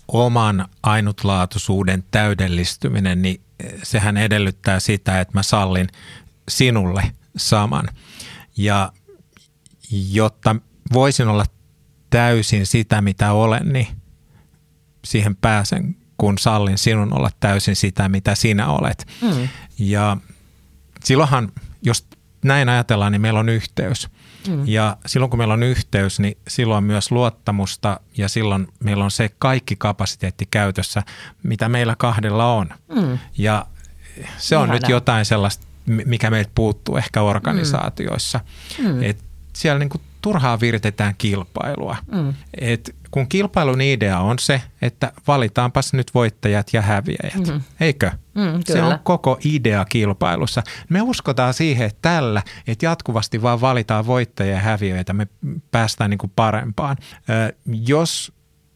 oman 0.09 0.69
ainutlaatuisuuden 0.83 2.05
täydellistyminen, 2.11 3.23
niin 3.23 3.41
sehän 3.83 4.17
edellyttää 4.17 4.81
sitä, 4.81 5.21
että 5.21 5.39
mä 5.39 5.43
sallin 5.43 5.89
sinulle 6.49 7.03
saman. 7.37 7.89
Ja 8.57 8.93
jotta 9.91 10.57
voisin 10.93 11.29
olla 11.29 11.45
täysin 12.11 12.67
sitä, 12.67 13.01
mitä 13.01 13.33
olen, 13.33 13.73
niin 13.73 13.87
siihen 15.05 15.37
pääsen, 15.37 15.97
kun 16.19 16.39
sallin 16.39 16.79
sinun 16.79 17.17
olla 17.17 17.31
täysin 17.41 17.77
sitä, 17.77 18.09
mitä 18.09 18.35
sinä 18.35 18.69
olet. 18.69 19.07
Mm. 19.23 19.49
Ja 19.79 20.17
silloinhan, 21.05 21.53
jos 21.83 22.07
näin 22.45 22.69
ajatellaan, 22.69 23.13
niin 23.13 23.23
meillä 23.23 23.41
on 23.41 23.49
yhteys. 23.49 24.09
Mm. 24.49 24.63
Ja 24.69 24.97
silloin 25.07 25.31
kun 25.31 25.39
meillä 25.39 25.55
on 25.55 25.63
yhteys, 25.63 26.21
niin 26.21 26.39
silloin 26.49 26.77
on 26.79 26.85
myös 26.85 27.11
luottamusta 27.11 28.01
ja 28.17 28.29
silloin 28.29 28.69
meillä 28.85 29.05
on 29.05 29.11
se 29.11 29.31
kaikki 29.39 29.77
kapasiteetti 29.77 30.49
käytössä, 30.51 31.03
mitä 31.43 31.69
meillä 31.69 31.97
kahdella 31.99 32.53
on. 32.53 32.69
Mm. 32.95 33.19
Ja 33.39 33.67
se 34.39 34.57
on 34.57 34.65
Ihana. 34.65 34.75
nyt 34.81 34.89
jotain 34.89 35.25
sellaista, 35.25 35.67
mikä 35.87 36.31
meiltä 36.31 36.51
puuttuu 36.55 36.97
ehkä 36.97 37.23
organisaatioissa. 37.23 38.41
Mm. 38.79 39.03
Et 39.03 39.28
siellä 39.59 39.79
niin 39.79 39.89
kuin 39.89 40.03
turhaa 40.23 40.61
viritetään 40.61 41.15
kilpailua. 41.19 41.97
Mm. 42.13 42.35
Et 42.61 42.95
kun 43.11 43.29
kilpailun 43.29 43.81
idea 43.81 44.19
on 44.19 44.39
se, 44.39 44.63
että 44.83 45.13
valitaanpas 45.27 45.93
nyt 45.93 46.15
voittajat 46.15 46.73
ja 46.73 46.83
häviäjät, 46.83 47.47
mm. 47.53 47.61
eikö? 47.81 48.11
Mm, 48.35 48.61
se 48.65 48.83
on 48.83 48.99
koko 49.03 49.39
idea 49.45 49.85
kilpailussa. 49.85 50.63
Me 50.89 51.03
uskotaan 51.03 51.55
siihen, 51.55 51.87
että 51.87 51.99
tällä, 52.03 52.43
että 52.67 52.87
jatkuvasti 52.87 53.43
vaan 53.43 53.61
valitaan 53.61 54.07
voittajia 54.07 54.53
ja 54.53 54.61
häviöitä, 54.61 55.13
me 55.13 55.27
päästään 55.71 56.11
niin 56.11 56.19
kuin 56.19 56.33
parempaan. 56.37 56.97
Ö, 57.31 57.57
jos 57.87 58.33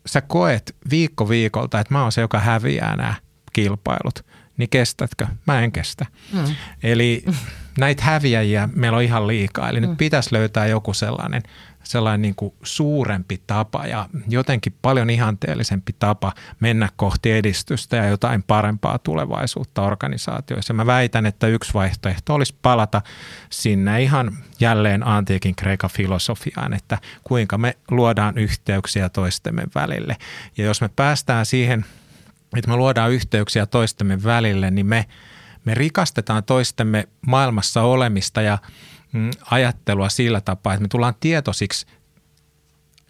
sä 0.06 0.20
koet 0.20 0.76
viikko 0.90 1.28
viikolta, 1.28 1.80
että 1.80 1.94
mä 1.94 2.02
oon 2.02 2.12
se, 2.12 2.20
joka 2.20 2.38
häviää 2.38 2.96
nämä 2.96 3.14
kilpailut, 3.52 4.24
niin 4.56 4.68
kestätkö? 4.68 5.26
Mä 5.46 5.60
en 5.60 5.72
kestä. 5.72 6.06
Mm. 6.32 6.54
Eli 6.82 7.24
näitä 7.78 8.04
häviäjiä 8.04 8.68
meillä 8.74 8.96
on 8.96 9.04
ihan 9.04 9.26
liikaa. 9.26 9.68
Eli 9.68 9.80
mm. 9.80 9.88
nyt 9.88 9.98
pitäisi 9.98 10.32
löytää 10.32 10.66
joku 10.66 10.94
sellainen 10.94 11.42
sellainen 11.84 12.22
niin 12.22 12.34
kuin 12.34 12.54
suurempi 12.62 13.42
tapa 13.46 13.86
ja 13.86 14.08
jotenkin 14.28 14.74
paljon 14.82 15.10
ihanteellisempi 15.10 15.92
tapa 15.98 16.32
mennä 16.60 16.88
kohti 16.96 17.32
edistystä 17.32 17.96
ja 17.96 18.06
jotain 18.06 18.42
parempaa 18.42 18.98
tulevaisuutta 18.98 19.82
organisaatioissa. 19.82 20.74
Mä 20.74 20.86
väitän, 20.86 21.26
että 21.26 21.46
yksi 21.46 21.74
vaihtoehto 21.74 22.34
olisi 22.34 22.54
palata 22.62 23.02
sinne 23.50 24.02
ihan 24.02 24.32
jälleen 24.60 25.06
antiikin 25.06 25.56
Kreikan 25.56 25.90
filosofiaan, 25.90 26.74
että 26.74 26.98
kuinka 27.24 27.58
me 27.58 27.76
luodaan 27.90 28.38
yhteyksiä 28.38 29.08
toistemme 29.08 29.62
välille. 29.74 30.16
Ja 30.56 30.64
jos 30.64 30.80
me 30.80 30.88
päästään 30.96 31.46
siihen, 31.46 31.84
että 32.56 32.70
me 32.70 32.76
luodaan 32.76 33.12
yhteyksiä 33.12 33.66
toistemme 33.66 34.22
välille, 34.22 34.70
niin 34.70 34.86
me, 34.86 35.06
me 35.64 35.74
rikastetaan 35.74 36.44
toistemme 36.44 37.08
maailmassa 37.26 37.82
olemista 37.82 38.42
ja– 38.42 38.58
Mm, 39.12 39.30
ajattelua 39.50 40.08
sillä 40.08 40.40
tapaa, 40.40 40.74
että 40.74 40.82
me 40.82 40.88
tullaan 40.88 41.14
tietoisiksi 41.20 41.86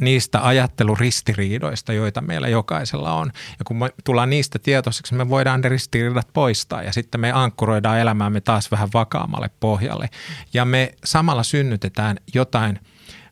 niistä 0.01 0.47
ajatteluristiriidoista, 0.47 1.93
joita 1.93 2.21
meillä 2.21 2.49
jokaisella 2.49 3.13
on. 3.13 3.33
Ja 3.59 3.65
kun 3.65 3.77
me 3.77 3.91
tullaan 4.05 4.31
niistä 4.31 4.59
tietoisiksi, 4.59 5.15
me 5.15 5.29
voidaan 5.29 5.61
ne 5.61 5.69
ristiriidat 5.69 6.29
poistaa 6.33 6.83
ja 6.83 6.93
sitten 6.93 7.21
me 7.21 7.33
ankkuroidaan 7.33 7.99
elämäämme 7.99 8.41
taas 8.41 8.71
vähän 8.71 8.89
vakaammalle 8.95 9.51
pohjalle. 9.61 10.09
Ja 10.55 10.65
me 10.65 10.95
samalla 11.05 11.43
synnytetään 11.43 12.17
jotain 12.35 12.81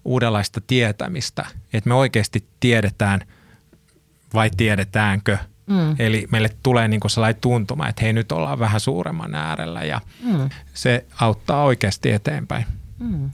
uudenlaista 0.05 0.61
tietämistä, 0.67 1.47
että 1.73 1.89
me 1.89 1.95
oikeasti 1.95 2.45
tiedetään 2.61 3.21
vai 4.35 4.51
tiedetäänkö– 4.57 5.39
Mm. 5.71 5.97
Eli 5.99 6.27
meille 6.31 6.49
tulee 6.63 6.89
niin 6.89 7.01
kuin 7.01 7.11
sellainen 7.11 7.41
tuntuma, 7.41 7.89
että 7.89 8.03
hei 8.03 8.13
nyt 8.13 8.33
ollaan 8.33 8.59
vähän 8.59 8.81
suuremman 8.81 9.35
äärellä 9.35 9.83
ja 9.83 10.01
mm. 10.23 10.49
se 10.75 11.05
auttaa 11.21 11.65
oikeasti 11.65 12.11
eteenpäin. 12.11 12.67
Mm. 12.99 13.31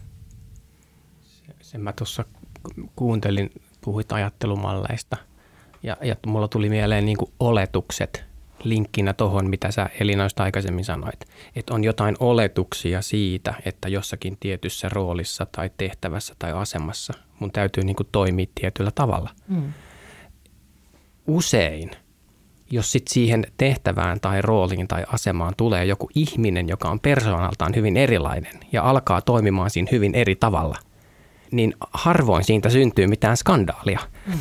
Sen 1.60 1.80
mä 1.80 1.92
tuossa 1.92 2.24
kuuntelin, 2.96 3.50
puhuit 3.80 4.12
ajattelumalleista 4.12 5.16
ja, 5.82 5.96
ja 6.02 6.16
mulla 6.26 6.48
tuli 6.48 6.68
mieleen 6.68 7.06
niin 7.06 7.16
kuin 7.16 7.32
oletukset 7.40 8.24
linkkinä 8.64 9.12
tuohon, 9.12 9.50
mitä 9.50 9.70
sä 9.70 9.90
Elina 10.00 10.28
aikaisemmin 10.36 10.84
sanoit. 10.84 11.20
Että 11.56 11.74
on 11.74 11.84
jotain 11.84 12.16
oletuksia 12.20 13.02
siitä, 13.02 13.54
että 13.64 13.88
jossakin 13.88 14.36
tietyssä 14.40 14.88
roolissa 14.88 15.46
tai 15.46 15.70
tehtävässä 15.76 16.34
tai 16.38 16.52
asemassa 16.52 17.14
mun 17.40 17.52
täytyy 17.52 17.84
niin 17.84 17.96
kuin 17.96 18.08
toimia 18.12 18.46
tietyllä 18.54 18.90
tavalla. 18.90 19.30
Mm. 19.48 19.72
Usein– 21.26 21.90
jos 22.70 22.92
sit 22.92 23.08
siihen 23.08 23.46
tehtävään 23.58 24.20
tai 24.20 24.42
rooliin 24.42 24.88
tai 24.88 25.04
asemaan 25.12 25.54
tulee 25.56 25.84
joku 25.84 26.10
ihminen, 26.14 26.68
joka 26.68 26.88
on 26.88 27.00
persoonaltaan 27.00 27.74
hyvin 27.74 27.96
erilainen 27.96 28.60
ja 28.72 28.82
alkaa 28.82 29.20
toimimaan 29.20 29.70
siinä 29.70 29.88
hyvin 29.92 30.14
eri 30.14 30.36
tavalla, 30.36 30.78
niin 31.50 31.74
harvoin 31.92 32.44
siitä 32.44 32.70
syntyy 32.70 33.06
mitään 33.06 33.36
skandaalia. 33.36 34.00
Mm. 34.26 34.32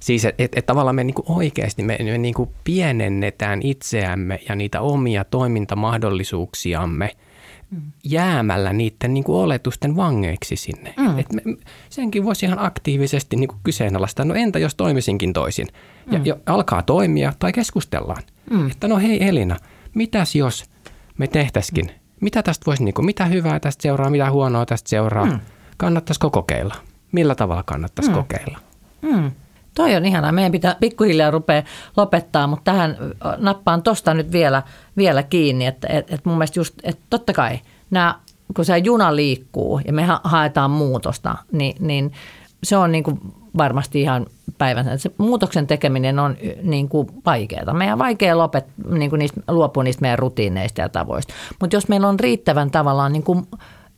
Siis 0.00 0.24
että 0.24 0.42
et, 0.44 0.58
et 0.58 0.66
tavallaan 0.66 0.96
me 0.96 1.04
niinku 1.04 1.24
oikeasti 1.28 1.82
me, 1.82 1.98
me 2.02 2.18
niinku 2.18 2.52
pienennetään 2.64 3.62
itseämme 3.62 4.40
ja 4.48 4.54
niitä 4.54 4.80
omia 4.80 5.24
toimintamahdollisuuksiamme– 5.24 7.10
jäämällä 8.04 8.72
niiden 8.72 9.14
niin 9.14 9.24
kuin 9.24 9.36
oletusten 9.36 9.96
vangeiksi 9.96 10.56
sinne. 10.56 10.94
Mm. 10.96 11.18
Et 11.18 11.32
me, 11.32 11.42
senkin 11.90 12.24
voisi 12.24 12.46
ihan 12.46 12.58
aktiivisesti 12.58 13.36
niin 13.36 13.48
kuin 13.48 13.60
kyseenalaistaa, 13.62 14.24
no 14.24 14.34
entä 14.34 14.58
jos 14.58 14.74
toimisinkin 14.74 15.32
toisin? 15.32 15.68
Ja, 16.10 16.18
mm. 16.18 16.26
ja 16.26 16.36
alkaa 16.46 16.82
toimia 16.82 17.32
tai 17.38 17.52
keskustellaan. 17.52 18.22
Mm. 18.50 18.70
Että 18.70 18.88
no 18.88 18.98
hei 18.98 19.28
Elina, 19.28 19.56
mitäs 19.94 20.34
jos 20.34 20.64
me 21.18 21.26
tehtäisikin? 21.26 21.86
Mm. 21.86 21.92
Mitä 22.20 22.42
tästä 22.42 22.66
voisi, 22.66 22.84
niin 22.84 22.94
kuin, 22.94 23.06
mitä 23.06 23.24
hyvää 23.24 23.60
tästä 23.60 23.82
seuraa, 23.82 24.10
mitä 24.10 24.30
huonoa 24.30 24.66
tästä 24.66 24.90
seuraa? 24.90 25.26
Mm. 25.26 25.40
Kannattaisiko 25.76 26.30
kokeilla? 26.30 26.74
Millä 27.12 27.34
tavalla 27.34 27.62
kannattaisi 27.62 28.10
mm. 28.10 28.16
kokeilla? 28.16 28.58
Mm. 29.02 29.30
Toi 29.74 29.94
on 29.96 30.06
ihanaa. 30.06 30.32
Meidän 30.32 30.52
pitää 30.52 30.76
pikkuhiljaa 30.80 31.30
rupea 31.30 31.62
lopettaa, 31.96 32.46
mutta 32.46 32.72
tähän 32.72 32.96
nappaan 33.38 33.82
tuosta 33.82 34.14
nyt 34.14 34.32
vielä, 34.32 34.62
vielä 34.96 35.22
kiinni, 35.22 35.66
että 35.66 35.88
et, 35.90 36.12
et 36.12 36.24
mun 36.24 36.34
mielestä 36.34 36.60
just, 36.60 36.74
että 36.82 37.02
totta 37.10 37.32
kai 37.32 37.58
nämä, 37.90 38.14
kun 38.56 38.64
se 38.64 38.78
juna 38.78 39.16
liikkuu 39.16 39.80
ja 39.86 39.92
me 39.92 40.06
haetaan 40.24 40.70
muutosta, 40.70 41.36
niin, 41.52 41.76
niin 41.80 42.12
se 42.62 42.76
on 42.76 42.92
niin 42.92 43.04
kuin 43.04 43.20
varmasti 43.56 44.00
ihan 44.00 44.26
päivän. 44.58 44.98
Se 44.98 45.10
muutoksen 45.18 45.66
tekeminen 45.66 46.18
on 46.18 46.36
niin 46.62 46.88
kuin 46.88 47.08
vaikeaa. 47.26 47.74
Meidän 47.74 47.92
on 47.92 47.98
vaikea 47.98 48.38
lopet, 48.38 48.66
niin 48.90 49.10
kuin 49.10 49.18
niistä, 49.18 49.40
luopua 49.48 49.84
niistä 49.84 50.00
meidän 50.00 50.18
rutiineista 50.18 50.80
ja 50.80 50.88
tavoista. 50.88 51.34
Mutta 51.60 51.76
jos 51.76 51.88
meillä 51.88 52.08
on 52.08 52.20
riittävän 52.20 52.70
tavallaan 52.70 53.12
niin 53.12 53.22
kuin 53.22 53.46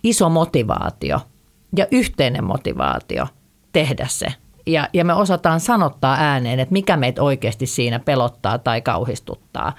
iso 0.03 0.29
motivaatio 0.29 1.21
ja 1.77 1.87
yhteinen 1.91 2.45
motivaatio 2.45 3.27
tehdä 3.73 4.07
se– 4.09 4.27
ja, 4.67 4.89
ja 4.93 5.05
me 5.05 5.15
osataan 5.15 5.61
sanottaa 5.61 6.17
ääneen, 6.21 6.61
että 6.61 6.73
mikä 6.73 6.97
meitä 6.97 7.23
oikeasti 7.23 7.67
siinä 7.67 7.99
pelottaa 7.99 8.59
tai 8.59 8.81
kauhistuttaa. 8.81 9.73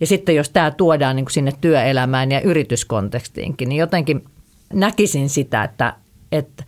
Ja 0.00 0.06
sitten 0.06 0.36
jos 0.36 0.50
tämä 0.50 0.70
tuodaan 0.70 1.16
niin 1.16 1.24
kuin 1.24 1.32
sinne 1.32 1.52
työelämään 1.60 2.30
ja 2.30 2.40
yrityskontekstiinkin, 2.40 3.68
niin 3.68 3.78
jotenkin 3.78 4.24
näkisin 4.72 5.28
sitä, 5.28 5.64
että, 5.64 5.94
että 6.32 6.64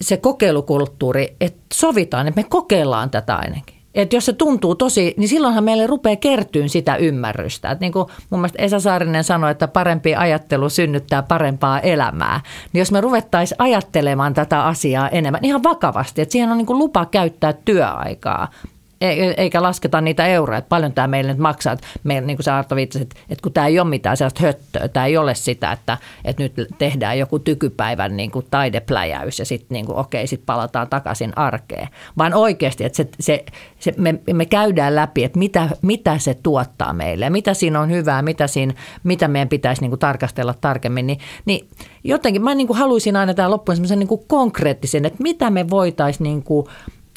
se 0.00 0.16
kokeilukulttuuri, 0.16 1.36
että 1.40 1.62
sovitaan, 1.74 2.28
että 2.28 2.40
me 2.40 2.48
kokeillaan 2.48 3.10
tätä 3.10 3.36
ainakin. 3.36 3.81
Että 3.94 4.16
jos 4.16 4.26
se 4.26 4.32
tuntuu 4.32 4.74
tosi, 4.74 5.14
niin 5.16 5.28
silloinhan 5.28 5.64
meille 5.64 5.86
rupeaa 5.86 6.16
kertyyn 6.16 6.68
sitä 6.68 6.96
ymmärrystä. 6.96 7.70
Että 7.70 7.84
niin 7.84 7.92
kuin 7.92 8.06
mun 8.30 8.40
mielestä 8.40 8.62
Esa 8.62 8.80
Saarinen 8.80 9.24
sanoi, 9.24 9.50
että 9.50 9.68
parempi 9.68 10.14
ajattelu 10.14 10.68
synnyttää 10.68 11.22
parempaa 11.22 11.80
elämää. 11.80 12.40
Niin 12.72 12.78
jos 12.78 12.92
me 12.92 13.00
ruvettaisiin 13.00 13.56
ajattelemaan 13.58 14.34
tätä 14.34 14.64
asiaa 14.64 15.08
enemmän 15.08 15.44
ihan 15.44 15.62
vakavasti, 15.62 16.22
että 16.22 16.32
siihen 16.32 16.50
on 16.50 16.58
niin 16.58 16.66
kuin 16.66 16.78
lupa 16.78 17.06
käyttää 17.06 17.52
työaikaa, 17.52 18.48
eikä 19.36 19.62
lasketa 19.62 20.00
niitä 20.00 20.26
euroja, 20.26 20.58
että 20.58 20.68
paljon 20.68 20.92
tämä 20.92 21.08
meille 21.08 21.32
nyt 21.32 21.38
maksaa. 21.38 21.76
Meillä, 22.04 22.26
niin 22.26 22.36
kuin 22.36 22.44
sä 22.44 22.56
Arto 22.56 22.76
viittasit, 22.76 23.14
että 23.28 23.42
kun 23.42 23.52
tämä 23.52 23.66
ei 23.66 23.78
ole 23.78 23.88
mitään 23.88 24.16
sellaista 24.16 24.42
höttöä, 24.42 24.88
tämä 24.88 25.06
ei 25.06 25.16
ole 25.16 25.34
sitä, 25.34 25.72
että, 25.72 25.98
että 26.24 26.42
nyt 26.42 26.54
tehdään 26.78 27.18
joku 27.18 27.38
tykypäivän 27.38 28.16
niin 28.16 28.30
kuin 28.30 28.46
taidepläjäys 28.50 29.38
ja 29.38 29.44
sitten 29.44 29.74
niin 29.74 29.86
okei, 29.90 30.26
sitten 30.26 30.46
palataan 30.46 30.88
takaisin 30.88 31.38
arkeen. 31.38 31.88
Vaan 32.18 32.34
oikeasti, 32.34 32.84
että 32.84 32.96
se, 32.96 33.08
se, 33.20 33.44
se, 33.78 33.94
me, 33.96 34.14
me 34.32 34.46
käydään 34.46 34.94
läpi, 34.94 35.24
että 35.24 35.38
mitä, 35.38 35.68
mitä 35.82 36.18
se 36.18 36.34
tuottaa 36.42 36.92
meille 36.92 37.32
mitä 37.32 37.54
siinä 37.54 37.80
on 37.80 37.90
hyvää, 37.90 38.22
mitä, 38.22 38.46
siinä, 38.46 38.74
mitä 39.04 39.28
meidän 39.28 39.48
pitäisi 39.48 39.82
niin 39.82 39.90
kuin 39.90 39.98
tarkastella 39.98 40.54
tarkemmin. 40.60 41.06
Niin, 41.06 41.18
niin 41.44 41.68
jotenkin 42.04 42.42
mä 42.42 42.54
niin 42.54 42.66
kuin 42.66 42.78
haluaisin 42.78 43.16
aina 43.16 43.34
tähän 43.34 43.50
loppuun 43.50 43.76
semmoisen 43.76 43.98
niin 43.98 44.08
konkreettisen, 44.26 45.04
että 45.04 45.22
mitä 45.22 45.50
me 45.50 45.70
voitaisiin 45.70 46.24
niin 46.24 46.42
kuin 46.42 46.66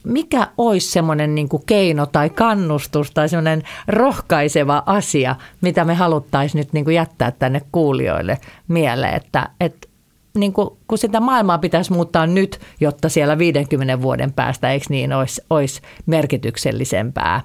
mikä 0.05 0.47
olisi 0.57 0.91
semmoinen 0.91 1.35
niin 1.35 1.49
keino 1.65 2.05
tai 2.05 2.29
kannustus 2.29 3.11
tai 3.11 3.29
semmoinen 3.29 3.63
rohkaiseva 3.87 4.83
asia, 4.85 5.35
mitä 5.61 5.85
me 5.85 5.93
haluttaisiin 5.93 6.59
nyt 6.59 6.73
niin 6.73 6.85
kuin 6.85 6.95
jättää 6.95 7.31
tänne 7.31 7.61
kuulijoille 7.71 8.37
mieleen, 8.67 9.13
että, 9.13 9.49
että 9.59 9.87
niin 10.37 10.53
kuin, 10.53 10.69
kun 10.87 10.97
sitä 10.97 11.19
maailmaa 11.19 11.57
pitäisi 11.57 11.93
muuttaa 11.93 12.27
nyt, 12.27 12.59
jotta 12.79 13.09
siellä 13.09 13.37
50 13.37 14.01
vuoden 14.01 14.33
päästä, 14.33 14.71
eikö 14.71 14.85
niin, 14.89 15.13
olisi, 15.13 15.41
olisi 15.49 15.81
merkityksellisempää 16.05 17.41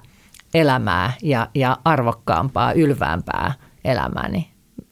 elämää 0.53 1.13
ja, 1.21 1.47
ja 1.55 1.77
arvokkaampaa, 1.85 2.73
ylväämpää 2.73 3.53
elämää, 3.85 4.29
niin 4.29 4.45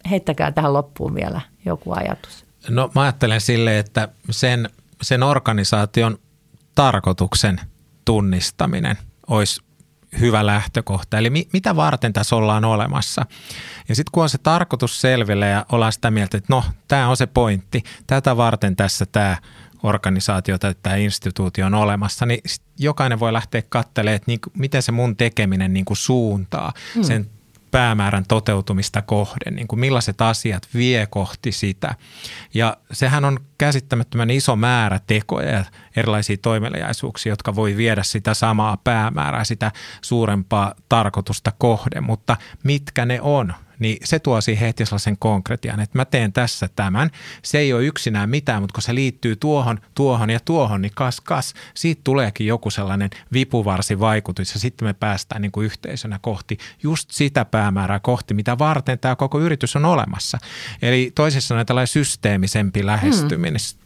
heittäkää 0.10 0.52
tähän 0.52 0.74
loppuun 0.74 1.16
vielä 1.16 1.42
joku 1.66 1.92
ajatus. 1.92 2.46
No 2.70 2.92
mä 2.96 3.02
ajattelen 3.02 3.42
sille, 3.42 3.80
että 3.80 4.08
sen, 4.30 4.70
sen 5.02 5.24
organisaation 5.24 6.18
tarkoituksen 6.76 7.60
tunnistaminen 8.06 8.98
olisi 9.28 9.62
hyvä 10.20 10.46
lähtökohta. 10.46 11.18
Eli 11.18 11.30
mi- 11.30 11.50
mitä 11.54 11.76
varten 11.76 12.14
tässä 12.14 12.36
ollaan 12.36 12.66
olemassa. 12.66 13.26
Ja 13.90 13.96
sitten 13.96 14.12
kun 14.12 14.24
on 14.24 14.30
se 14.30 14.38
tarkoitus 14.38 15.02
selville 15.02 15.48
ja 15.48 15.66
ollaan 15.72 15.94
sitä 15.94 16.12
mieltä, 16.12 16.38
että 16.38 16.54
no, 16.54 16.64
tämä 16.88 17.08
on 17.08 17.18
se 17.18 17.28
pointti, 17.28 17.84
tätä 18.08 18.38
varten 18.38 18.76
tässä 18.76 19.06
tämä 19.06 19.38
organisaatio 19.84 20.58
tai 20.58 20.76
tämä 20.84 20.96
instituutio 20.96 21.66
on 21.66 21.74
olemassa, 21.74 22.26
niin 22.26 22.42
jokainen 22.80 23.20
voi 23.20 23.34
lähteä 23.34 23.62
katselemaan, 23.70 24.16
että 24.16 24.32
niin, 24.32 24.40
miten 24.58 24.82
se 24.82 24.92
mun 24.92 25.16
tekeminen 25.16 25.74
niin 25.74 25.86
kuin 25.86 25.98
suuntaa 25.98 26.74
hmm. 26.96 27.04
sen 27.04 27.30
päämäärän 27.72 28.26
toteutumista 28.28 29.02
kohden, 29.02 29.56
niin 29.56 29.68
kuin 29.68 29.80
millaiset 29.80 30.22
asiat 30.22 30.68
vie 30.74 31.06
kohti 31.06 31.52
sitä. 31.52 31.96
Ja 32.54 32.78
sehän 32.92 33.26
on 33.26 33.40
käsittämättömän 33.58 34.30
iso 34.30 34.56
määrä 34.56 35.00
tekoja 35.08 35.50
ja 35.50 35.66
erilaisia 35.96 36.38
toimeliaisuuksia, 36.42 37.32
jotka 37.32 37.56
voi 37.56 37.78
viedä 37.78 38.04
sitä 38.04 38.34
samaa 38.34 38.78
päämäärää, 38.84 39.44
sitä 39.44 39.72
suurempaa 40.02 40.74
tarkoitusta 40.90 41.52
kohden, 41.58 42.04
mutta 42.04 42.38
mitkä 42.64 43.06
ne 43.06 43.22
on? 43.22 43.54
Niin 43.80 43.98
se 44.04 44.20
tuo 44.20 44.42
siihen 44.42 44.68
heti 44.68 44.86
sellaisen 44.86 45.18
konkretian, 45.18 45.80
että 45.80 45.98
mä 45.98 46.06
teen 46.06 46.34
tässä 46.34 46.70
tämän. 46.76 47.10
Se 47.44 47.58
ei 47.58 47.74
ole 47.74 47.86
yksinään 47.86 48.30
mitään, 48.30 48.62
mutta 48.62 48.74
kun 48.74 48.84
se 48.84 48.96
liittyy 48.96 49.36
tuohon, 49.36 49.80
tuohon 49.96 50.30
ja 50.30 50.40
tuohon, 50.40 50.82
niin 50.82 50.92
kas 50.96 51.22
kas, 51.22 51.54
siitä 51.74 52.02
tuleekin 52.04 52.48
joku 52.48 52.70
sellainen 52.70 53.10
vipuvarsivaikutus 53.34 54.54
ja 54.54 54.60
sitten 54.60 54.88
me 54.88 54.94
päästään 54.94 55.42
niin 55.42 55.52
kuin 55.52 55.66
yhteisönä 55.66 56.20
kohti 56.22 56.58
just 56.84 57.12
sitä 57.12 57.46
päämäärää 57.46 58.00
kohti, 58.00 58.34
mitä 58.34 58.58
varten 58.58 59.00
tämä 59.00 59.16
koko 59.16 59.40
yritys 59.40 59.76
on 59.76 59.86
olemassa. 59.86 60.38
Eli 60.82 61.12
toisin 61.16 61.42
sanoen 61.42 61.66
tällainen 61.66 61.88
systeemisempi 61.88 62.82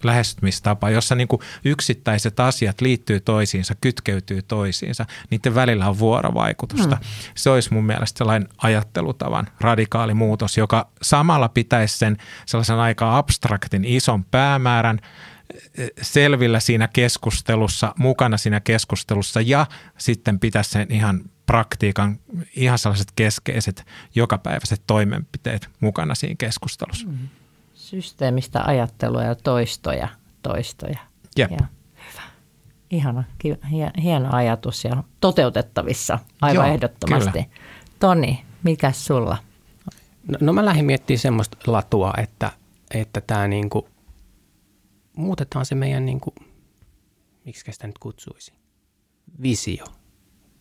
lähestymistapa, 0.03 0.89
jossa 0.89 1.15
niin 1.15 1.27
kuin 1.27 1.41
yksittäiset 1.65 2.39
asiat 2.39 2.81
liittyy 2.81 3.19
toisiinsa, 3.19 3.75
kytkeytyy 3.81 4.41
toisiinsa, 4.41 5.05
niiden 5.29 5.55
välillä 5.55 5.89
on 5.89 5.99
vuorovaikutusta. 5.99 6.95
Hmm. 6.95 7.05
Se 7.35 7.49
olisi 7.49 7.73
mun 7.73 7.85
mielestä 7.85 8.17
sellainen 8.17 8.49
ajattelutavan 8.57 9.47
radikaali 9.59 9.82
muutos, 10.13 10.57
joka 10.57 10.87
samalla 11.01 11.49
pitäisi 11.49 11.97
sen 11.97 12.17
sellaisen 12.45 12.79
aika 12.79 13.17
abstraktin 13.17 13.85
ison 13.85 14.23
päämäärän 14.23 14.99
eh, 15.77 15.89
selvillä 16.01 16.59
siinä 16.59 16.87
keskustelussa, 16.87 17.93
mukana 17.99 18.37
siinä 18.37 18.59
keskustelussa 18.59 19.41
ja 19.41 19.65
sitten 19.97 20.39
pitäisi 20.39 20.69
sen 20.69 20.87
ihan 20.89 21.21
praktiikan, 21.45 22.19
ihan 22.55 22.77
sellaiset 22.77 23.11
keskeiset 23.15 23.85
jokapäiväiset 24.15 24.81
toimenpiteet 24.87 25.69
mukana 25.79 26.15
siinä 26.15 26.35
keskustelussa. 26.37 27.07
Hmm. 27.07 27.27
Systeemistä 27.73 28.63
ajattelua 28.63 29.23
ja 29.23 29.35
toistoja, 29.35 30.07
toistoja. 30.41 30.99
Jep. 31.37 31.51
Ja 31.51 31.67
ihana, 32.93 33.23
hieno 34.03 34.29
ajatus 34.31 34.83
ja 34.83 35.03
toteutettavissa 35.19 36.19
aivan 36.41 36.65
Joo, 36.65 36.73
ehdottomasti. 36.73 37.31
Kyllä. 37.31 37.45
Toni, 37.99 38.45
mikä 38.63 38.91
sulla? 38.91 39.37
No, 40.27 40.37
no 40.41 40.53
mä 40.53 40.65
lähdin 40.65 40.85
miettimään 40.85 41.19
semmoista 41.19 41.57
latua, 41.67 42.13
että, 42.17 42.51
että 42.93 43.21
tämä 43.21 43.47
niinku, 43.47 43.89
muutetaan 45.17 45.65
se 45.65 45.75
meidän, 45.75 46.05
niinku, 46.05 46.33
miksi 47.45 47.71
sitä 47.71 47.87
nyt 47.87 47.97
kutsuisi, 47.97 48.53
visio, 49.41 49.85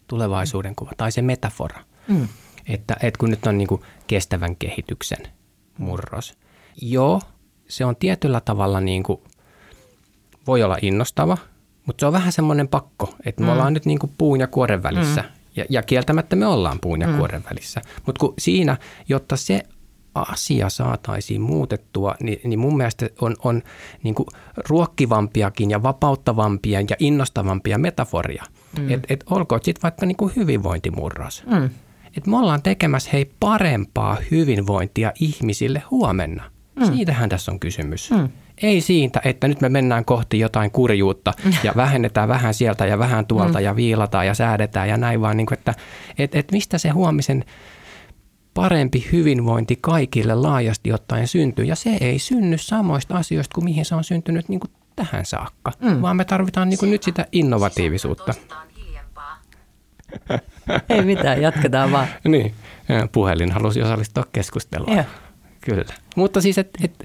tulevaisuuden 0.06 0.74
kuva 0.74 0.90
tai 0.96 1.12
se 1.12 1.22
metafora. 1.22 1.84
Mm. 2.08 2.28
Että, 2.68 2.96
että 3.02 3.18
kun 3.18 3.30
nyt 3.30 3.46
on 3.46 3.58
niinku 3.58 3.84
kestävän 4.06 4.56
kehityksen 4.56 5.18
murros. 5.78 6.38
Joo, 6.82 7.20
se 7.68 7.84
on 7.84 7.96
tietyllä 7.96 8.40
tavalla 8.40 8.80
niinku, 8.80 9.22
voi 10.46 10.62
olla 10.62 10.76
innostava– 10.82 11.38
mutta 11.86 12.00
se 12.00 12.06
on 12.06 12.12
vähän 12.12 12.32
semmoinen 12.32 12.68
pakko, 12.68 13.14
että 13.24 13.42
me 13.42 13.46
mm. 13.46 13.52
ollaan 13.52 13.74
nyt 13.74 13.86
niin 13.86 13.98
kuin 13.98 14.12
puun 14.18 14.40
ja 14.40 14.46
kuoren 14.46 14.82
välissä. 14.82 15.24
Ja, 15.56 15.64
ja 15.70 15.82
kieltämättä 15.82 16.36
me 16.36 16.46
ollaan 16.46 16.78
puun 16.80 17.00
ja 17.00 17.06
mm. 17.08 17.16
kuoren 17.16 17.44
välissä. 17.50 17.80
Mutta 18.06 18.20
kun 18.20 18.34
siinä, 18.38 18.76
jotta 19.08 19.36
se 19.36 19.62
asia 20.14 20.68
saataisiin 20.68 21.40
muutettua, 21.40 22.14
niin, 22.20 22.40
niin 22.44 22.58
mun 22.58 22.76
mielestä 22.76 23.08
on, 23.20 23.36
on 23.44 23.62
niin 24.02 24.14
kuin 24.14 24.26
ruokkivampiakin 24.68 25.70
ja 25.70 25.82
vapauttavampia 25.82 26.80
ja 26.80 26.96
innostavampia 26.98 27.78
metaforia. 27.78 28.44
Mm. 28.78 28.90
Että 28.90 29.14
et 29.14 29.24
olkoon 29.30 29.60
sitten 29.64 29.82
vaikka 29.82 30.06
niin 30.06 30.16
kuin 30.16 30.32
hyvinvointimurros. 30.36 31.44
Mm. 31.46 31.70
Että 32.16 32.30
me 32.30 32.38
ollaan 32.38 32.62
tekemässä 32.62 33.10
hei 33.12 33.30
parempaa 33.40 34.16
hyvinvointia 34.30 35.12
ihmisille 35.20 35.82
huomenna. 35.90 36.50
Mm. 36.76 36.84
Siitähän 36.84 37.28
tässä 37.28 37.52
on 37.52 37.60
kysymys. 37.60 38.10
Mm. 38.10 38.28
Ei 38.62 38.80
siitä, 38.80 39.20
että 39.24 39.48
nyt 39.48 39.60
me 39.60 39.68
mennään 39.68 40.04
kohti 40.04 40.38
jotain 40.38 40.70
kurjuutta 40.70 41.32
ja 41.62 41.72
vähennetään 41.82 42.28
vähän 42.28 42.54
sieltä 42.54 42.86
ja 42.86 42.98
vähän 42.98 43.26
tuolta 43.26 43.58
mm. 43.58 43.64
ja 43.64 43.76
viilataan 43.76 44.26
ja 44.26 44.34
säädetään 44.34 44.88
ja 44.88 44.96
näin, 44.96 45.20
vaan 45.20 45.36
niin 45.36 45.46
kuin, 45.46 45.58
että 45.58 45.74
et, 46.18 46.34
et 46.34 46.52
mistä 46.52 46.78
se 46.78 46.88
huomisen 46.88 47.44
parempi 48.54 49.08
hyvinvointi 49.12 49.78
kaikille 49.80 50.34
laajasti 50.34 50.92
ottaen 50.92 51.28
syntyy. 51.28 51.64
Ja 51.64 51.76
se 51.76 51.98
ei 52.00 52.18
synny 52.18 52.58
samoista 52.58 53.16
asioista 53.16 53.54
kuin 53.54 53.64
mihin 53.64 53.84
se 53.84 53.94
on 53.94 54.04
syntynyt 54.04 54.48
niin 54.48 54.60
kuin 54.60 54.70
tähän 54.96 55.26
saakka, 55.26 55.72
mm. 55.80 56.02
vaan 56.02 56.16
me 56.16 56.24
tarvitaan 56.24 56.68
niin 56.68 56.78
kuin 56.78 56.90
nyt 56.90 57.02
sitä 57.02 57.26
innovatiivisuutta. 57.32 58.34
Ei 60.88 61.02
mitään, 61.02 61.42
jatketaan 61.42 61.92
vaan. 61.92 62.06
niin, 62.28 62.54
puhelin 63.12 63.52
halusi 63.52 63.82
osallistua 63.82 64.24
keskusteluun. 64.32 64.96
Joo. 64.96 65.04
Kyllä. 65.60 65.94
Mutta 66.16 66.40
siis, 66.40 66.58
että 66.58 66.78
et, 66.84 67.04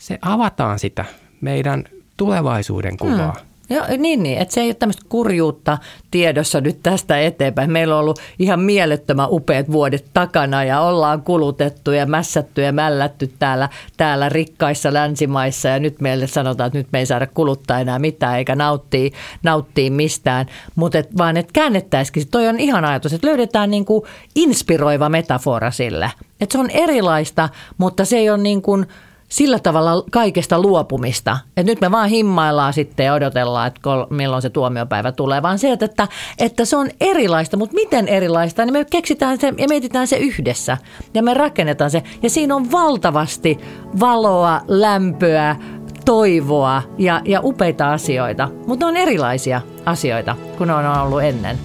se 0.00 0.18
avataan 0.22 0.78
sitä 0.78 1.04
meidän 1.40 1.84
tulevaisuuden 2.16 2.96
kuvaa. 2.96 3.36
Hmm. 3.38 3.50
Joo, 3.76 3.84
niin, 3.98 4.22
niin, 4.22 4.38
että 4.38 4.54
se 4.54 4.60
ei 4.60 4.68
ole 4.68 4.74
tämmöistä 4.74 5.02
kurjuutta 5.08 5.78
tiedossa 6.10 6.60
nyt 6.60 6.78
tästä 6.82 7.20
eteenpäin. 7.20 7.70
Meillä 7.70 7.94
on 7.94 8.00
ollut 8.00 8.20
ihan 8.38 8.60
mielettömän 8.60 9.28
upeat 9.30 9.72
vuodet 9.72 10.04
takana 10.12 10.64
ja 10.64 10.80
ollaan 10.80 11.22
kulutettu 11.22 11.90
ja 11.90 12.06
mässätty 12.06 12.62
ja 12.62 12.72
mällätty 12.72 13.32
täällä, 13.38 13.68
täällä 13.96 14.28
rikkaissa 14.28 14.92
länsimaissa 14.92 15.68
ja 15.68 15.78
nyt 15.78 16.00
meille 16.00 16.26
sanotaan, 16.26 16.66
että 16.66 16.78
nyt 16.78 16.88
me 16.92 16.98
ei 16.98 17.06
saada 17.06 17.26
kuluttaa 17.26 17.80
enää 17.80 17.98
mitään 17.98 18.38
eikä 18.38 18.54
nauttia, 18.54 19.10
nauttia 19.42 19.90
mistään, 19.90 20.46
mutta 20.74 20.98
et, 20.98 21.16
vaan 21.18 21.36
että 21.36 21.52
käännettäisikin. 21.52 22.28
Toi 22.30 22.48
on 22.48 22.60
ihan 22.60 22.84
ajatus, 22.84 23.12
että 23.12 23.26
löydetään 23.26 23.70
niin 23.70 23.84
kuin 23.84 24.02
inspiroiva 24.34 25.08
metafora 25.08 25.70
sille. 25.70 26.10
Että 26.40 26.52
se 26.52 26.58
on 26.58 26.70
erilaista, 26.70 27.48
mutta 27.78 28.04
se 28.04 28.16
ei 28.16 28.30
ole 28.30 28.38
niin 28.38 28.62
kuin– 28.62 28.86
sillä 29.30 29.58
tavalla 29.58 30.04
kaikesta 30.10 30.60
luopumista. 30.60 31.38
Että 31.56 31.72
nyt 31.72 31.80
me 31.80 31.90
vaan 31.90 32.08
himmaillaan 32.08 32.72
sitten 32.72 33.06
ja 33.06 33.14
odotellaan, 33.14 33.66
että 33.66 33.80
kol, 33.82 34.04
milloin 34.10 34.42
se 34.42 34.50
tuomiopäivä 34.50 35.12
tulee, 35.12 35.42
vaan 35.42 35.58
se, 35.58 35.72
että, 35.72 36.08
että 36.38 36.64
se 36.64 36.76
on 36.76 36.88
erilaista, 37.00 37.56
mutta 37.56 37.74
miten 37.74 38.08
erilaista, 38.08 38.64
niin 38.64 38.72
me 38.72 38.84
keksitään 38.90 39.38
se 39.38 39.54
ja 39.58 39.68
mietitään 39.68 40.06
se 40.06 40.16
yhdessä 40.16 40.78
ja 41.14 41.22
me 41.22 41.34
rakennetaan 41.34 41.90
se. 41.90 42.02
Ja 42.22 42.30
siinä 42.30 42.56
on 42.56 42.72
valtavasti 42.72 43.58
valoa, 44.00 44.60
lämpöä, 44.68 45.56
toivoa 46.04 46.82
ja, 46.98 47.22
ja 47.24 47.40
upeita 47.44 47.92
asioita, 47.92 48.48
mutta 48.66 48.86
on 48.86 48.96
erilaisia 48.96 49.60
asioita 49.86 50.36
kuin 50.58 50.70
on 50.70 50.86
ollut 50.86 51.22
ennen. 51.22 51.58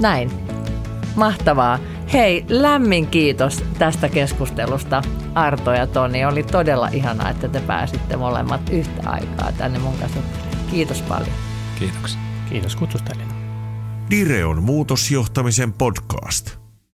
Näin. 0.00 0.30
Mahtavaa. 1.16 1.78
Hei, 2.12 2.44
lämmin 2.48 3.06
kiitos 3.06 3.64
tästä 3.78 4.08
keskustelusta 4.08 5.02
Arto 5.34 5.72
ja 5.72 5.86
Toni. 5.86 6.24
Oli 6.24 6.42
todella 6.42 6.88
ihanaa, 6.88 7.30
että 7.30 7.48
te 7.48 7.60
pääsitte 7.60 8.16
molemmat 8.16 8.60
yhtä 8.70 9.10
aikaa 9.10 9.52
tänne 9.52 9.78
mun 9.78 9.96
kanssa. 9.96 10.20
Kiitos 10.70 11.02
paljon. 11.02 11.36
Kiitoksia. 11.78 12.20
Kiitos 12.48 12.76
kutsusta, 12.76 13.12
Direon 14.10 14.62
muutosjohtamisen 14.62 15.72
podcast. 15.72 16.63